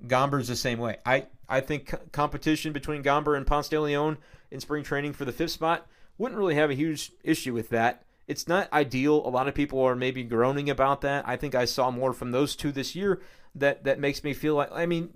Gomber's 0.07 0.49
the 0.49 0.57
same 0.57 0.79
way. 0.79 0.99
I, 1.07 1.27
I 1.49 1.61
think 1.61 1.95
competition 2.13 2.73
between 2.73 3.03
Gomber 3.03 3.37
and 3.37 3.47
Ponce 3.47 3.69
de 3.69 3.81
Leon 3.81 4.19
in 4.51 4.61
spring 4.61 4.85
training 4.85 5.15
for 5.15 5.25
the 5.25 5.33
fifth 5.33 5.53
spot 5.53 5.87
wouldn't 6.19 6.39
really 6.39 6.55
have 6.55 6.71
a 6.71 6.75
huge 6.75 7.13
issue 7.25 7.55
with 7.55 7.71
that. 7.71 8.05
It's 8.31 8.47
not 8.47 8.73
ideal. 8.73 9.27
A 9.27 9.29
lot 9.29 9.49
of 9.49 9.55
people 9.55 9.81
are 9.83 9.97
maybe 9.97 10.23
groaning 10.23 10.71
about 10.71 11.01
that. 11.01 11.27
I 11.27 11.37
think 11.37 11.55
I 11.57 11.65
saw 11.65 11.91
more 11.91 12.13
from 12.13 12.31
those 12.31 12.55
two 12.55 12.71
this 12.71 12.95
year 12.95 13.21
that 13.57 13.83
that 13.83 13.99
makes 13.99 14.23
me 14.23 14.33
feel 14.33 14.55
like 14.55 14.71
I 14.73 14.87
mean 14.87 15.11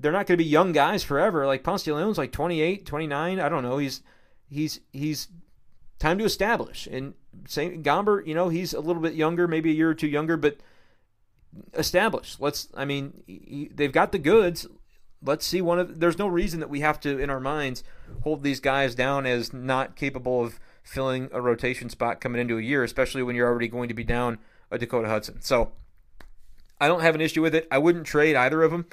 they're 0.00 0.12
not 0.12 0.26
going 0.26 0.36
to 0.36 0.44
be 0.44 0.48
young 0.48 0.72
guys 0.72 1.04
forever. 1.04 1.46
Like 1.46 1.62
Ponce 1.62 1.84
de 1.84 1.94
Leon's 1.94 2.18
like 2.18 2.32
28, 2.32 2.84
29. 2.84 3.40
I 3.40 3.48
don't 3.48 3.62
know. 3.62 3.78
He's 3.78 4.02
he's 4.48 4.80
he's 4.92 5.28
time 5.98 6.18
to 6.18 6.24
establish. 6.24 6.88
And 6.90 7.14
same 7.46 7.82
Gomber, 7.82 8.26
you 8.26 8.34
know, 8.34 8.48
he's 8.48 8.74
a 8.74 8.80
little 8.80 9.02
bit 9.02 9.14
younger, 9.14 9.46
maybe 9.46 9.70
a 9.70 9.74
year 9.74 9.90
or 9.90 9.94
two 9.94 10.08
younger, 10.08 10.36
but 10.36 10.56
established. 11.74 12.40
Let's. 12.40 12.68
I 12.74 12.84
mean, 12.84 13.22
he, 13.26 13.70
they've 13.72 13.92
got 13.92 14.12
the 14.12 14.18
goods. 14.18 14.66
Let's 15.22 15.46
see 15.46 15.60
one 15.60 15.78
of. 15.78 16.00
There's 16.00 16.18
no 16.18 16.28
reason 16.28 16.60
that 16.60 16.70
we 16.70 16.80
have 16.80 17.00
to, 17.00 17.18
in 17.18 17.30
our 17.30 17.40
minds, 17.40 17.82
hold 18.22 18.42
these 18.42 18.60
guys 18.60 18.94
down 18.94 19.26
as 19.26 19.52
not 19.52 19.96
capable 19.96 20.42
of 20.42 20.60
filling 20.88 21.28
a 21.32 21.40
rotation 21.40 21.90
spot 21.90 22.18
coming 22.18 22.40
into 22.40 22.56
a 22.56 22.62
year, 22.62 22.82
especially 22.82 23.22
when 23.22 23.36
you're 23.36 23.46
already 23.46 23.68
going 23.68 23.88
to 23.88 23.94
be 23.94 24.04
down 24.04 24.38
a 24.70 24.78
Dakota 24.78 25.08
Hudson. 25.08 25.42
So 25.42 25.72
I 26.80 26.88
don't 26.88 27.02
have 27.02 27.14
an 27.14 27.20
issue 27.20 27.42
with 27.42 27.54
it. 27.54 27.68
I 27.70 27.76
wouldn't 27.76 28.06
trade 28.06 28.34
either 28.34 28.62
of 28.62 28.70
them 28.70 28.86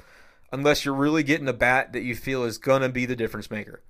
unless 0.52 0.84
you're 0.84 0.94
really 0.94 1.22
getting 1.22 1.48
a 1.48 1.54
bat 1.54 1.94
that 1.94 2.02
you 2.02 2.14
feel 2.14 2.44
is 2.44 2.58
gonna 2.58 2.90
be 2.90 3.06
the 3.06 3.16
difference 3.16 3.50
maker. 3.50 3.82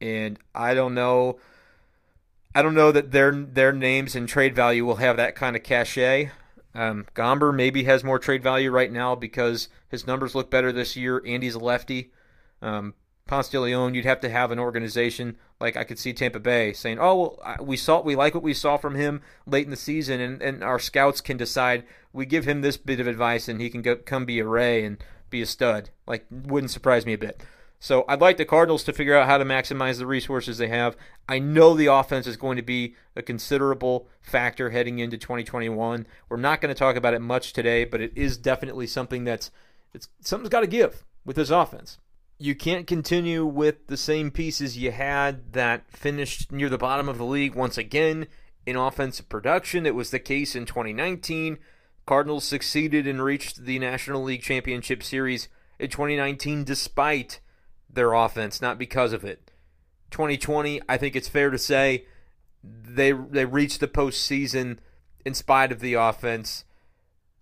And 0.00 0.38
I 0.54 0.74
don't 0.74 0.94
know. 0.94 1.40
I 2.54 2.62
don't 2.62 2.74
know 2.74 2.92
that 2.92 3.10
their 3.10 3.32
their 3.32 3.72
names 3.72 4.14
and 4.14 4.28
trade 4.28 4.54
value 4.54 4.84
will 4.84 4.96
have 4.96 5.16
that 5.16 5.34
kind 5.34 5.56
of 5.56 5.64
cachet. 5.64 6.30
Um, 6.74 7.06
Gomber 7.14 7.52
maybe 7.52 7.84
has 7.84 8.04
more 8.04 8.20
trade 8.20 8.42
value 8.42 8.70
right 8.70 8.92
now 8.92 9.16
because 9.16 9.68
his 9.88 10.06
numbers 10.06 10.36
look 10.36 10.48
better 10.48 10.70
this 10.70 10.96
year. 10.96 11.20
Andy's 11.26 11.56
a 11.56 11.58
lefty. 11.58 12.12
Um, 12.62 12.94
Ponce 13.28 13.48
de 13.48 13.60
Leon, 13.60 13.94
you'd 13.94 14.06
have 14.06 14.20
to 14.22 14.30
have 14.30 14.50
an 14.50 14.58
organization 14.58 15.36
like 15.60 15.76
I 15.76 15.84
could 15.84 15.98
see 15.98 16.12
Tampa 16.12 16.40
Bay 16.40 16.72
saying, 16.72 16.98
"Oh, 16.98 17.38
well, 17.38 17.56
we 17.60 17.76
saw 17.76 18.00
we 18.00 18.16
like 18.16 18.34
what 18.34 18.42
we 18.42 18.54
saw 18.54 18.76
from 18.76 18.96
him 18.96 19.20
late 19.46 19.66
in 19.66 19.70
the 19.70 19.76
season, 19.76 20.20
and, 20.20 20.42
and 20.42 20.64
our 20.64 20.78
scouts 20.78 21.20
can 21.20 21.36
decide 21.36 21.84
we 22.12 22.26
give 22.26 22.46
him 22.46 22.62
this 22.62 22.76
bit 22.76 22.98
of 22.98 23.06
advice, 23.06 23.46
and 23.46 23.60
he 23.60 23.70
can 23.70 23.82
go, 23.82 23.96
come 23.96 24.24
be 24.24 24.40
a 24.40 24.46
Ray 24.46 24.84
and 24.84 24.96
be 25.30 25.42
a 25.42 25.46
stud." 25.46 25.90
Like, 26.06 26.26
wouldn't 26.30 26.72
surprise 26.72 27.06
me 27.06 27.12
a 27.12 27.18
bit. 27.18 27.42
So 27.78 28.04
I'd 28.08 28.20
like 28.20 28.38
the 28.38 28.44
Cardinals 28.44 28.82
to 28.84 28.92
figure 28.92 29.14
out 29.14 29.28
how 29.28 29.38
to 29.38 29.44
maximize 29.44 29.98
the 29.98 30.06
resources 30.06 30.58
they 30.58 30.68
have. 30.68 30.96
I 31.28 31.38
know 31.38 31.74
the 31.74 31.86
offense 31.86 32.26
is 32.26 32.36
going 32.36 32.56
to 32.56 32.62
be 32.62 32.96
a 33.14 33.22
considerable 33.22 34.08
factor 34.20 34.70
heading 34.70 34.98
into 34.98 35.16
2021. 35.16 36.06
We're 36.28 36.36
not 36.38 36.60
going 36.60 36.74
to 36.74 36.78
talk 36.78 36.96
about 36.96 37.14
it 37.14 37.20
much 37.20 37.52
today, 37.52 37.84
but 37.84 38.00
it 38.00 38.12
is 38.16 38.36
definitely 38.36 38.88
something 38.88 39.24
that's 39.24 39.52
it's 39.94 40.08
something's 40.20 40.50
got 40.50 40.60
to 40.60 40.66
give 40.66 41.04
with 41.24 41.36
this 41.36 41.50
offense 41.50 41.98
you 42.38 42.54
can't 42.54 42.86
continue 42.86 43.44
with 43.44 43.88
the 43.88 43.96
same 43.96 44.30
pieces 44.30 44.78
you 44.78 44.92
had 44.92 45.52
that 45.54 45.90
finished 45.90 46.52
near 46.52 46.68
the 46.68 46.78
bottom 46.78 47.08
of 47.08 47.18
the 47.18 47.24
league 47.24 47.54
once 47.54 47.76
again 47.76 48.28
in 48.64 48.76
offensive 48.76 49.28
production. 49.28 49.86
It 49.86 49.94
was 49.94 50.10
the 50.10 50.20
case 50.20 50.54
in 50.54 50.64
2019. 50.64 51.58
Cardinals 52.06 52.44
succeeded 52.44 53.06
and 53.06 53.22
reached 53.22 53.64
the 53.64 53.78
National 53.78 54.22
League 54.22 54.42
Championship 54.42 55.02
Series 55.02 55.48
in 55.78 55.90
2019 55.90 56.64
despite 56.64 57.40
their 57.90 58.12
offense, 58.12 58.62
not 58.62 58.78
because 58.78 59.12
of 59.12 59.24
it. 59.24 59.50
2020, 60.10 60.80
I 60.88 60.96
think 60.96 61.16
it's 61.16 61.28
fair 61.28 61.50
to 61.50 61.58
say 61.58 62.04
they 62.62 63.12
they 63.12 63.44
reached 63.44 63.80
the 63.80 63.88
postseason 63.88 64.78
in 65.24 65.34
spite 65.34 65.72
of 65.72 65.80
the 65.80 65.94
offense 65.94 66.64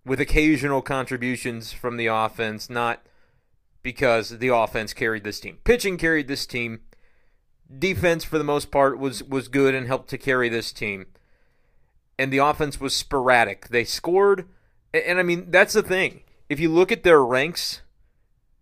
with 0.04 0.20
occasional 0.20 0.82
contributions 0.82 1.72
from 1.72 1.96
the 1.96 2.06
offense, 2.06 2.70
not 2.70 3.06
because 3.86 4.38
the 4.38 4.48
offense 4.48 4.92
carried 4.92 5.22
this 5.22 5.38
team. 5.38 5.58
Pitching 5.62 5.96
carried 5.96 6.26
this 6.26 6.44
team. 6.44 6.80
Defense, 7.78 8.24
for 8.24 8.36
the 8.36 8.42
most 8.42 8.72
part, 8.72 8.98
was 8.98 9.22
was 9.22 9.46
good 9.46 9.76
and 9.76 9.86
helped 9.86 10.10
to 10.10 10.18
carry 10.18 10.48
this 10.48 10.72
team. 10.72 11.06
And 12.18 12.32
the 12.32 12.38
offense 12.38 12.80
was 12.80 12.96
sporadic. 12.96 13.68
They 13.68 13.84
scored, 13.84 14.48
and, 14.92 15.20
I 15.20 15.22
mean 15.22 15.52
that's 15.52 15.72
the 15.72 15.84
thing. 15.84 16.22
if 16.48 16.58
you 16.58 16.68
look 16.68 16.90
at 16.90 17.04
their 17.04 17.22
ranks 17.22 17.82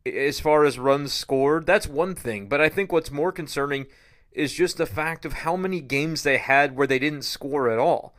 as 0.05 0.41
far 0.41 0.67
as 0.67 0.79
runs 0.79 1.15
scored, 1.15 1.65
that's 1.65 1.89
one 1.89 2.15
thing. 2.15 2.47
But 2.47 2.61
I 2.61 2.69
think 2.69 2.93
what's 2.93 3.11
more 3.11 3.33
concerning 3.33 3.87
is 4.31 4.53
just 4.53 4.77
the 4.77 4.85
fact 4.85 5.25
of 5.25 5.33
how 5.33 5.57
many 5.57 5.81
games 5.81 6.23
they 6.23 6.37
had 6.37 6.77
where 6.77 6.87
they 6.87 6.99
didn't 6.99 7.23
score 7.23 7.71
at 7.71 7.79
all. 7.79 8.15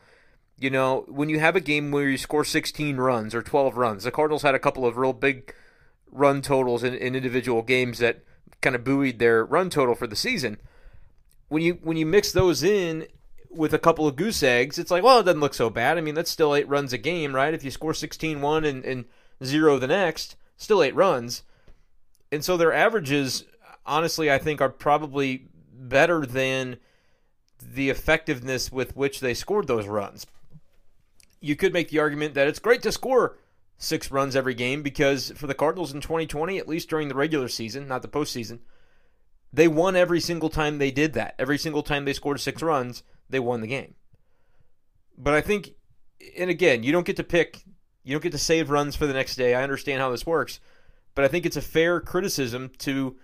You 0.58 0.70
know, 0.70 1.04
when 1.06 1.28
you 1.28 1.38
have 1.38 1.54
a 1.54 1.60
game 1.60 1.92
where 1.92 2.08
you 2.08 2.18
score 2.18 2.44
16 2.44 2.96
runs 2.96 3.32
or 3.32 3.42
12 3.42 3.76
runs, 3.76 4.02
the 4.02 4.10
Cardinals 4.10 4.42
had 4.42 4.56
a 4.56 4.58
couple 4.58 4.84
of 4.84 4.96
real 4.96 5.12
big 5.12 5.54
run 6.16 6.42
totals 6.42 6.82
in, 6.82 6.94
in 6.94 7.14
individual 7.14 7.62
games 7.62 7.98
that 7.98 8.24
kind 8.60 8.74
of 8.74 8.84
buoyed 8.84 9.18
their 9.18 9.44
run 9.44 9.70
total 9.70 9.94
for 9.94 10.06
the 10.06 10.16
season. 10.16 10.58
When 11.48 11.62
you 11.62 11.78
when 11.82 11.96
you 11.96 12.06
mix 12.06 12.32
those 12.32 12.62
in 12.62 13.06
with 13.50 13.72
a 13.72 13.78
couple 13.78 14.06
of 14.06 14.16
goose 14.16 14.42
eggs, 14.42 14.78
it's 14.78 14.90
like, 14.90 15.02
well, 15.02 15.20
it 15.20 15.24
doesn't 15.24 15.40
look 15.40 15.54
so 15.54 15.70
bad. 15.70 15.98
I 15.98 16.00
mean, 16.00 16.14
that's 16.14 16.30
still 16.30 16.54
eight 16.54 16.68
runs 16.68 16.92
a 16.92 16.98
game, 16.98 17.34
right? 17.34 17.54
If 17.54 17.64
you 17.64 17.70
score 17.70 17.94
16 17.94 18.40
one 18.40 18.64
and, 18.64 18.84
and 18.84 19.04
zero 19.44 19.78
the 19.78 19.86
next, 19.86 20.36
still 20.56 20.82
eight 20.82 20.94
runs. 20.94 21.42
And 22.32 22.44
so 22.44 22.56
their 22.56 22.72
averages, 22.72 23.44
honestly, 23.84 24.30
I 24.30 24.38
think 24.38 24.60
are 24.60 24.68
probably 24.68 25.48
better 25.72 26.26
than 26.26 26.78
the 27.62 27.88
effectiveness 27.88 28.72
with 28.72 28.96
which 28.96 29.20
they 29.20 29.34
scored 29.34 29.66
those 29.66 29.86
runs. 29.86 30.26
You 31.40 31.56
could 31.56 31.72
make 31.72 31.90
the 31.90 32.00
argument 32.00 32.34
that 32.34 32.48
it's 32.48 32.58
great 32.58 32.82
to 32.82 32.92
score 32.92 33.36
six 33.78 34.10
runs 34.10 34.34
every 34.34 34.54
game 34.54 34.82
because 34.82 35.32
for 35.36 35.46
the 35.46 35.54
Cardinals 35.54 35.92
in 35.92 36.00
2020, 36.00 36.58
at 36.58 36.68
least 36.68 36.88
during 36.88 37.08
the 37.08 37.14
regular 37.14 37.48
season, 37.48 37.88
not 37.88 38.02
the 38.02 38.08
postseason, 38.08 38.60
they 39.52 39.68
won 39.68 39.96
every 39.96 40.20
single 40.20 40.48
time 40.48 40.78
they 40.78 40.90
did 40.90 41.12
that. 41.14 41.34
Every 41.38 41.58
single 41.58 41.82
time 41.82 42.04
they 42.04 42.12
scored 42.12 42.40
six 42.40 42.62
runs, 42.62 43.02
they 43.28 43.40
won 43.40 43.60
the 43.60 43.66
game. 43.66 43.94
But 45.16 45.34
I 45.34 45.40
think, 45.40 45.70
and 46.36 46.50
again, 46.50 46.82
you 46.82 46.92
don't 46.92 47.06
get 47.06 47.16
to 47.16 47.24
pick, 47.24 47.62
you 48.02 48.12
don't 48.12 48.22
get 48.22 48.32
to 48.32 48.38
save 48.38 48.70
runs 48.70 48.96
for 48.96 49.06
the 49.06 49.14
next 49.14 49.36
day. 49.36 49.54
I 49.54 49.62
understand 49.62 50.00
how 50.00 50.10
this 50.10 50.26
works, 50.26 50.60
but 51.14 51.24
I 51.24 51.28
think 51.28 51.46
it's 51.46 51.56
a 51.56 51.62
fair 51.62 52.00
criticism 52.00 52.70
to 52.78 53.16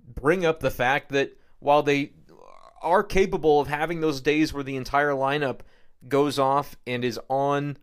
bring 0.00 0.44
up 0.44 0.60
the 0.60 0.70
fact 0.70 1.10
that 1.10 1.36
while 1.58 1.82
they 1.82 2.12
are 2.82 3.02
capable 3.02 3.60
of 3.60 3.68
having 3.68 4.00
those 4.00 4.20
days 4.20 4.52
where 4.52 4.62
the 4.62 4.76
entire 4.76 5.10
lineup 5.10 5.60
goes 6.06 6.38
off 6.38 6.76
and 6.86 7.04
is 7.04 7.18
on 7.28 7.78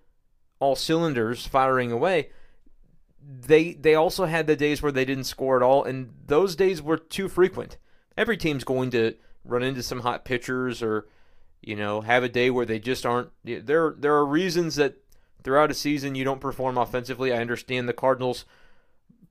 all 0.61 0.75
cylinders 0.75 1.45
firing 1.45 1.91
away, 1.91 2.29
they 3.21 3.73
they 3.73 3.95
also 3.95 4.25
had 4.25 4.47
the 4.47 4.55
days 4.55 4.81
where 4.81 4.91
they 4.91 5.05
didn't 5.05 5.25
score 5.25 5.57
at 5.57 5.63
all, 5.63 5.83
and 5.83 6.13
those 6.27 6.55
days 6.55 6.81
were 6.81 6.97
too 6.97 7.27
frequent. 7.27 7.77
Every 8.17 8.37
team's 8.37 8.63
going 8.63 8.91
to 8.91 9.15
run 9.43 9.63
into 9.63 9.83
some 9.83 10.01
hot 10.01 10.23
pitchers 10.23 10.81
or 10.81 11.07
you 11.61 11.75
know 11.75 12.01
have 12.01 12.23
a 12.23 12.29
day 12.29 12.49
where 12.49 12.65
they 12.65 12.79
just 12.79 13.05
aren't. 13.05 13.29
There 13.43 13.95
there 13.97 14.15
are 14.15 14.25
reasons 14.25 14.75
that 14.75 14.95
throughout 15.43 15.71
a 15.71 15.75
season 15.75 16.15
you 16.15 16.23
don't 16.23 16.41
perform 16.41 16.77
offensively. 16.77 17.33
I 17.33 17.41
understand 17.41 17.89
the 17.89 17.93
Cardinals 17.93 18.45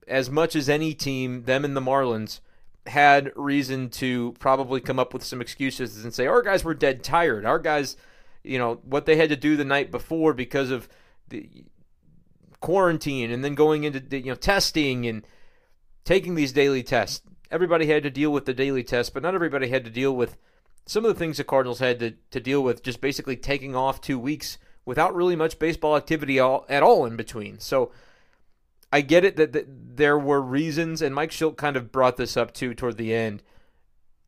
as 0.07 0.29
much 0.29 0.55
as 0.55 0.69
any 0.69 0.93
team, 0.93 1.43
them 1.43 1.63
and 1.63 1.75
the 1.75 1.81
Marlins 1.81 2.41
had 2.87 3.31
reason 3.35 3.89
to 3.89 4.33
probably 4.39 4.81
come 4.81 4.99
up 4.99 5.13
with 5.13 5.23
some 5.23 5.39
excuses 5.39 6.03
and 6.03 6.13
say 6.13 6.25
our 6.25 6.41
guys 6.41 6.63
were 6.63 6.73
dead 6.73 7.03
tired. 7.03 7.45
Our 7.45 7.59
guys, 7.59 7.95
you 8.43 8.57
know, 8.57 8.79
what 8.83 9.05
they 9.05 9.17
had 9.17 9.29
to 9.29 9.35
do 9.35 9.55
the 9.55 9.65
night 9.65 9.91
before 9.91 10.33
because 10.33 10.71
of 10.71 10.89
the 11.31 11.65
quarantine 12.59 13.31
and 13.31 13.43
then 13.43 13.55
going 13.55 13.83
into 13.83 13.99
the, 13.99 14.19
you 14.19 14.27
know 14.31 14.35
testing 14.35 15.07
and 15.07 15.25
taking 16.05 16.35
these 16.35 16.53
daily 16.53 16.83
tests. 16.83 17.21
Everybody 17.49 17.87
had 17.87 18.03
to 18.03 18.09
deal 18.09 18.31
with 18.31 18.45
the 18.45 18.53
daily 18.53 18.83
tests, 18.83 19.09
but 19.09 19.23
not 19.23 19.35
everybody 19.35 19.67
had 19.67 19.83
to 19.83 19.91
deal 19.91 20.15
with 20.15 20.37
some 20.85 21.05
of 21.05 21.13
the 21.13 21.19
things 21.19 21.37
the 21.37 21.43
Cardinals 21.43 21.79
had 21.79 21.99
to, 21.99 22.13
to 22.31 22.39
deal 22.39 22.61
with 22.61 22.83
just 22.83 23.01
basically 23.01 23.35
taking 23.35 23.75
off 23.75 23.99
two 23.99 24.19
weeks 24.19 24.57
without 24.85 25.15
really 25.15 25.35
much 25.35 25.59
baseball 25.59 25.95
activity 25.95 26.39
all, 26.39 26.65
at 26.69 26.83
all 26.83 27.05
in 27.05 27.15
between. 27.15 27.59
So 27.59 27.91
I 28.91 29.01
get 29.01 29.23
it 29.23 29.37
that, 29.37 29.53
that 29.53 29.67
there 29.95 30.17
were 30.17 30.41
reasons, 30.41 31.01
and 31.01 31.15
Mike 31.15 31.31
Shildt 31.31 31.55
kind 31.55 31.77
of 31.77 31.91
brought 31.91 32.17
this 32.17 32.35
up 32.35 32.53
too 32.53 32.73
toward 32.73 32.97
the 32.97 33.13
end. 33.13 33.43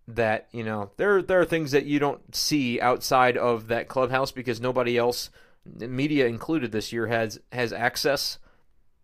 That 0.06 0.50
you 0.52 0.66
know 0.66 0.92
there 0.98 1.22
there 1.22 1.40
are 1.40 1.46
things 1.46 1.72
that 1.72 1.86
you 1.86 1.98
don't 1.98 2.36
see 2.36 2.80
outside 2.82 3.38
of 3.38 3.70
that 3.70 3.88
clubhouse 3.88 4.34
because 4.34 4.60
nobody 4.60 4.98
else, 4.98 5.30
media 5.66 6.28
included 6.28 6.72
this 6.72 6.92
year, 6.92 7.08
has 7.08 7.40
has 7.52 7.72
access 7.74 8.40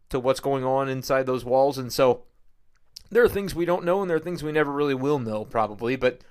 to 0.09 0.19
what's 0.19 0.39
going 0.39 0.63
on 0.63 0.89
inside 0.89 1.25
those 1.25 1.45
walls, 1.45 1.77
and 1.77 1.91
so 1.91 2.23
there 3.09 3.23
are 3.23 3.29
things 3.29 3.55
we 3.55 3.65
don't 3.65 3.85
know, 3.85 4.01
and 4.01 4.09
there 4.09 4.17
are 4.17 4.21
things 4.21 4.43
we 4.43 4.51
never 4.51 4.71
really 4.71 4.93
will 4.93 5.19
know, 5.19 5.45
probably. 5.45 5.95
But 5.95 6.21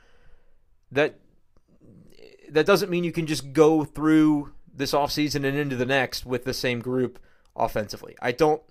that 0.90 1.18
that 2.50 2.66
doesn't 2.66 2.90
mean 2.90 3.04
you 3.04 3.12
can 3.12 3.26
just 3.26 3.52
go 3.52 3.84
through 3.84 4.52
this 4.72 4.92
offseason 4.92 5.44
and 5.44 5.56
into 5.56 5.76
the 5.76 5.86
next 5.86 6.24
with 6.24 6.44
the 6.44 6.54
same 6.54 6.80
group 6.80 7.18
offensively. 7.56 8.16
I 8.20 8.32
don't 8.32 8.62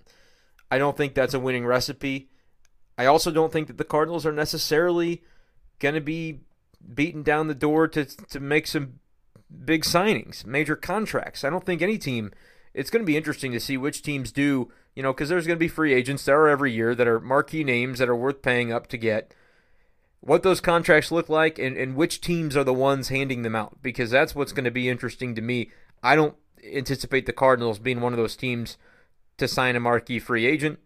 I 0.70 0.78
don't 0.78 0.96
think 0.96 1.14
that's 1.14 1.34
a 1.34 1.40
winning 1.40 1.66
recipe. 1.66 2.30
I 2.96 3.06
also 3.06 3.30
don't 3.30 3.52
think 3.52 3.68
that 3.68 3.78
the 3.78 3.84
Cardinals 3.84 4.26
are 4.26 4.32
necessarily 4.32 5.22
going 5.78 5.94
to 5.94 6.00
be 6.00 6.40
beaten 6.94 7.22
down 7.22 7.48
the 7.48 7.54
door 7.54 7.88
to 7.88 8.04
to 8.04 8.40
make 8.40 8.66
some 8.66 9.00
big 9.64 9.84
signings, 9.84 10.44
major 10.44 10.76
contracts. 10.76 11.44
I 11.44 11.50
don't 11.50 11.64
think 11.64 11.82
any 11.82 11.98
team. 11.98 12.32
It's 12.74 12.90
going 12.90 13.02
to 13.02 13.06
be 13.06 13.16
interesting 13.16 13.52
to 13.52 13.60
see 13.60 13.76
which 13.76 14.02
teams 14.02 14.30
do, 14.30 14.70
you 14.94 15.02
know, 15.02 15.12
because 15.12 15.28
there's 15.28 15.46
going 15.46 15.56
to 15.56 15.64
be 15.64 15.68
free 15.68 15.94
agents 15.94 16.24
there 16.24 16.40
are 16.42 16.48
every 16.48 16.72
year 16.72 16.94
that 16.94 17.08
are 17.08 17.20
marquee 17.20 17.64
names 17.64 17.98
that 17.98 18.08
are 18.08 18.16
worth 18.16 18.42
paying 18.42 18.72
up 18.72 18.86
to 18.88 18.98
get. 18.98 19.34
What 20.20 20.42
those 20.42 20.60
contracts 20.60 21.10
look 21.10 21.28
like 21.28 21.58
and, 21.58 21.76
and 21.76 21.96
which 21.96 22.20
teams 22.20 22.56
are 22.56 22.64
the 22.64 22.74
ones 22.74 23.08
handing 23.08 23.42
them 23.42 23.56
out, 23.56 23.78
because 23.82 24.10
that's 24.10 24.34
what's 24.34 24.52
going 24.52 24.64
to 24.64 24.70
be 24.70 24.88
interesting 24.88 25.34
to 25.34 25.42
me. 25.42 25.70
I 26.02 26.14
don't 26.14 26.36
anticipate 26.72 27.26
the 27.26 27.32
Cardinals 27.32 27.78
being 27.78 28.00
one 28.00 28.12
of 28.12 28.18
those 28.18 28.36
teams 28.36 28.76
to 29.38 29.48
sign 29.48 29.76
a 29.76 29.80
marquee 29.80 30.18
free 30.18 30.46
agent. 30.46 30.78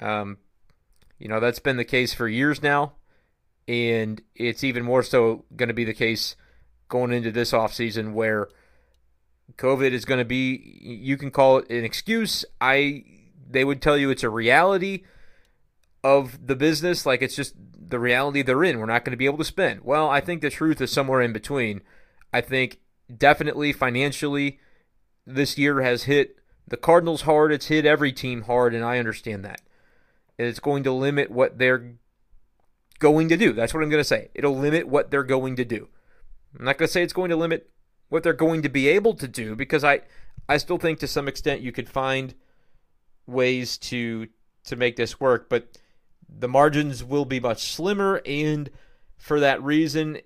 Um, 0.00 0.38
you 1.18 1.28
know, 1.28 1.40
that's 1.40 1.60
been 1.60 1.76
the 1.76 1.84
case 1.84 2.12
for 2.12 2.28
years 2.28 2.62
now, 2.62 2.92
and 3.66 4.20
it's 4.34 4.64
even 4.64 4.84
more 4.84 5.02
so 5.02 5.44
going 5.56 5.68
to 5.68 5.74
be 5.74 5.84
the 5.84 5.94
case 5.94 6.36
going 6.88 7.12
into 7.12 7.30
this 7.30 7.52
offseason 7.52 8.12
where 8.12 8.48
COVID 9.56 9.92
is 9.92 10.04
going 10.04 10.18
to 10.18 10.24
be, 10.24 10.78
you 10.80 11.16
can 11.16 11.30
call 11.30 11.58
it 11.58 11.70
an 11.70 11.84
excuse. 11.84 12.44
I 12.60 13.04
they 13.48 13.64
would 13.64 13.80
tell 13.80 13.96
you 13.96 14.10
it's 14.10 14.24
a 14.24 14.28
reality 14.28 15.04
of 16.02 16.46
the 16.46 16.56
business, 16.56 17.06
like 17.06 17.22
it's 17.22 17.36
just 17.36 17.54
the 17.88 17.98
reality 17.98 18.42
they're 18.42 18.64
in. 18.64 18.78
We're 18.78 18.86
not 18.86 19.04
going 19.04 19.12
to 19.12 19.16
be 19.16 19.26
able 19.26 19.38
to 19.38 19.44
spend. 19.44 19.82
Well, 19.84 20.08
I 20.08 20.20
think 20.20 20.42
the 20.42 20.50
truth 20.50 20.80
is 20.80 20.90
somewhere 20.90 21.20
in 21.20 21.32
between. 21.32 21.82
I 22.32 22.40
think 22.40 22.80
definitely 23.14 23.72
financially, 23.72 24.58
this 25.26 25.56
year 25.56 25.80
has 25.82 26.04
hit 26.04 26.36
the 26.66 26.76
Cardinals 26.76 27.22
hard. 27.22 27.52
It's 27.52 27.66
hit 27.66 27.86
every 27.86 28.12
team 28.12 28.42
hard, 28.42 28.74
and 28.74 28.84
I 28.84 28.98
understand 28.98 29.44
that. 29.44 29.60
It's 30.38 30.60
going 30.60 30.82
to 30.84 30.92
limit 30.92 31.30
what 31.30 31.58
they're 31.58 31.94
going 32.98 33.28
to 33.28 33.36
do. 33.36 33.52
That's 33.52 33.72
what 33.72 33.82
I'm 33.82 33.90
going 33.90 34.00
to 34.00 34.04
say. 34.04 34.28
It'll 34.34 34.56
limit 34.56 34.88
what 34.88 35.10
they're 35.10 35.22
going 35.22 35.56
to 35.56 35.64
do. 35.64 35.88
I'm 36.58 36.64
not 36.64 36.78
going 36.78 36.86
to 36.86 36.92
say 36.92 37.02
it's 37.02 37.12
going 37.12 37.30
to 37.30 37.36
limit 37.36 37.70
what 38.08 38.22
they're 38.22 38.32
going 38.32 38.62
to 38.62 38.68
be 38.68 38.88
able 38.88 39.14
to 39.14 39.28
do 39.28 39.56
because 39.56 39.84
I, 39.84 40.00
I 40.48 40.58
still 40.58 40.78
think 40.78 40.98
to 41.00 41.08
some 41.08 41.28
extent 41.28 41.60
you 41.60 41.72
could 41.72 41.88
find 41.88 42.34
ways 43.26 43.76
to 43.78 44.28
to 44.64 44.76
make 44.76 44.96
this 44.96 45.20
work, 45.20 45.48
but 45.48 45.78
the 46.28 46.48
margins 46.48 47.04
will 47.04 47.24
be 47.24 47.38
much 47.38 47.72
slimmer, 47.72 48.20
and 48.26 48.68
for 49.16 49.38
that 49.38 49.62
reason, 49.62 50.18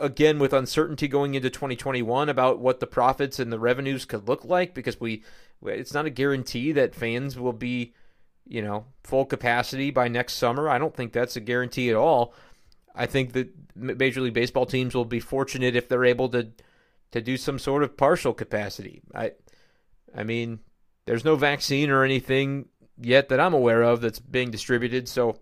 again 0.00 0.38
with 0.38 0.52
uncertainty 0.52 1.06
going 1.06 1.34
into 1.34 1.48
2021 1.48 2.28
about 2.28 2.58
what 2.58 2.80
the 2.80 2.86
profits 2.86 3.38
and 3.38 3.52
the 3.52 3.58
revenues 3.58 4.04
could 4.04 4.26
look 4.26 4.44
like 4.44 4.74
because 4.74 5.00
we 5.00 5.22
it's 5.64 5.94
not 5.94 6.06
a 6.06 6.10
guarantee 6.10 6.72
that 6.72 6.94
fans 6.94 7.38
will 7.38 7.52
be, 7.52 7.94
you 8.46 8.60
know, 8.60 8.84
full 9.02 9.24
capacity 9.24 9.90
by 9.90 10.08
next 10.08 10.34
summer. 10.34 10.68
I 10.68 10.78
don't 10.78 10.94
think 10.94 11.12
that's 11.12 11.36
a 11.36 11.40
guarantee 11.40 11.88
at 11.88 11.96
all. 11.96 12.34
I 12.94 13.06
think 13.06 13.32
that 13.32 13.48
Major 13.74 14.20
League 14.20 14.34
Baseball 14.34 14.66
teams 14.66 14.94
will 14.94 15.04
be 15.04 15.20
fortunate 15.20 15.76
if 15.76 15.88
they're 15.88 16.04
able 16.04 16.28
to 16.30 16.48
to 17.12 17.20
do 17.20 17.36
some 17.36 17.58
sort 17.58 17.82
of 17.82 17.96
partial 17.96 18.32
capacity. 18.32 19.02
I 19.14 19.32
I 20.16 20.24
mean, 20.24 20.60
there's 21.06 21.24
no 21.24 21.36
vaccine 21.36 21.90
or 21.90 22.04
anything 22.04 22.66
yet 22.98 23.28
that 23.28 23.40
I'm 23.40 23.54
aware 23.54 23.82
of 23.82 24.00
that's 24.00 24.20
being 24.20 24.50
distributed, 24.50 25.08
so 25.08 25.38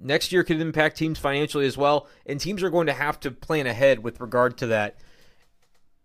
next 0.00 0.32
year 0.32 0.42
could 0.42 0.60
impact 0.60 0.96
teams 0.96 1.18
financially 1.18 1.66
as 1.66 1.76
well, 1.76 2.08
and 2.26 2.40
teams 2.40 2.62
are 2.62 2.70
going 2.70 2.86
to 2.86 2.92
have 2.92 3.20
to 3.20 3.30
plan 3.30 3.66
ahead 3.66 4.00
with 4.02 4.20
regard 4.20 4.58
to 4.58 4.66
that 4.68 4.96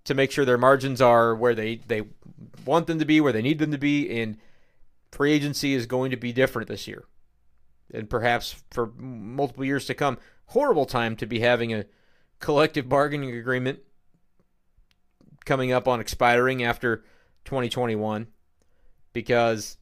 to 0.06 0.14
make 0.14 0.32
sure 0.32 0.46
their 0.46 0.58
margins 0.58 1.02
are 1.02 1.36
where 1.36 1.56
they, 1.56 1.82
they 1.88 2.04
want 2.66 2.88
them 2.88 3.00
to 3.00 3.06
be, 3.06 3.20
where 3.20 3.34
they 3.34 3.42
need 3.42 3.60
them 3.60 3.72
to 3.72 3.78
be, 3.78 4.22
and 4.22 4.38
free 5.12 5.34
agency 5.34 5.74
is 5.74 5.86
going 5.86 6.12
to 6.12 6.18
be 6.18 6.32
different 6.32 6.68
this 6.70 6.88
year. 6.88 7.04
And 7.94 8.10
perhaps 8.10 8.64
for 8.72 8.92
multiple 8.98 9.66
years 9.66 9.86
to 9.86 9.94
come. 9.94 10.18
Horrible 10.48 10.86
time 10.86 11.16
to 11.18 11.26
be 11.26 11.40
having 11.40 11.74
a 11.74 11.86
collective 12.40 12.88
bargaining 12.88 13.36
agreement 13.36 13.80
coming 15.46 15.72
up 15.72 15.88
on 15.88 16.00
expiring 16.00 16.64
after 16.64 17.04
2021 17.46 18.28
because 19.14 19.78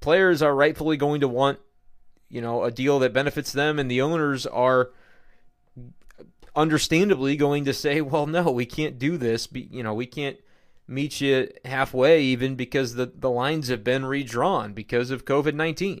players 0.00 0.42
are 0.42 0.54
rightfully 0.54 0.96
going 0.96 1.22
to 1.22 1.28
want 1.28 1.58
you 2.28 2.40
know 2.40 2.62
a 2.62 2.70
deal 2.70 2.98
that 2.98 3.12
benefits 3.12 3.52
them 3.52 3.78
and 3.78 3.90
the 3.90 4.02
owners 4.02 4.46
are 4.46 4.90
understandably 6.56 7.36
going 7.36 7.66
to 7.66 7.74
say, 7.74 8.00
well, 8.00 8.26
no, 8.26 8.50
we 8.50 8.66
can't 8.66 8.98
do 8.98 9.16
this. 9.18 9.46
You 9.52 9.82
know, 9.82 9.94
we 9.94 10.06
can't 10.06 10.38
meet 10.88 11.20
you 11.20 11.48
halfway, 11.64 12.22
even 12.22 12.56
because 12.56 12.94
the, 12.94 13.12
the 13.14 13.30
lines 13.30 13.68
have 13.68 13.84
been 13.84 14.06
redrawn 14.06 14.72
because 14.72 15.10
of 15.10 15.26
COVID 15.26 15.54
19. 15.54 16.00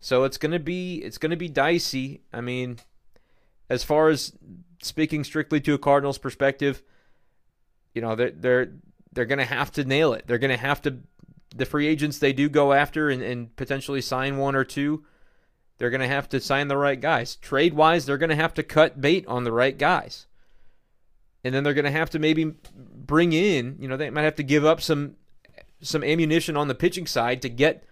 So 0.00 0.24
it's 0.24 0.38
gonna 0.38 0.58
be 0.58 0.96
it's 0.96 1.18
gonna 1.18 1.36
be 1.36 1.48
dicey. 1.48 2.22
I 2.32 2.40
mean, 2.40 2.78
as 3.68 3.84
far 3.84 4.08
as 4.08 4.32
speaking 4.82 5.24
strictly 5.24 5.60
to 5.60 5.74
a 5.74 5.78
Cardinals 5.78 6.18
perspective, 6.18 6.82
you 7.94 8.00
know 8.00 8.16
they're 8.16 8.30
they're 8.30 8.72
they're 9.12 9.26
gonna 9.26 9.44
have 9.44 9.70
to 9.72 9.84
nail 9.84 10.14
it. 10.14 10.26
They're 10.26 10.38
gonna 10.38 10.56
have 10.56 10.80
to 10.82 10.98
the 11.54 11.66
free 11.66 11.86
agents 11.86 12.18
they 12.18 12.32
do 12.32 12.48
go 12.48 12.72
after 12.72 13.10
and, 13.10 13.22
and 13.22 13.54
potentially 13.56 14.00
sign 14.00 14.38
one 14.38 14.56
or 14.56 14.64
two. 14.64 15.04
They're 15.76 15.90
gonna 15.90 16.08
have 16.08 16.28
to 16.30 16.40
sign 16.40 16.68
the 16.68 16.76
right 16.78 17.00
guys. 17.00 17.36
Trade 17.36 17.74
wise, 17.74 18.06
they're 18.06 18.18
gonna 18.18 18.36
have 18.36 18.54
to 18.54 18.62
cut 18.62 19.00
bait 19.00 19.26
on 19.26 19.44
the 19.44 19.52
right 19.52 19.76
guys. 19.76 20.26
And 21.44 21.54
then 21.54 21.62
they're 21.62 21.74
gonna 21.74 21.90
have 21.90 22.10
to 22.10 22.18
maybe 22.18 22.54
bring 22.74 23.34
in, 23.34 23.76
you 23.80 23.88
know, 23.88 23.98
they 23.98 24.08
might 24.08 24.22
have 24.22 24.36
to 24.36 24.42
give 24.42 24.64
up 24.64 24.80
some 24.80 25.16
some 25.82 26.04
ammunition 26.04 26.56
on 26.56 26.68
the 26.68 26.74
pitching 26.74 27.06
side 27.06 27.42
to 27.42 27.48
get 27.48 27.84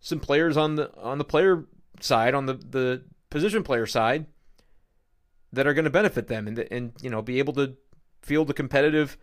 some 0.00 0.20
players 0.20 0.56
on 0.56 0.76
the 0.76 0.90
on 0.96 1.18
the 1.18 1.24
player 1.24 1.64
side, 2.00 2.34
on 2.34 2.46
the, 2.46 2.54
the 2.54 3.02
position 3.30 3.62
player 3.62 3.86
side, 3.86 4.26
that 5.52 5.66
are 5.66 5.74
going 5.74 5.84
to 5.84 5.90
benefit 5.90 6.28
them 6.28 6.46
and 6.46 6.58
and 6.70 6.92
you 7.02 7.10
know 7.10 7.22
be 7.22 7.38
able 7.38 7.52
to 7.54 7.76
field 8.22 8.50
a 8.50 8.54
competitive 8.54 9.16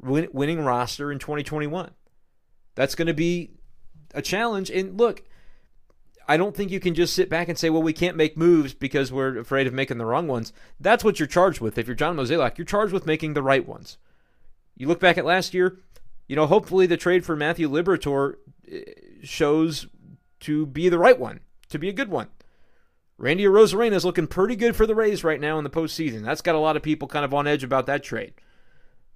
win, 0.00 0.28
winning 0.32 0.60
roster 0.60 1.10
in 1.12 1.18
2021. 1.18 1.90
That's 2.74 2.94
going 2.94 3.08
to 3.08 3.14
be 3.14 3.50
a 4.14 4.22
challenge. 4.22 4.70
And 4.70 4.98
look, 4.98 5.24
I 6.28 6.36
don't 6.36 6.54
think 6.54 6.70
you 6.70 6.80
can 6.80 6.94
just 6.94 7.14
sit 7.14 7.28
back 7.28 7.48
and 7.48 7.58
say, 7.58 7.70
well, 7.70 7.82
we 7.82 7.92
can't 7.92 8.16
make 8.16 8.36
moves 8.36 8.74
because 8.74 9.12
we're 9.12 9.38
afraid 9.38 9.66
of 9.66 9.72
making 9.72 9.98
the 9.98 10.06
wrong 10.06 10.28
ones. 10.28 10.52
That's 10.78 11.02
what 11.02 11.18
you're 11.18 11.26
charged 11.26 11.60
with. 11.60 11.78
If 11.78 11.86
you're 11.86 11.96
John 11.96 12.16
Mozeliak, 12.16 12.58
you're 12.58 12.64
charged 12.64 12.92
with 12.92 13.06
making 13.06 13.34
the 13.34 13.42
right 13.42 13.66
ones. 13.66 13.98
You 14.76 14.86
look 14.86 15.00
back 15.00 15.18
at 15.18 15.24
last 15.24 15.54
year, 15.54 15.78
you 16.28 16.36
know, 16.36 16.46
hopefully 16.46 16.86
the 16.86 16.96
trade 16.96 17.24
for 17.24 17.34
Matthew 17.34 17.68
Liberatore 17.68 18.34
eh, 18.70 18.82
shows 19.22 19.86
to 20.40 20.66
be 20.66 20.88
the 20.88 20.98
right 20.98 21.18
one, 21.18 21.40
to 21.70 21.78
be 21.78 21.88
a 21.88 21.92
good 21.92 22.10
one. 22.10 22.28
Randy 23.16 23.44
Arozarena 23.44 23.92
is 23.92 24.04
looking 24.04 24.28
pretty 24.28 24.54
good 24.54 24.76
for 24.76 24.86
the 24.86 24.94
Rays 24.94 25.24
right 25.24 25.40
now 25.40 25.58
in 25.58 25.64
the 25.64 25.70
postseason. 25.70 26.22
That's 26.22 26.40
got 26.40 26.54
a 26.54 26.60
lot 26.60 26.76
of 26.76 26.82
people 26.82 27.08
kind 27.08 27.24
of 27.24 27.34
on 27.34 27.48
edge 27.48 27.64
about 27.64 27.86
that 27.86 28.04
trade. 28.04 28.34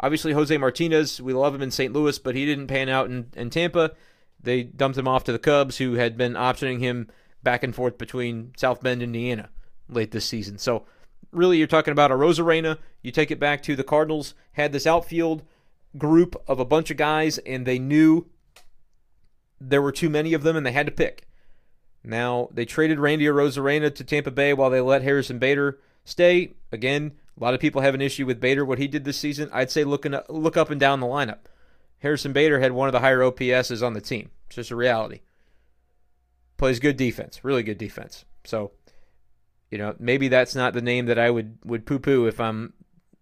Obviously, 0.01 0.33
Jose 0.33 0.57
Martinez, 0.57 1.23
we 1.23 1.33
love 1.33 1.55
him 1.55 1.63
in 1.63 1.71
St. 1.71 1.93
Louis, 1.93 2.19
but 2.19 2.35
he 2.35 2.45
didn't 2.45 2.67
pan 2.67 2.89
out 2.89 3.07
in, 3.07 3.29
in 3.35 3.51
Tampa. 3.51 3.93
They 4.43 4.65
dumped 4.65 4.99
him 4.99 5.07
off 5.07 5.23
to 5.25 5.33
the 5.33 5.39
Cubs, 5.39 5.79
who 5.79 5.95
had 5.95 6.17
been 6.17 6.33
optioning 6.33 6.81
him 6.81 7.09
back 7.45 7.63
and 7.63 7.73
forth 7.73 7.97
between 7.97 8.53
South 8.57 8.83
Bend, 8.83 9.03
Indiana 9.03 9.51
late 9.89 10.11
this 10.11 10.25
season. 10.25 10.59
So, 10.59 10.85
really, 11.31 11.59
you're 11.59 11.69
talking 11.69 11.93
about 11.93 12.11
a 12.11 12.15
Arozarena. 12.15 12.79
You 13.03 13.13
take 13.13 13.31
it 13.31 13.39
back 13.39 13.63
to 13.63 13.77
the 13.77 13.85
Cardinals, 13.85 14.35
had 14.53 14.73
this 14.73 14.87
outfield 14.87 15.45
group 15.97 16.35
of 16.49 16.59
a 16.59 16.65
bunch 16.65 16.91
of 16.91 16.97
guys, 16.97 17.39
and 17.39 17.65
they 17.65 17.79
knew 17.79 18.27
there 19.69 19.83
were 19.83 19.93
too 19.93 20.11
many 20.11 20.35
of 20.35 20.43
them, 20.43 20.57
and 20.57 20.65
they 20.67 20.73
had 20.73 20.87
to 20.87 20.93
pick. 20.93 21.27
Now, 22.05 22.49
they 22.53 22.65
traded 22.65 22.99
Randy 22.99 23.27
Arozarena 23.27 23.95
to 23.95 24.05
Tampa 24.05 24.31
Bay 24.31 24.53
while 24.53 24.71
they 24.71 24.81
let 24.81 25.03
Harrison 25.03 25.39
Bader 25.39 25.79
stay. 26.05 26.55
Again, 26.73 27.13
a 27.39 27.43
lot 27.43 27.55
of 27.55 27.61
people 27.61 27.83
have 27.83 27.95
an 27.95 28.01
issue 28.01 28.27
with 28.27 28.41
Bader, 28.41 28.65
what 28.65 28.79
he 28.79 28.89
did 28.89 29.05
this 29.05 29.19
season. 29.19 29.49
I'd 29.53 29.71
say 29.71 29.85
looking 29.85 30.15
look 30.29 30.57
up 30.57 30.71
and 30.71 30.81
down 30.81 31.01
the 31.01 31.07
lineup. 31.07 31.41
Harrison 31.99 32.33
Bader 32.33 32.59
had 32.59 32.73
one 32.73 32.89
of 32.89 32.93
the 32.93 33.01
higher 33.01 33.21
OPSs 33.21 33.85
on 33.87 33.93
the 33.93 34.01
team. 34.01 34.31
It's 34.47 34.57
just 34.57 34.71
a 34.73 34.77
reality. 34.77 35.21
Plays 36.57 36.81
good 36.81 36.97
defense, 36.97 37.45
really 37.45 37.63
good 37.63 37.79
defense. 37.79 38.25
So, 38.45 38.73
you 39.71 39.79
know, 39.79 39.95
maybe 39.99 40.29
that's 40.29 40.55
not 40.55 40.75
the 40.75 40.83
name 40.83 41.07
that 41.07 41.19
I 41.19 41.31
would 41.31 41.59
would 41.65 41.87
poo 41.87 42.01
poo 42.01 42.27
if 42.27 42.41
I'm, 42.41 42.73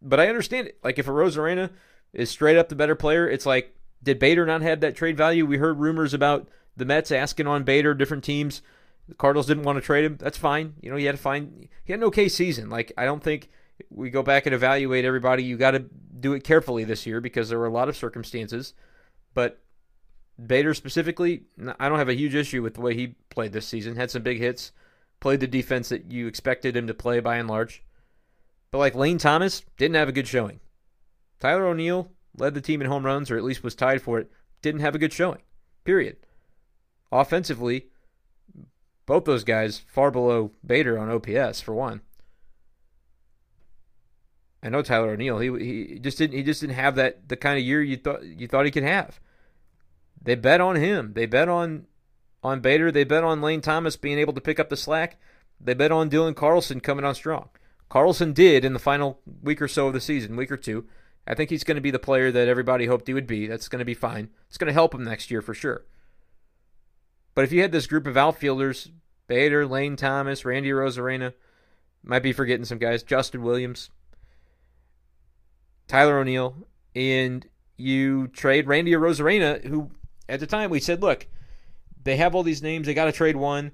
but 0.00 0.18
I 0.18 0.28
understand 0.28 0.68
it. 0.68 0.78
Like 0.82 0.98
if 0.98 1.06
Arozarena 1.06 1.70
is 2.14 2.30
straight 2.30 2.56
up 2.56 2.70
the 2.70 2.74
better 2.74 2.94
player, 2.94 3.28
it's 3.28 3.46
like, 3.46 3.76
did 4.02 4.18
Bader 4.18 4.46
not 4.46 4.62
have 4.62 4.80
that 4.80 4.96
trade 4.96 5.16
value? 5.16 5.46
We 5.46 5.58
heard 5.58 5.78
rumors 5.78 6.14
about 6.14 6.48
the 6.76 6.84
Mets 6.84 7.12
asking 7.12 7.46
on 7.46 7.64
Bader, 7.64 7.94
different 7.94 8.24
teams. 8.24 8.62
The 9.08 9.14
Cardinals 9.14 9.46
didn't 9.46 9.64
want 9.64 9.76
to 9.76 9.82
trade 9.82 10.04
him. 10.04 10.16
That's 10.18 10.38
fine. 10.38 10.74
You 10.80 10.90
know, 10.90 10.96
he 10.96 11.04
had 11.04 11.16
to 11.16 11.22
find 11.22 11.68
he 11.84 11.92
had 11.92 12.00
an 12.00 12.06
okay 12.06 12.28
season. 12.28 12.70
Like 12.70 12.92
I 12.96 13.04
don't 13.04 13.22
think 13.22 13.50
we 13.90 14.10
go 14.10 14.22
back 14.22 14.46
and 14.46 14.54
evaluate 14.54 15.04
everybody. 15.04 15.42
You 15.42 15.56
got 15.56 15.72
to 15.72 15.84
do 16.20 16.32
it 16.34 16.44
carefully 16.44 16.84
this 16.84 17.06
year 17.06 17.20
because 17.20 17.48
there 17.48 17.58
were 17.58 17.66
a 17.66 17.72
lot 17.72 17.88
of 17.88 17.96
circumstances. 17.96 18.74
But 19.34 19.60
Bader 20.44 20.74
specifically, 20.74 21.44
I 21.78 21.88
don't 21.88 21.98
have 21.98 22.08
a 22.08 22.14
huge 22.14 22.34
issue 22.34 22.62
with 22.62 22.74
the 22.74 22.80
way 22.80 22.94
he 22.94 23.16
played 23.30 23.52
this 23.52 23.66
season. 23.66 23.96
Had 23.96 24.10
some 24.10 24.22
big 24.22 24.38
hits, 24.38 24.72
played 25.18 25.40
the 25.40 25.46
defense 25.46 25.88
that 25.90 26.10
you 26.10 26.26
expected 26.26 26.76
him 26.76 26.86
to 26.86 26.94
play 26.94 27.20
by 27.20 27.36
and 27.36 27.48
large. 27.48 27.82
But 28.70 28.78
like 28.78 28.94
Lane 28.94 29.18
Thomas 29.18 29.62
didn't 29.76 29.96
have 29.96 30.08
a 30.08 30.12
good 30.12 30.28
showing. 30.28 30.60
Tyler 31.40 31.66
O'Neill 31.66 32.10
led 32.36 32.54
the 32.54 32.60
team 32.60 32.80
in 32.80 32.88
home 32.88 33.04
runs, 33.04 33.30
or 33.30 33.36
at 33.36 33.44
least 33.44 33.62
was 33.62 33.74
tied 33.74 34.02
for 34.02 34.18
it. 34.18 34.30
Didn't 34.62 34.80
have 34.80 34.94
a 34.94 34.98
good 34.98 35.12
showing. 35.12 35.42
Period. 35.84 36.16
Offensively, 37.12 37.86
both 39.06 39.24
those 39.24 39.44
guys 39.44 39.78
far 39.78 40.10
below 40.10 40.52
Bader 40.64 40.98
on 40.98 41.10
OPS 41.10 41.60
for 41.60 41.74
one. 41.74 42.02
I 44.62 44.68
know 44.68 44.82
Tyler 44.82 45.10
O'Neill. 45.10 45.38
He 45.38 45.48
he 45.64 45.98
just 45.98 46.18
didn't 46.18 46.36
he 46.36 46.42
just 46.42 46.60
didn't 46.60 46.76
have 46.76 46.96
that 46.96 47.28
the 47.28 47.36
kind 47.36 47.58
of 47.58 47.64
year 47.64 47.82
you 47.82 47.96
thought 47.96 48.22
you 48.22 48.46
thought 48.46 48.66
he 48.66 48.70
could 48.70 48.82
have. 48.82 49.18
They 50.22 50.34
bet 50.34 50.60
on 50.60 50.76
him. 50.76 51.14
They 51.14 51.26
bet 51.26 51.48
on 51.48 51.86
on 52.42 52.60
Bader. 52.60 52.92
They 52.92 53.04
bet 53.04 53.24
on 53.24 53.40
Lane 53.40 53.62
Thomas 53.62 53.96
being 53.96 54.18
able 54.18 54.34
to 54.34 54.40
pick 54.40 54.60
up 54.60 54.68
the 54.68 54.76
slack. 54.76 55.18
They 55.60 55.74
bet 55.74 55.92
on 55.92 56.10
Dylan 56.10 56.36
Carlson 56.36 56.80
coming 56.80 57.04
on 57.04 57.14
strong. 57.14 57.48
Carlson 57.88 58.32
did 58.32 58.64
in 58.64 58.72
the 58.72 58.78
final 58.78 59.20
week 59.42 59.60
or 59.60 59.68
so 59.68 59.88
of 59.88 59.94
the 59.94 60.00
season, 60.00 60.36
week 60.36 60.52
or 60.52 60.56
two. 60.56 60.86
I 61.26 61.34
think 61.34 61.50
he's 61.50 61.64
going 61.64 61.76
to 61.76 61.80
be 61.80 61.90
the 61.90 61.98
player 61.98 62.30
that 62.32 62.48
everybody 62.48 62.86
hoped 62.86 63.06
he 63.06 63.14
would 63.14 63.26
be. 63.26 63.46
That's 63.46 63.68
going 63.68 63.80
to 63.80 63.84
be 63.84 63.94
fine. 63.94 64.30
It's 64.48 64.58
going 64.58 64.68
to 64.68 64.72
help 64.72 64.94
him 64.94 65.04
next 65.04 65.30
year 65.30 65.42
for 65.42 65.54
sure. 65.54 65.84
But 67.34 67.44
if 67.44 67.52
you 67.52 67.62
had 67.62 67.72
this 67.72 67.86
group 67.86 68.06
of 68.06 68.16
outfielders, 68.16 68.90
Bader, 69.28 69.66
Lane 69.66 69.96
Thomas, 69.96 70.44
Randy 70.44 70.70
Arozarena, 70.70 71.34
might 72.02 72.22
be 72.22 72.32
forgetting 72.32 72.64
some 72.64 72.78
guys, 72.78 73.02
Justin 73.02 73.42
Williams, 73.42 73.90
Tyler 75.86 76.18
O'Neill, 76.18 76.56
and 76.94 77.46
you 77.76 78.28
trade 78.28 78.66
Randy 78.66 78.92
Arozarena, 78.92 79.64
who 79.64 79.90
at 80.28 80.40
the 80.40 80.46
time 80.46 80.70
we 80.70 80.80
said, 80.80 81.02
look, 81.02 81.26
they 82.02 82.16
have 82.16 82.34
all 82.34 82.42
these 82.42 82.62
names, 82.62 82.86
they 82.86 82.94
got 82.94 83.04
to 83.04 83.12
trade 83.12 83.36
one. 83.36 83.72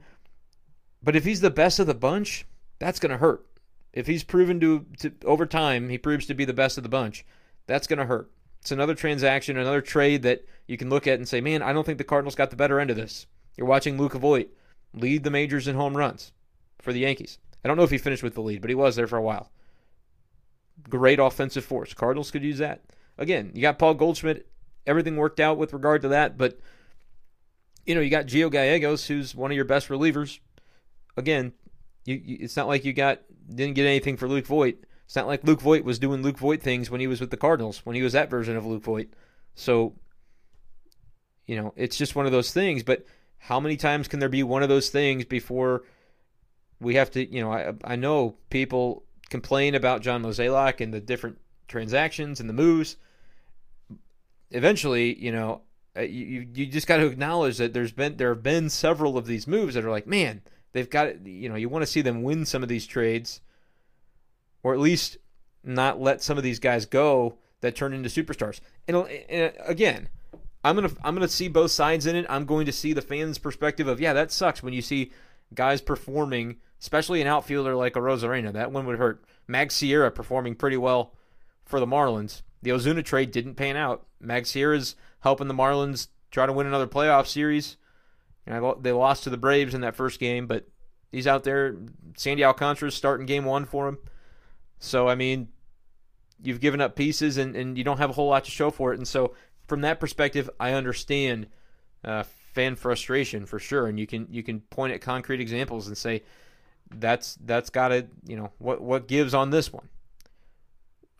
But 1.02 1.16
if 1.16 1.24
he's 1.24 1.40
the 1.40 1.50
best 1.50 1.78
of 1.78 1.86
the 1.86 1.94
bunch, 1.94 2.44
that's 2.78 2.98
going 2.98 3.12
to 3.12 3.18
hurt. 3.18 3.46
If 3.92 4.06
he's 4.06 4.24
proven 4.24 4.60
to, 4.60 4.84
to 4.98 5.12
over 5.24 5.46
time, 5.46 5.88
he 5.88 5.98
proves 5.98 6.26
to 6.26 6.34
be 6.34 6.44
the 6.44 6.52
best 6.52 6.76
of 6.76 6.82
the 6.82 6.88
bunch, 6.88 7.24
that's 7.66 7.86
going 7.86 7.98
to 7.98 8.06
hurt. 8.06 8.30
It's 8.60 8.72
another 8.72 8.94
transaction, 8.94 9.56
another 9.56 9.80
trade 9.80 10.22
that 10.22 10.44
you 10.66 10.76
can 10.76 10.90
look 10.90 11.06
at 11.06 11.18
and 11.18 11.28
say, 11.28 11.40
man, 11.40 11.62
I 11.62 11.72
don't 11.72 11.84
think 11.84 11.98
the 11.98 12.04
Cardinals 12.04 12.34
got 12.34 12.50
the 12.50 12.56
better 12.56 12.80
end 12.80 12.90
of 12.90 12.96
this. 12.96 13.26
You're 13.56 13.66
watching 13.66 13.96
Luke 13.96 14.14
Voit 14.14 14.48
lead 14.92 15.24
the 15.24 15.30
majors 15.30 15.68
in 15.68 15.76
home 15.76 15.96
runs 15.96 16.32
for 16.80 16.92
the 16.92 17.00
Yankees. 17.00 17.38
I 17.64 17.68
don't 17.68 17.76
know 17.76 17.84
if 17.84 17.90
he 17.90 17.98
finished 17.98 18.22
with 18.22 18.34
the 18.34 18.42
lead, 18.42 18.60
but 18.60 18.70
he 18.70 18.74
was 18.74 18.96
there 18.96 19.06
for 19.06 19.16
a 19.16 19.22
while 19.22 19.50
great 20.88 21.18
offensive 21.18 21.64
force. 21.64 21.94
Cardinals 21.94 22.30
could 22.30 22.42
use 22.42 22.58
that. 22.58 22.82
Again, 23.18 23.52
you 23.54 23.62
got 23.62 23.78
Paul 23.78 23.94
Goldschmidt. 23.94 24.46
Everything 24.86 25.16
worked 25.16 25.40
out 25.40 25.58
with 25.58 25.72
regard 25.72 26.02
to 26.02 26.08
that, 26.08 26.38
but 26.38 26.58
you 27.84 27.94
know 27.94 28.00
you 28.00 28.10
got 28.10 28.26
Gio 28.26 28.50
Gallegos, 28.50 29.06
who's 29.06 29.34
one 29.34 29.50
of 29.50 29.56
your 29.56 29.64
best 29.64 29.88
relievers. 29.88 30.38
Again, 31.16 31.52
you, 32.04 32.20
you, 32.22 32.38
it's 32.40 32.56
not 32.56 32.68
like 32.68 32.84
you 32.84 32.92
got 32.92 33.22
didn't 33.52 33.74
get 33.74 33.86
anything 33.86 34.16
for 34.16 34.28
Luke 34.28 34.46
Voit. 34.46 34.76
It's 35.06 35.16
not 35.16 35.26
like 35.26 35.44
Luke 35.44 35.60
Voit 35.60 35.84
was 35.84 35.98
doing 35.98 36.22
Luke 36.22 36.38
Voit 36.38 36.60
things 36.60 36.90
when 36.90 37.00
he 37.00 37.06
was 37.06 37.20
with 37.20 37.30
the 37.30 37.36
Cardinals, 37.36 37.80
when 37.84 37.96
he 37.96 38.02
was 38.02 38.12
that 38.12 38.28
version 38.28 38.56
of 38.56 38.66
Luke 38.66 38.82
Voit. 38.82 39.08
So, 39.54 39.94
you 41.46 41.56
know, 41.56 41.72
it's 41.76 41.96
just 41.96 42.16
one 42.16 42.26
of 42.26 42.32
those 42.32 42.52
things. 42.52 42.82
But 42.82 43.06
how 43.38 43.60
many 43.60 43.76
times 43.76 44.08
can 44.08 44.18
there 44.18 44.28
be 44.28 44.42
one 44.42 44.64
of 44.64 44.68
those 44.68 44.90
things 44.90 45.24
before 45.24 45.84
we 46.80 46.96
have 46.96 47.10
to? 47.12 47.24
You 47.24 47.40
know, 47.40 47.52
I 47.52 47.72
I 47.84 47.96
know 47.96 48.36
people 48.50 49.04
complain 49.30 49.74
about 49.74 50.02
John 50.02 50.22
Mozeliak 50.22 50.80
and 50.80 50.92
the 50.92 51.00
different 51.00 51.38
transactions 51.68 52.40
and 52.40 52.48
the 52.48 52.54
moves. 52.54 52.96
Eventually, 54.50 55.16
you 55.18 55.30
know, 55.30 55.62
uh, 55.96 56.02
you 56.02 56.48
you 56.52 56.66
just 56.66 56.86
got 56.86 56.96
to 56.98 57.06
acknowledge 57.06 57.58
that 57.58 57.72
there's 57.72 57.92
been 57.92 58.16
there 58.16 58.34
have 58.34 58.42
been 58.42 58.68
several 58.68 59.16
of 59.16 59.26
these 59.26 59.46
moves 59.46 59.74
that 59.74 59.84
are 59.84 59.90
like, 59.90 60.06
man, 60.06 60.42
they've 60.72 60.90
got 60.90 61.24
you 61.26 61.48
know, 61.48 61.54
you 61.54 61.68
want 61.68 61.82
to 61.82 61.90
see 61.90 62.02
them 62.02 62.22
win 62.22 62.44
some 62.44 62.62
of 62.62 62.68
these 62.68 62.86
trades, 62.86 63.40
or 64.66 64.74
at 64.74 64.80
least 64.80 65.16
not 65.62 66.00
let 66.00 66.20
some 66.20 66.36
of 66.36 66.42
these 66.42 66.58
guys 66.58 66.86
go 66.86 67.38
that 67.60 67.76
turn 67.76 67.92
into 67.92 68.08
superstars. 68.08 68.58
And, 68.88 68.96
and 68.96 69.52
again, 69.64 70.08
I'm 70.64 70.74
gonna 70.74 70.90
I'm 71.04 71.14
gonna 71.14 71.28
see 71.28 71.46
both 71.46 71.70
sides 71.70 72.04
in 72.04 72.16
it. 72.16 72.26
I'm 72.28 72.46
going 72.46 72.66
to 72.66 72.72
see 72.72 72.92
the 72.92 73.00
fans' 73.00 73.38
perspective 73.38 73.86
of 73.86 74.00
yeah, 74.00 74.12
that 74.12 74.32
sucks 74.32 74.64
when 74.64 74.72
you 74.72 74.82
see 74.82 75.12
guys 75.54 75.80
performing 75.80 76.56
especially 76.80 77.20
an 77.20 77.28
outfielder 77.28 77.76
like 77.76 77.94
a 77.94 78.00
Arozarena. 78.00 78.52
That 78.54 78.72
one 78.72 78.86
would 78.86 78.98
hurt. 78.98 79.24
Mag 79.46 79.70
Sierra 79.70 80.10
performing 80.10 80.56
pretty 80.56 80.76
well 80.76 81.14
for 81.64 81.78
the 81.78 81.86
Marlins. 81.86 82.42
The 82.62 82.70
Ozuna 82.70 83.04
trade 83.04 83.30
didn't 83.30 83.54
pan 83.54 83.76
out. 83.76 84.04
Mag 84.20 84.46
Sierra's 84.46 84.96
helping 85.20 85.46
the 85.46 85.54
Marlins 85.54 86.08
try 86.32 86.44
to 86.44 86.52
win 86.52 86.66
another 86.66 86.88
playoff 86.88 87.28
series. 87.28 87.76
And 88.48 88.74
they 88.82 88.90
lost 88.90 89.22
to 89.24 89.30
the 89.30 89.36
Braves 89.36 89.74
in 89.74 89.82
that 89.82 89.94
first 89.94 90.18
game, 90.18 90.48
but 90.48 90.66
he's 91.12 91.28
out 91.28 91.44
there. 91.44 91.76
Sandy 92.16 92.42
Alcantara's 92.42 92.96
starting 92.96 93.26
game 93.26 93.44
one 93.44 93.64
for 93.64 93.86
him. 93.86 93.98
So, 94.78 95.08
I 95.08 95.14
mean, 95.14 95.48
you've 96.42 96.60
given 96.60 96.80
up 96.80 96.96
pieces 96.96 97.38
and, 97.38 97.56
and 97.56 97.78
you 97.78 97.84
don't 97.84 97.98
have 97.98 98.10
a 98.10 98.12
whole 98.12 98.28
lot 98.28 98.44
to 98.44 98.50
show 98.50 98.70
for 98.70 98.92
it. 98.92 98.98
And 98.98 99.08
so, 99.08 99.34
from 99.66 99.80
that 99.80 99.98
perspective, 100.00 100.48
I 100.60 100.72
understand 100.72 101.48
uh, 102.04 102.22
fan 102.22 102.76
frustration 102.76 103.46
for 103.46 103.58
sure. 103.58 103.86
And 103.86 103.98
you 103.98 104.06
can 104.06 104.26
you 104.30 104.42
can 104.42 104.60
point 104.60 104.92
at 104.92 105.00
concrete 105.00 105.40
examples 105.40 105.86
and 105.86 105.96
say 105.96 106.22
that's 106.94 107.36
that's 107.44 107.70
got 107.70 107.88
to 107.88 108.06
you 108.26 108.36
know 108.36 108.52
what 108.58 108.80
what 108.80 109.08
gives 109.08 109.34
on 109.34 109.50
this 109.50 109.72
one. 109.72 109.88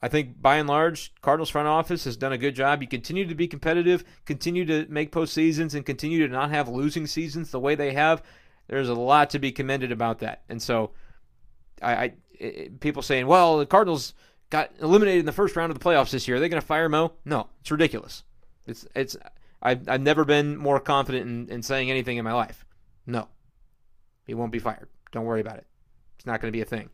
I 0.02 0.08
think 0.08 0.40
by 0.40 0.56
and 0.56 0.68
large, 0.68 1.12
Cardinals 1.22 1.48
front 1.48 1.68
office 1.68 2.04
has 2.04 2.16
done 2.16 2.32
a 2.32 2.38
good 2.38 2.54
job. 2.54 2.82
You 2.82 2.88
continue 2.88 3.26
to 3.26 3.34
be 3.34 3.48
competitive, 3.48 4.04
continue 4.26 4.64
to 4.66 4.86
make 4.88 5.10
postseasons, 5.10 5.74
and 5.74 5.86
continue 5.86 6.26
to 6.26 6.32
not 6.32 6.50
have 6.50 6.68
losing 6.68 7.06
seasons 7.06 7.50
the 7.50 7.58
way 7.58 7.74
they 7.74 7.92
have. 7.92 8.22
There's 8.68 8.90
a 8.90 8.94
lot 8.94 9.30
to 9.30 9.38
be 9.38 9.52
commended 9.52 9.92
about 9.92 10.18
that. 10.18 10.42
And 10.48 10.60
so, 10.62 10.90
I, 11.80 11.94
I 11.94 12.12
people 12.80 13.02
saying, 13.02 13.26
well, 13.26 13.58
the 13.58 13.66
Cardinals 13.66 14.14
got 14.50 14.70
eliminated 14.80 15.20
in 15.20 15.26
the 15.26 15.32
first 15.32 15.56
round 15.56 15.70
of 15.72 15.78
the 15.78 15.84
playoffs 15.84 16.10
this 16.10 16.28
year. 16.28 16.36
Are 16.36 16.40
they 16.40 16.48
going 16.48 16.60
to 16.60 16.66
fire 16.66 16.88
Mo? 16.88 17.12
No, 17.24 17.48
it's 17.60 17.70
ridiculous. 17.70 18.22
It's 18.66 18.86
it's 18.94 19.16
I've, 19.62 19.88
I've 19.88 20.00
never 20.00 20.24
been 20.24 20.56
more 20.56 20.80
confident 20.80 21.26
in, 21.26 21.54
in 21.54 21.62
saying 21.62 21.90
anything 21.90 22.16
in 22.16 22.24
my 22.24 22.32
life. 22.32 22.64
No, 23.06 23.28
he 24.26 24.34
won't 24.34 24.52
be 24.52 24.58
fired. 24.58 24.88
Don't 25.12 25.24
worry 25.24 25.40
about 25.40 25.58
it. 25.58 25.66
It's 26.16 26.26
not 26.26 26.40
going 26.40 26.52
to 26.52 26.56
be 26.56 26.62
a 26.62 26.66
thing. 26.66 26.90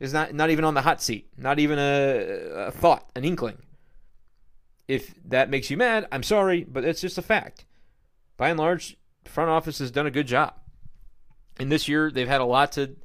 It's 0.00 0.12
not 0.12 0.34
not 0.34 0.50
even 0.50 0.64
on 0.64 0.74
the 0.74 0.82
hot 0.82 1.02
seat. 1.02 1.28
Not 1.36 1.58
even 1.58 1.78
a, 1.78 2.66
a 2.66 2.70
thought, 2.70 3.10
an 3.16 3.24
inkling. 3.24 3.58
If 4.86 5.14
that 5.26 5.50
makes 5.50 5.70
you 5.70 5.76
mad, 5.76 6.08
I'm 6.10 6.22
sorry, 6.22 6.64
but 6.64 6.84
it's 6.84 7.00
just 7.00 7.18
a 7.18 7.22
fact. 7.22 7.66
By 8.36 8.48
and 8.48 8.58
large, 8.58 8.96
front 9.24 9.50
office 9.50 9.78
has 9.80 9.90
done 9.90 10.06
a 10.06 10.10
good 10.10 10.26
job. 10.26 10.54
And 11.58 11.70
this 11.70 11.88
year 11.88 12.10
they've 12.10 12.28
had 12.28 12.40
a 12.40 12.46
lot 12.46 12.72
to 12.72 12.96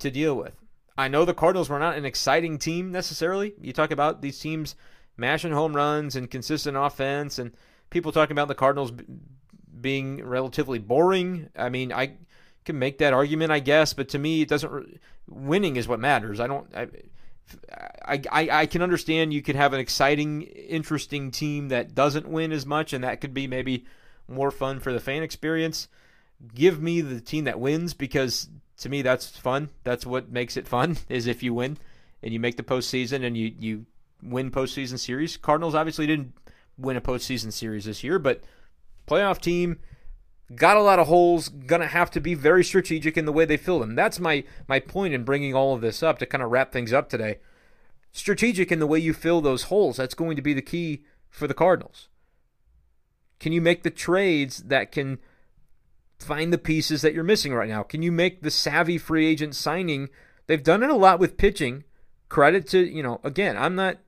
to 0.00 0.10
deal 0.10 0.34
with. 0.34 0.54
I 0.96 1.08
know 1.08 1.24
the 1.24 1.34
Cardinals 1.34 1.68
were 1.68 1.78
not 1.78 1.96
an 1.96 2.04
exciting 2.04 2.58
team 2.58 2.92
necessarily. 2.92 3.54
You 3.60 3.72
talk 3.72 3.90
about 3.90 4.22
these 4.22 4.38
teams 4.38 4.76
mashing 5.16 5.52
home 5.52 5.74
runs 5.74 6.16
and 6.16 6.30
consistent 6.30 6.76
offense, 6.76 7.38
and 7.38 7.52
people 7.90 8.12
talking 8.12 8.32
about 8.32 8.48
the 8.48 8.54
Cardinals 8.54 8.92
being 9.80 10.24
relatively 10.24 10.78
boring. 10.78 11.50
I 11.56 11.68
mean, 11.68 11.92
I 11.92 12.14
can 12.64 12.78
make 12.78 12.98
that 12.98 13.12
argument, 13.12 13.52
I 13.52 13.58
guess, 13.58 13.92
but 13.92 14.08
to 14.10 14.18
me, 14.18 14.42
it 14.42 14.48
doesn't. 14.48 15.00
Winning 15.28 15.76
is 15.76 15.88
what 15.88 16.00
matters. 16.00 16.40
I 16.40 16.46
don't. 16.46 16.72
I, 16.74 16.88
I, 18.06 18.48
I 18.50 18.66
can 18.66 18.82
understand 18.82 19.32
you 19.32 19.42
could 19.42 19.56
have 19.56 19.72
an 19.72 19.80
exciting, 19.80 20.42
interesting 20.42 21.30
team 21.30 21.68
that 21.68 21.94
doesn't 21.94 22.28
win 22.28 22.52
as 22.52 22.64
much, 22.64 22.92
and 22.92 23.04
that 23.04 23.20
could 23.20 23.34
be 23.34 23.46
maybe 23.46 23.84
more 24.28 24.50
fun 24.50 24.80
for 24.80 24.92
the 24.92 25.00
fan 25.00 25.22
experience. 25.22 25.88
Give 26.54 26.80
me 26.80 27.00
the 27.00 27.20
team 27.20 27.44
that 27.44 27.60
wins 27.60 27.94
because 27.94 28.48
to 28.78 28.88
me 28.88 29.02
that's 29.02 29.36
fun. 29.36 29.70
That's 29.84 30.06
what 30.06 30.30
makes 30.30 30.56
it 30.56 30.68
fun 30.68 30.96
is 31.08 31.26
if 31.26 31.42
you 31.42 31.54
win 31.54 31.78
and 32.22 32.32
you 32.32 32.40
make 32.40 32.56
the 32.56 32.62
postseason 32.62 33.24
and 33.24 33.36
you 33.36 33.54
you 33.58 33.86
win 34.22 34.50
postseason 34.50 34.98
series. 34.98 35.36
Cardinals 35.36 35.74
obviously 35.74 36.06
didn't 36.06 36.32
win 36.76 36.96
a 36.96 37.00
postseason 37.00 37.52
series 37.52 37.84
this 37.84 38.02
year, 38.02 38.18
but 38.18 38.42
playoff 39.06 39.40
team 39.40 39.78
got 40.54 40.76
a 40.76 40.82
lot 40.82 40.98
of 40.98 41.06
holes. 41.06 41.48
Gonna 41.48 41.86
have 41.86 42.10
to 42.12 42.20
be 42.20 42.34
very 42.34 42.64
strategic 42.64 43.16
in 43.16 43.26
the 43.26 43.32
way 43.32 43.44
they 43.44 43.56
fill 43.56 43.78
them. 43.78 43.94
That's 43.94 44.18
my 44.18 44.44
my 44.66 44.80
point 44.80 45.14
in 45.14 45.24
bringing 45.24 45.54
all 45.54 45.74
of 45.74 45.80
this 45.80 46.02
up 46.02 46.18
to 46.18 46.26
kind 46.26 46.42
of 46.42 46.50
wrap 46.50 46.72
things 46.72 46.92
up 46.92 47.08
today. 47.08 47.38
Strategic 48.12 48.70
in 48.70 48.78
the 48.78 48.86
way 48.86 48.98
you 48.98 49.12
fill 49.12 49.40
those 49.40 49.64
holes. 49.64 49.96
That's 49.96 50.14
going 50.14 50.36
to 50.36 50.42
be 50.42 50.54
the 50.54 50.62
key 50.62 51.04
for 51.28 51.48
the 51.48 51.54
Cardinals. 51.54 52.08
Can 53.40 53.52
you 53.52 53.60
make 53.60 53.82
the 53.82 53.90
trades 53.90 54.58
that 54.58 54.92
can 54.92 55.18
find 56.24 56.52
the 56.52 56.58
pieces 56.58 57.02
that 57.02 57.14
you're 57.14 57.24
missing 57.24 57.54
right 57.54 57.68
now? 57.68 57.82
Can 57.82 58.02
you 58.02 58.12
make 58.12 58.42
the 58.42 58.50
savvy 58.50 58.98
free 58.98 59.26
agent 59.26 59.54
signing? 59.54 60.08
They've 60.46 60.62
done 60.62 60.82
it 60.82 60.90
a 60.90 60.94
lot 60.94 61.18
with 61.18 61.36
pitching. 61.36 61.84
Credit 62.28 62.66
to, 62.68 62.80
you 62.80 63.02
know, 63.02 63.20
again, 63.22 63.56
I'm 63.56 63.74
not 63.74 63.98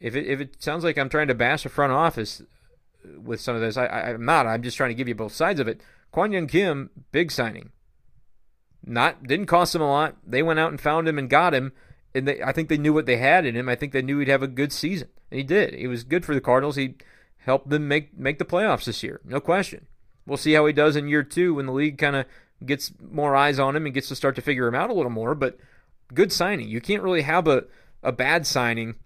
if 0.00 0.16
it 0.16 0.26
if 0.26 0.40
it 0.40 0.62
sounds 0.62 0.82
like 0.82 0.98
I'm 0.98 1.08
trying 1.08 1.28
to 1.28 1.34
bash 1.34 1.64
a 1.66 1.68
front 1.68 1.92
office 1.92 2.42
with 3.22 3.40
some 3.40 3.54
of 3.54 3.60
this, 3.60 3.76
I, 3.76 4.10
am 4.10 4.24
not. 4.24 4.46
I'm 4.46 4.62
just 4.62 4.76
trying 4.76 4.90
to 4.90 4.94
give 4.94 5.08
you 5.08 5.14
both 5.14 5.32
sides 5.32 5.60
of 5.60 5.68
it. 5.68 5.80
Kwang 6.10 6.32
Hyun 6.32 6.48
Kim, 6.48 6.90
big 7.12 7.30
signing. 7.30 7.70
Not 8.84 9.24
didn't 9.24 9.46
cost 9.46 9.74
them 9.74 9.82
a 9.82 9.88
lot. 9.88 10.16
They 10.26 10.42
went 10.42 10.58
out 10.58 10.70
and 10.70 10.80
found 10.80 11.06
him 11.06 11.18
and 11.18 11.28
got 11.28 11.54
him, 11.54 11.72
and 12.14 12.26
they, 12.26 12.42
I 12.42 12.52
think 12.52 12.68
they 12.68 12.78
knew 12.78 12.94
what 12.94 13.06
they 13.06 13.18
had 13.18 13.44
in 13.44 13.54
him. 13.54 13.68
I 13.68 13.76
think 13.76 13.92
they 13.92 14.02
knew 14.02 14.18
he'd 14.18 14.28
have 14.28 14.42
a 14.42 14.48
good 14.48 14.72
season, 14.72 15.08
and 15.30 15.38
he 15.38 15.44
did. 15.44 15.74
He 15.74 15.86
was 15.86 16.02
good 16.02 16.24
for 16.24 16.34
the 16.34 16.40
Cardinals. 16.40 16.76
He 16.76 16.94
helped 17.38 17.68
them 17.68 17.86
make 17.86 18.18
make 18.18 18.38
the 18.38 18.44
playoffs 18.46 18.86
this 18.86 19.02
year, 19.02 19.20
no 19.24 19.38
question. 19.38 19.86
We'll 20.26 20.36
see 20.36 20.52
how 20.52 20.66
he 20.66 20.72
does 20.72 20.96
in 20.96 21.08
year 21.08 21.22
two 21.22 21.54
when 21.54 21.66
the 21.66 21.72
league 21.72 21.98
kind 21.98 22.16
of 22.16 22.26
gets 22.64 22.92
more 23.00 23.34
eyes 23.34 23.58
on 23.58 23.74
him 23.74 23.86
and 23.86 23.94
gets 23.94 24.08
to 24.08 24.16
start 24.16 24.36
to 24.36 24.42
figure 24.42 24.66
him 24.66 24.74
out 24.74 24.90
a 24.90 24.94
little 24.94 25.10
more. 25.10 25.34
But 25.34 25.58
good 26.12 26.32
signing. 26.32 26.68
You 26.68 26.80
can't 26.80 27.02
really 27.02 27.22
have 27.22 27.46
a, 27.46 27.64
a 28.02 28.12
bad 28.12 28.46
signing 28.46 28.96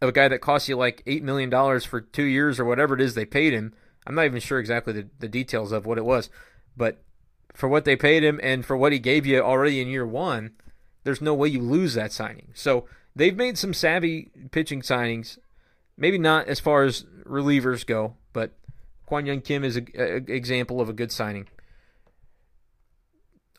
of 0.00 0.10
a 0.10 0.12
guy 0.12 0.28
that 0.28 0.40
cost 0.40 0.68
you 0.68 0.76
like 0.76 1.04
$8 1.06 1.22
million 1.22 1.50
for 1.80 2.00
two 2.00 2.24
years 2.24 2.60
or 2.60 2.64
whatever 2.64 2.94
it 2.94 3.00
is 3.00 3.14
they 3.14 3.24
paid 3.24 3.52
him. 3.52 3.74
I'm 4.06 4.14
not 4.14 4.26
even 4.26 4.40
sure 4.40 4.58
exactly 4.58 4.92
the, 4.92 5.08
the 5.18 5.28
details 5.28 5.72
of 5.72 5.86
what 5.86 5.98
it 5.98 6.04
was. 6.04 6.30
But 6.76 7.02
for 7.54 7.68
what 7.68 7.84
they 7.84 7.96
paid 7.96 8.22
him 8.22 8.38
and 8.42 8.64
for 8.64 8.76
what 8.76 8.92
he 8.92 8.98
gave 8.98 9.26
you 9.26 9.40
already 9.40 9.80
in 9.80 9.88
year 9.88 10.06
one, 10.06 10.52
there's 11.04 11.20
no 11.20 11.34
way 11.34 11.48
you 11.48 11.60
lose 11.60 11.94
that 11.94 12.12
signing. 12.12 12.52
So 12.54 12.86
they've 13.16 13.36
made 13.36 13.58
some 13.58 13.74
savvy 13.74 14.30
pitching 14.50 14.82
signings. 14.82 15.38
Maybe 15.96 16.18
not 16.18 16.46
as 16.46 16.60
far 16.60 16.84
as 16.84 17.04
relievers 17.24 17.84
go, 17.84 18.14
but 18.32 18.52
Kwang 19.08 19.24
Hyun 19.24 19.42
Kim 19.42 19.64
is 19.64 19.76
an 19.76 19.86
example 20.28 20.82
of 20.82 20.90
a 20.90 20.92
good 20.92 21.10
signing. 21.10 21.48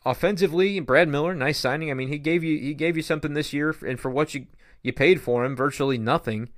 Offensively, 0.06 0.80
Brad 0.80 1.10
Miller, 1.10 1.34
nice 1.34 1.58
signing. 1.58 1.90
I 1.90 1.96
mean, 1.96 2.10
he 2.10 2.20
gave 2.20 2.44
you 2.44 2.60
he 2.60 2.76
gave 2.76 2.96
you 2.96 3.02
something 3.02 3.34
this 3.34 3.52
year, 3.52 3.76
and 3.86 4.00
for 4.00 4.12
what 4.12 4.36
you 4.36 4.46
you 4.84 4.94
paid 4.94 5.22
for 5.22 5.44
him, 5.44 5.56
virtually 5.56 5.98
nothing. 5.98 6.50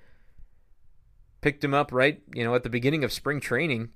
Picked 1.40 1.64
him 1.64 1.74
up 1.74 1.94
right, 1.94 2.22
you 2.36 2.44
know, 2.44 2.54
at 2.54 2.64
the 2.64 2.70
beginning 2.70 3.06
of 3.06 3.14
spring 3.14 3.40
training. 3.40 3.90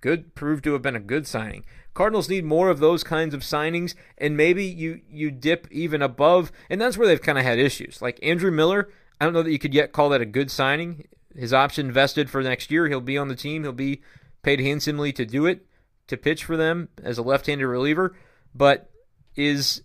Good, 0.00 0.34
proved 0.34 0.64
to 0.64 0.72
have 0.72 0.80
been 0.80 0.96
a 0.96 1.00
good 1.00 1.26
signing. 1.26 1.64
Cardinals 1.92 2.30
need 2.30 2.46
more 2.46 2.70
of 2.70 2.80
those 2.80 3.04
kinds 3.04 3.34
of 3.34 3.42
signings, 3.42 3.94
and 4.16 4.38
maybe 4.38 4.64
you 4.64 5.02
you 5.10 5.30
dip 5.30 5.68
even 5.70 6.00
above, 6.00 6.50
and 6.70 6.80
that's 6.80 6.96
where 6.96 7.06
they've 7.06 7.20
kind 7.20 7.36
of 7.36 7.44
had 7.44 7.58
issues. 7.58 8.00
Like 8.00 8.18
Andrew 8.22 8.50
Miller, 8.50 8.90
I 9.20 9.26
don't 9.26 9.34
know 9.34 9.42
that 9.42 9.52
you 9.52 9.58
could 9.58 9.74
yet 9.74 9.92
call 9.92 10.08
that 10.08 10.22
a 10.22 10.26
good 10.26 10.50
signing. 10.50 11.06
His 11.36 11.52
option 11.52 11.92
vested 11.92 12.30
for 12.30 12.42
next 12.42 12.70
year. 12.70 12.88
He'll 12.88 13.02
be 13.02 13.18
on 13.18 13.28
the 13.28 13.36
team. 13.36 13.62
He'll 13.62 13.72
be 13.72 14.00
paid 14.42 14.60
handsomely 14.60 15.12
to 15.12 15.24
do 15.24 15.46
it, 15.46 15.66
to 16.06 16.16
pitch 16.16 16.44
for 16.44 16.56
them 16.56 16.88
as 17.02 17.18
a 17.18 17.22
left-handed 17.22 17.66
reliever. 17.66 18.14
But 18.54 18.90
is 19.36 19.82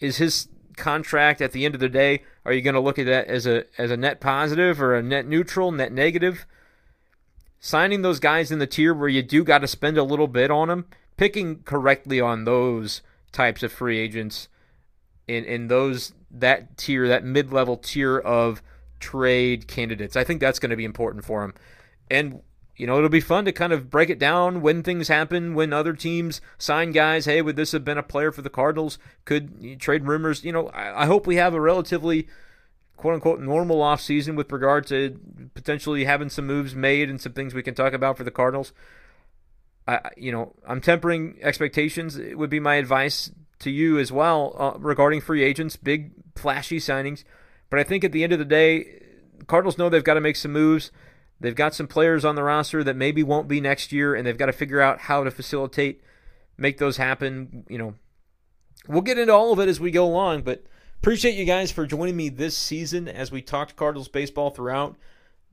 is 0.00 0.16
his 0.16 0.48
contract 0.76 1.40
at 1.40 1.52
the 1.52 1.64
end 1.64 1.74
of 1.74 1.80
the 1.80 1.88
day? 1.88 2.22
Are 2.44 2.52
you 2.52 2.62
going 2.62 2.74
to 2.74 2.80
look 2.80 2.98
at 2.98 3.06
that 3.06 3.28
as 3.28 3.46
a 3.46 3.64
as 3.78 3.90
a 3.90 3.96
net 3.96 4.20
positive 4.20 4.82
or 4.82 4.94
a 4.94 5.02
net 5.02 5.26
neutral, 5.26 5.70
net 5.70 5.92
negative? 5.92 6.46
Signing 7.60 8.02
those 8.02 8.20
guys 8.20 8.50
in 8.50 8.58
the 8.58 8.66
tier 8.66 8.92
where 8.92 9.08
you 9.08 9.22
do 9.22 9.42
got 9.42 9.58
to 9.58 9.66
spend 9.66 9.96
a 9.96 10.02
little 10.02 10.28
bit 10.28 10.50
on 10.50 10.68
them, 10.68 10.86
picking 11.16 11.62
correctly 11.62 12.20
on 12.20 12.44
those 12.44 13.00
types 13.32 13.62
of 13.62 13.72
free 13.72 13.98
agents 13.98 14.48
in 15.26 15.44
in 15.44 15.68
those 15.68 16.12
that 16.30 16.76
tier, 16.76 17.06
that 17.08 17.24
mid-level 17.24 17.76
tier 17.76 18.18
of 18.18 18.60
trade 19.00 19.68
candidates. 19.68 20.16
I 20.16 20.24
think 20.24 20.40
that's 20.40 20.58
going 20.58 20.70
to 20.70 20.76
be 20.76 20.84
important 20.84 21.24
for 21.24 21.44
him. 21.44 21.54
And 22.10 22.40
you 22.76 22.86
know, 22.86 22.96
it'll 22.96 23.08
be 23.08 23.20
fun 23.20 23.44
to 23.44 23.52
kind 23.52 23.72
of 23.72 23.88
break 23.88 24.10
it 24.10 24.18
down 24.18 24.60
when 24.60 24.82
things 24.82 25.08
happen, 25.08 25.54
when 25.54 25.72
other 25.72 25.92
teams 25.92 26.40
sign 26.58 26.90
guys. 26.90 27.24
Hey, 27.24 27.40
would 27.40 27.56
this 27.56 27.72
have 27.72 27.84
been 27.84 27.98
a 27.98 28.02
player 28.02 28.32
for 28.32 28.42
the 28.42 28.50
Cardinals? 28.50 28.98
Could 29.24 29.80
trade 29.80 30.06
rumors? 30.06 30.44
You 30.44 30.52
know, 30.52 30.68
I, 30.68 31.02
I 31.02 31.06
hope 31.06 31.26
we 31.26 31.36
have 31.36 31.54
a 31.54 31.60
relatively 31.60 32.26
quote 32.96 33.14
unquote 33.14 33.40
normal 33.40 33.80
off 33.80 34.00
season 34.00 34.34
with 34.34 34.50
regard 34.50 34.86
to 34.88 35.20
potentially 35.54 36.04
having 36.04 36.28
some 36.28 36.46
moves 36.46 36.74
made 36.74 37.08
and 37.08 37.20
some 37.20 37.32
things 37.32 37.54
we 37.54 37.62
can 37.62 37.74
talk 37.74 37.92
about 37.92 38.16
for 38.16 38.24
the 38.24 38.30
Cardinals. 38.30 38.72
I, 39.86 40.10
you 40.16 40.32
know, 40.32 40.54
I'm 40.66 40.80
tempering 40.80 41.38
expectations. 41.42 42.16
It 42.16 42.38
would 42.38 42.50
be 42.50 42.60
my 42.60 42.76
advice 42.76 43.30
to 43.60 43.70
you 43.70 43.98
as 43.98 44.10
well 44.10 44.56
uh, 44.58 44.78
regarding 44.78 45.20
free 45.20 45.44
agents, 45.44 45.76
big 45.76 46.12
flashy 46.34 46.78
signings. 46.78 47.22
But 47.70 47.78
I 47.78 47.84
think 47.84 48.02
at 48.02 48.12
the 48.12 48.24
end 48.24 48.32
of 48.32 48.38
the 48.38 48.44
day, 48.44 49.02
Cardinals 49.46 49.78
know 49.78 49.88
they've 49.88 50.02
got 50.02 50.14
to 50.14 50.20
make 50.20 50.36
some 50.36 50.52
moves. 50.52 50.90
They've 51.40 51.54
got 51.54 51.74
some 51.74 51.86
players 51.86 52.24
on 52.24 52.36
the 52.36 52.42
roster 52.42 52.84
that 52.84 52.96
maybe 52.96 53.22
won't 53.22 53.48
be 53.48 53.60
next 53.60 53.92
year, 53.92 54.14
and 54.14 54.26
they've 54.26 54.38
got 54.38 54.46
to 54.46 54.52
figure 54.52 54.80
out 54.80 55.00
how 55.00 55.24
to 55.24 55.30
facilitate, 55.30 56.02
make 56.56 56.78
those 56.78 56.96
happen. 56.96 57.64
You 57.68 57.78
know, 57.78 57.94
we'll 58.88 59.02
get 59.02 59.18
into 59.18 59.34
all 59.34 59.52
of 59.52 59.58
it 59.58 59.68
as 59.68 59.80
we 59.80 59.90
go 59.90 60.06
along, 60.06 60.42
but 60.42 60.64
appreciate 61.02 61.34
you 61.34 61.44
guys 61.44 61.70
for 61.70 61.86
joining 61.86 62.16
me 62.16 62.28
this 62.28 62.56
season 62.56 63.08
as 63.08 63.30
we 63.30 63.42
talked 63.42 63.76
Cardinals 63.76 64.08
baseball 64.08 64.50
throughout 64.50 64.96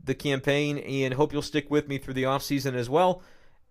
the 0.03 0.15
campaign, 0.15 0.77
and 0.77 1.13
hope 1.13 1.33
you'll 1.33 1.41
stick 1.41 1.69
with 1.69 1.87
me 1.87 1.97
through 1.97 2.13
the 2.13 2.23
offseason 2.23 2.73
as 2.73 2.89
well. 2.89 3.21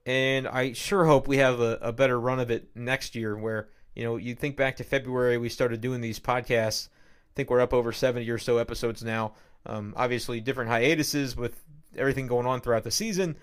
And 0.06 0.48
I 0.48 0.72
sure 0.72 1.04
hope 1.04 1.28
we 1.28 1.38
have 1.38 1.60
a, 1.60 1.78
a 1.80 1.92
better 1.92 2.18
run 2.18 2.40
of 2.40 2.50
it 2.50 2.70
next 2.74 3.14
year 3.14 3.36
where, 3.36 3.68
you 3.94 4.02
know, 4.02 4.16
you 4.16 4.34
think 4.34 4.56
back 4.56 4.76
to 4.76 4.84
February, 4.84 5.38
we 5.38 5.48
started 5.48 5.80
doing 5.80 6.00
these 6.00 6.18
podcasts. 6.18 6.88
I 6.88 7.32
think 7.34 7.50
we're 7.50 7.60
up 7.60 7.74
over 7.74 7.92
70 7.92 8.28
or 8.30 8.38
so 8.38 8.58
episodes 8.58 9.02
now. 9.02 9.34
Um, 9.66 9.92
obviously, 9.96 10.40
different 10.40 10.70
hiatuses 10.70 11.36
with 11.36 11.62
everything 11.96 12.26
going 12.26 12.46
on 12.46 12.60
throughout 12.60 12.84
the 12.84 12.90
season. 12.90 13.36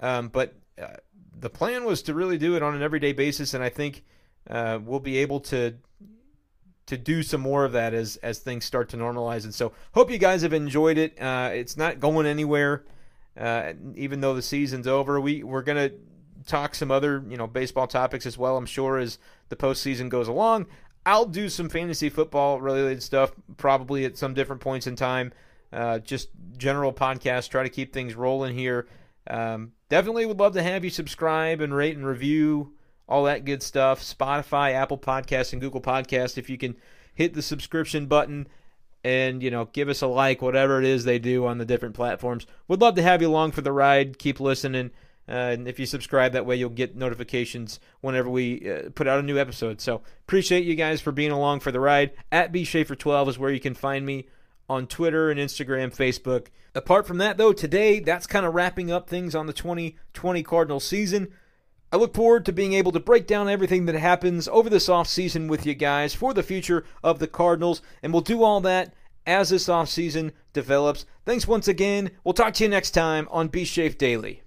Um, 0.00 0.28
but 0.28 0.54
uh, 0.80 0.96
the 1.38 1.50
plan 1.50 1.84
was 1.84 2.02
to 2.02 2.14
really 2.14 2.38
do 2.38 2.56
it 2.56 2.62
on 2.62 2.74
an 2.74 2.82
everyday 2.82 3.12
basis, 3.12 3.54
and 3.54 3.62
I 3.62 3.68
think 3.68 4.04
uh, 4.48 4.78
we'll 4.82 5.00
be 5.00 5.18
able 5.18 5.40
to 5.40 5.74
to 6.86 6.98
do 6.98 7.22
some 7.22 7.40
more 7.40 7.64
of 7.64 7.72
that 7.72 7.94
as 7.94 8.16
as 8.16 8.38
things 8.38 8.64
start 8.64 8.88
to 8.90 8.96
normalize. 8.96 9.44
And 9.44 9.54
so, 9.54 9.72
hope 9.92 10.10
you 10.10 10.18
guys 10.18 10.42
have 10.42 10.52
enjoyed 10.52 10.98
it. 10.98 11.20
Uh, 11.20 11.50
it's 11.52 11.76
not 11.76 12.00
going 12.00 12.26
anywhere, 12.26 12.84
uh, 13.38 13.74
even 13.94 14.20
though 14.20 14.34
the 14.34 14.42
season's 14.42 14.86
over. 14.86 15.20
We 15.20 15.42
we're 15.42 15.62
gonna 15.62 15.90
talk 16.46 16.74
some 16.74 16.90
other 16.90 17.24
you 17.28 17.36
know 17.36 17.46
baseball 17.46 17.86
topics 17.86 18.26
as 18.26 18.36
well. 18.36 18.56
I'm 18.56 18.66
sure 18.66 18.98
as 18.98 19.18
the 19.48 19.56
postseason 19.56 20.08
goes 20.08 20.28
along. 20.28 20.66
I'll 21.06 21.26
do 21.26 21.48
some 21.48 21.68
fantasy 21.68 22.10
football 22.10 22.60
related 22.60 23.02
stuff 23.02 23.32
probably 23.56 24.04
at 24.04 24.18
some 24.18 24.34
different 24.34 24.60
points 24.60 24.86
in 24.86 24.96
time. 24.96 25.32
Uh, 25.72 25.98
just 25.98 26.28
general 26.56 26.92
podcast, 26.92 27.48
try 27.48 27.62
to 27.62 27.68
keep 27.68 27.92
things 27.92 28.14
rolling 28.14 28.56
here. 28.56 28.88
Um, 29.28 29.72
definitely 29.88 30.26
would 30.26 30.40
love 30.40 30.54
to 30.54 30.62
have 30.62 30.84
you 30.84 30.90
subscribe 30.90 31.60
and 31.60 31.74
rate 31.74 31.96
and 31.96 32.06
review 32.06 32.72
all 33.08 33.24
that 33.24 33.44
good 33.44 33.62
stuff. 33.62 34.00
Spotify, 34.02 34.72
Apple 34.72 34.98
Podcasts, 34.98 35.52
and 35.52 35.60
Google 35.60 35.80
Podcasts. 35.80 36.38
If 36.38 36.48
you 36.48 36.56
can 36.56 36.76
hit 37.14 37.34
the 37.34 37.42
subscription 37.42 38.06
button 38.06 38.48
and 39.02 39.42
you 39.42 39.50
know 39.50 39.66
give 39.66 39.88
us 39.88 40.02
a 40.02 40.06
like, 40.06 40.42
whatever 40.42 40.78
it 40.78 40.86
is 40.86 41.04
they 41.04 41.18
do 41.18 41.46
on 41.46 41.58
the 41.58 41.64
different 41.64 41.94
platforms. 41.94 42.46
Would 42.68 42.80
love 42.80 42.94
to 42.96 43.02
have 43.02 43.20
you 43.20 43.28
along 43.28 43.52
for 43.52 43.62
the 43.62 43.72
ride. 43.72 44.18
Keep 44.18 44.40
listening. 44.40 44.90
Uh, 45.28 45.52
and 45.52 45.68
if 45.68 45.78
you 45.78 45.86
subscribe 45.86 46.32
that 46.32 46.44
way, 46.44 46.56
you'll 46.56 46.70
get 46.70 46.96
notifications 46.96 47.78
whenever 48.00 48.28
we 48.28 48.68
uh, 48.68 48.90
put 48.96 49.06
out 49.06 49.20
a 49.20 49.22
new 49.22 49.38
episode. 49.38 49.80
So 49.80 50.02
appreciate 50.26 50.64
you 50.64 50.74
guys 50.74 51.00
for 51.00 51.12
being 51.12 51.30
along 51.30 51.60
for 51.60 51.70
the 51.70 51.78
ride. 51.78 52.10
At 52.32 52.52
bschaefer12 52.52 53.28
is 53.28 53.38
where 53.38 53.52
you 53.52 53.60
can 53.60 53.74
find 53.74 54.04
me 54.04 54.26
on 54.70 54.86
Twitter 54.86 55.30
and 55.30 55.40
Instagram, 55.40 55.94
Facebook. 55.94 56.46
Apart 56.76 57.04
from 57.04 57.18
that, 57.18 57.36
though, 57.36 57.52
today 57.52 57.98
that's 57.98 58.28
kind 58.28 58.46
of 58.46 58.54
wrapping 58.54 58.88
up 58.92 59.10
things 59.10 59.34
on 59.34 59.46
the 59.46 59.52
2020 59.52 60.42
Cardinal 60.44 60.78
season. 60.78 61.32
I 61.92 61.96
look 61.96 62.14
forward 62.14 62.46
to 62.46 62.52
being 62.52 62.74
able 62.74 62.92
to 62.92 63.00
break 63.00 63.26
down 63.26 63.48
everything 63.48 63.86
that 63.86 63.96
happens 63.96 64.46
over 64.46 64.70
this 64.70 64.86
offseason 64.86 65.48
with 65.48 65.66
you 65.66 65.74
guys 65.74 66.14
for 66.14 66.32
the 66.32 66.44
future 66.44 66.84
of 67.02 67.18
the 67.18 67.26
Cardinals, 67.26 67.82
and 68.00 68.12
we'll 68.12 68.22
do 68.22 68.44
all 68.44 68.60
that 68.60 68.94
as 69.26 69.48
this 69.48 69.66
offseason 69.66 70.30
develops. 70.52 71.04
Thanks 71.26 71.48
once 71.48 71.66
again. 71.66 72.12
We'll 72.22 72.32
talk 72.32 72.54
to 72.54 72.64
you 72.64 72.70
next 72.70 72.92
time 72.92 73.26
on 73.32 73.48
Be 73.48 73.64
Shafe 73.64 73.98
Daily. 73.98 74.44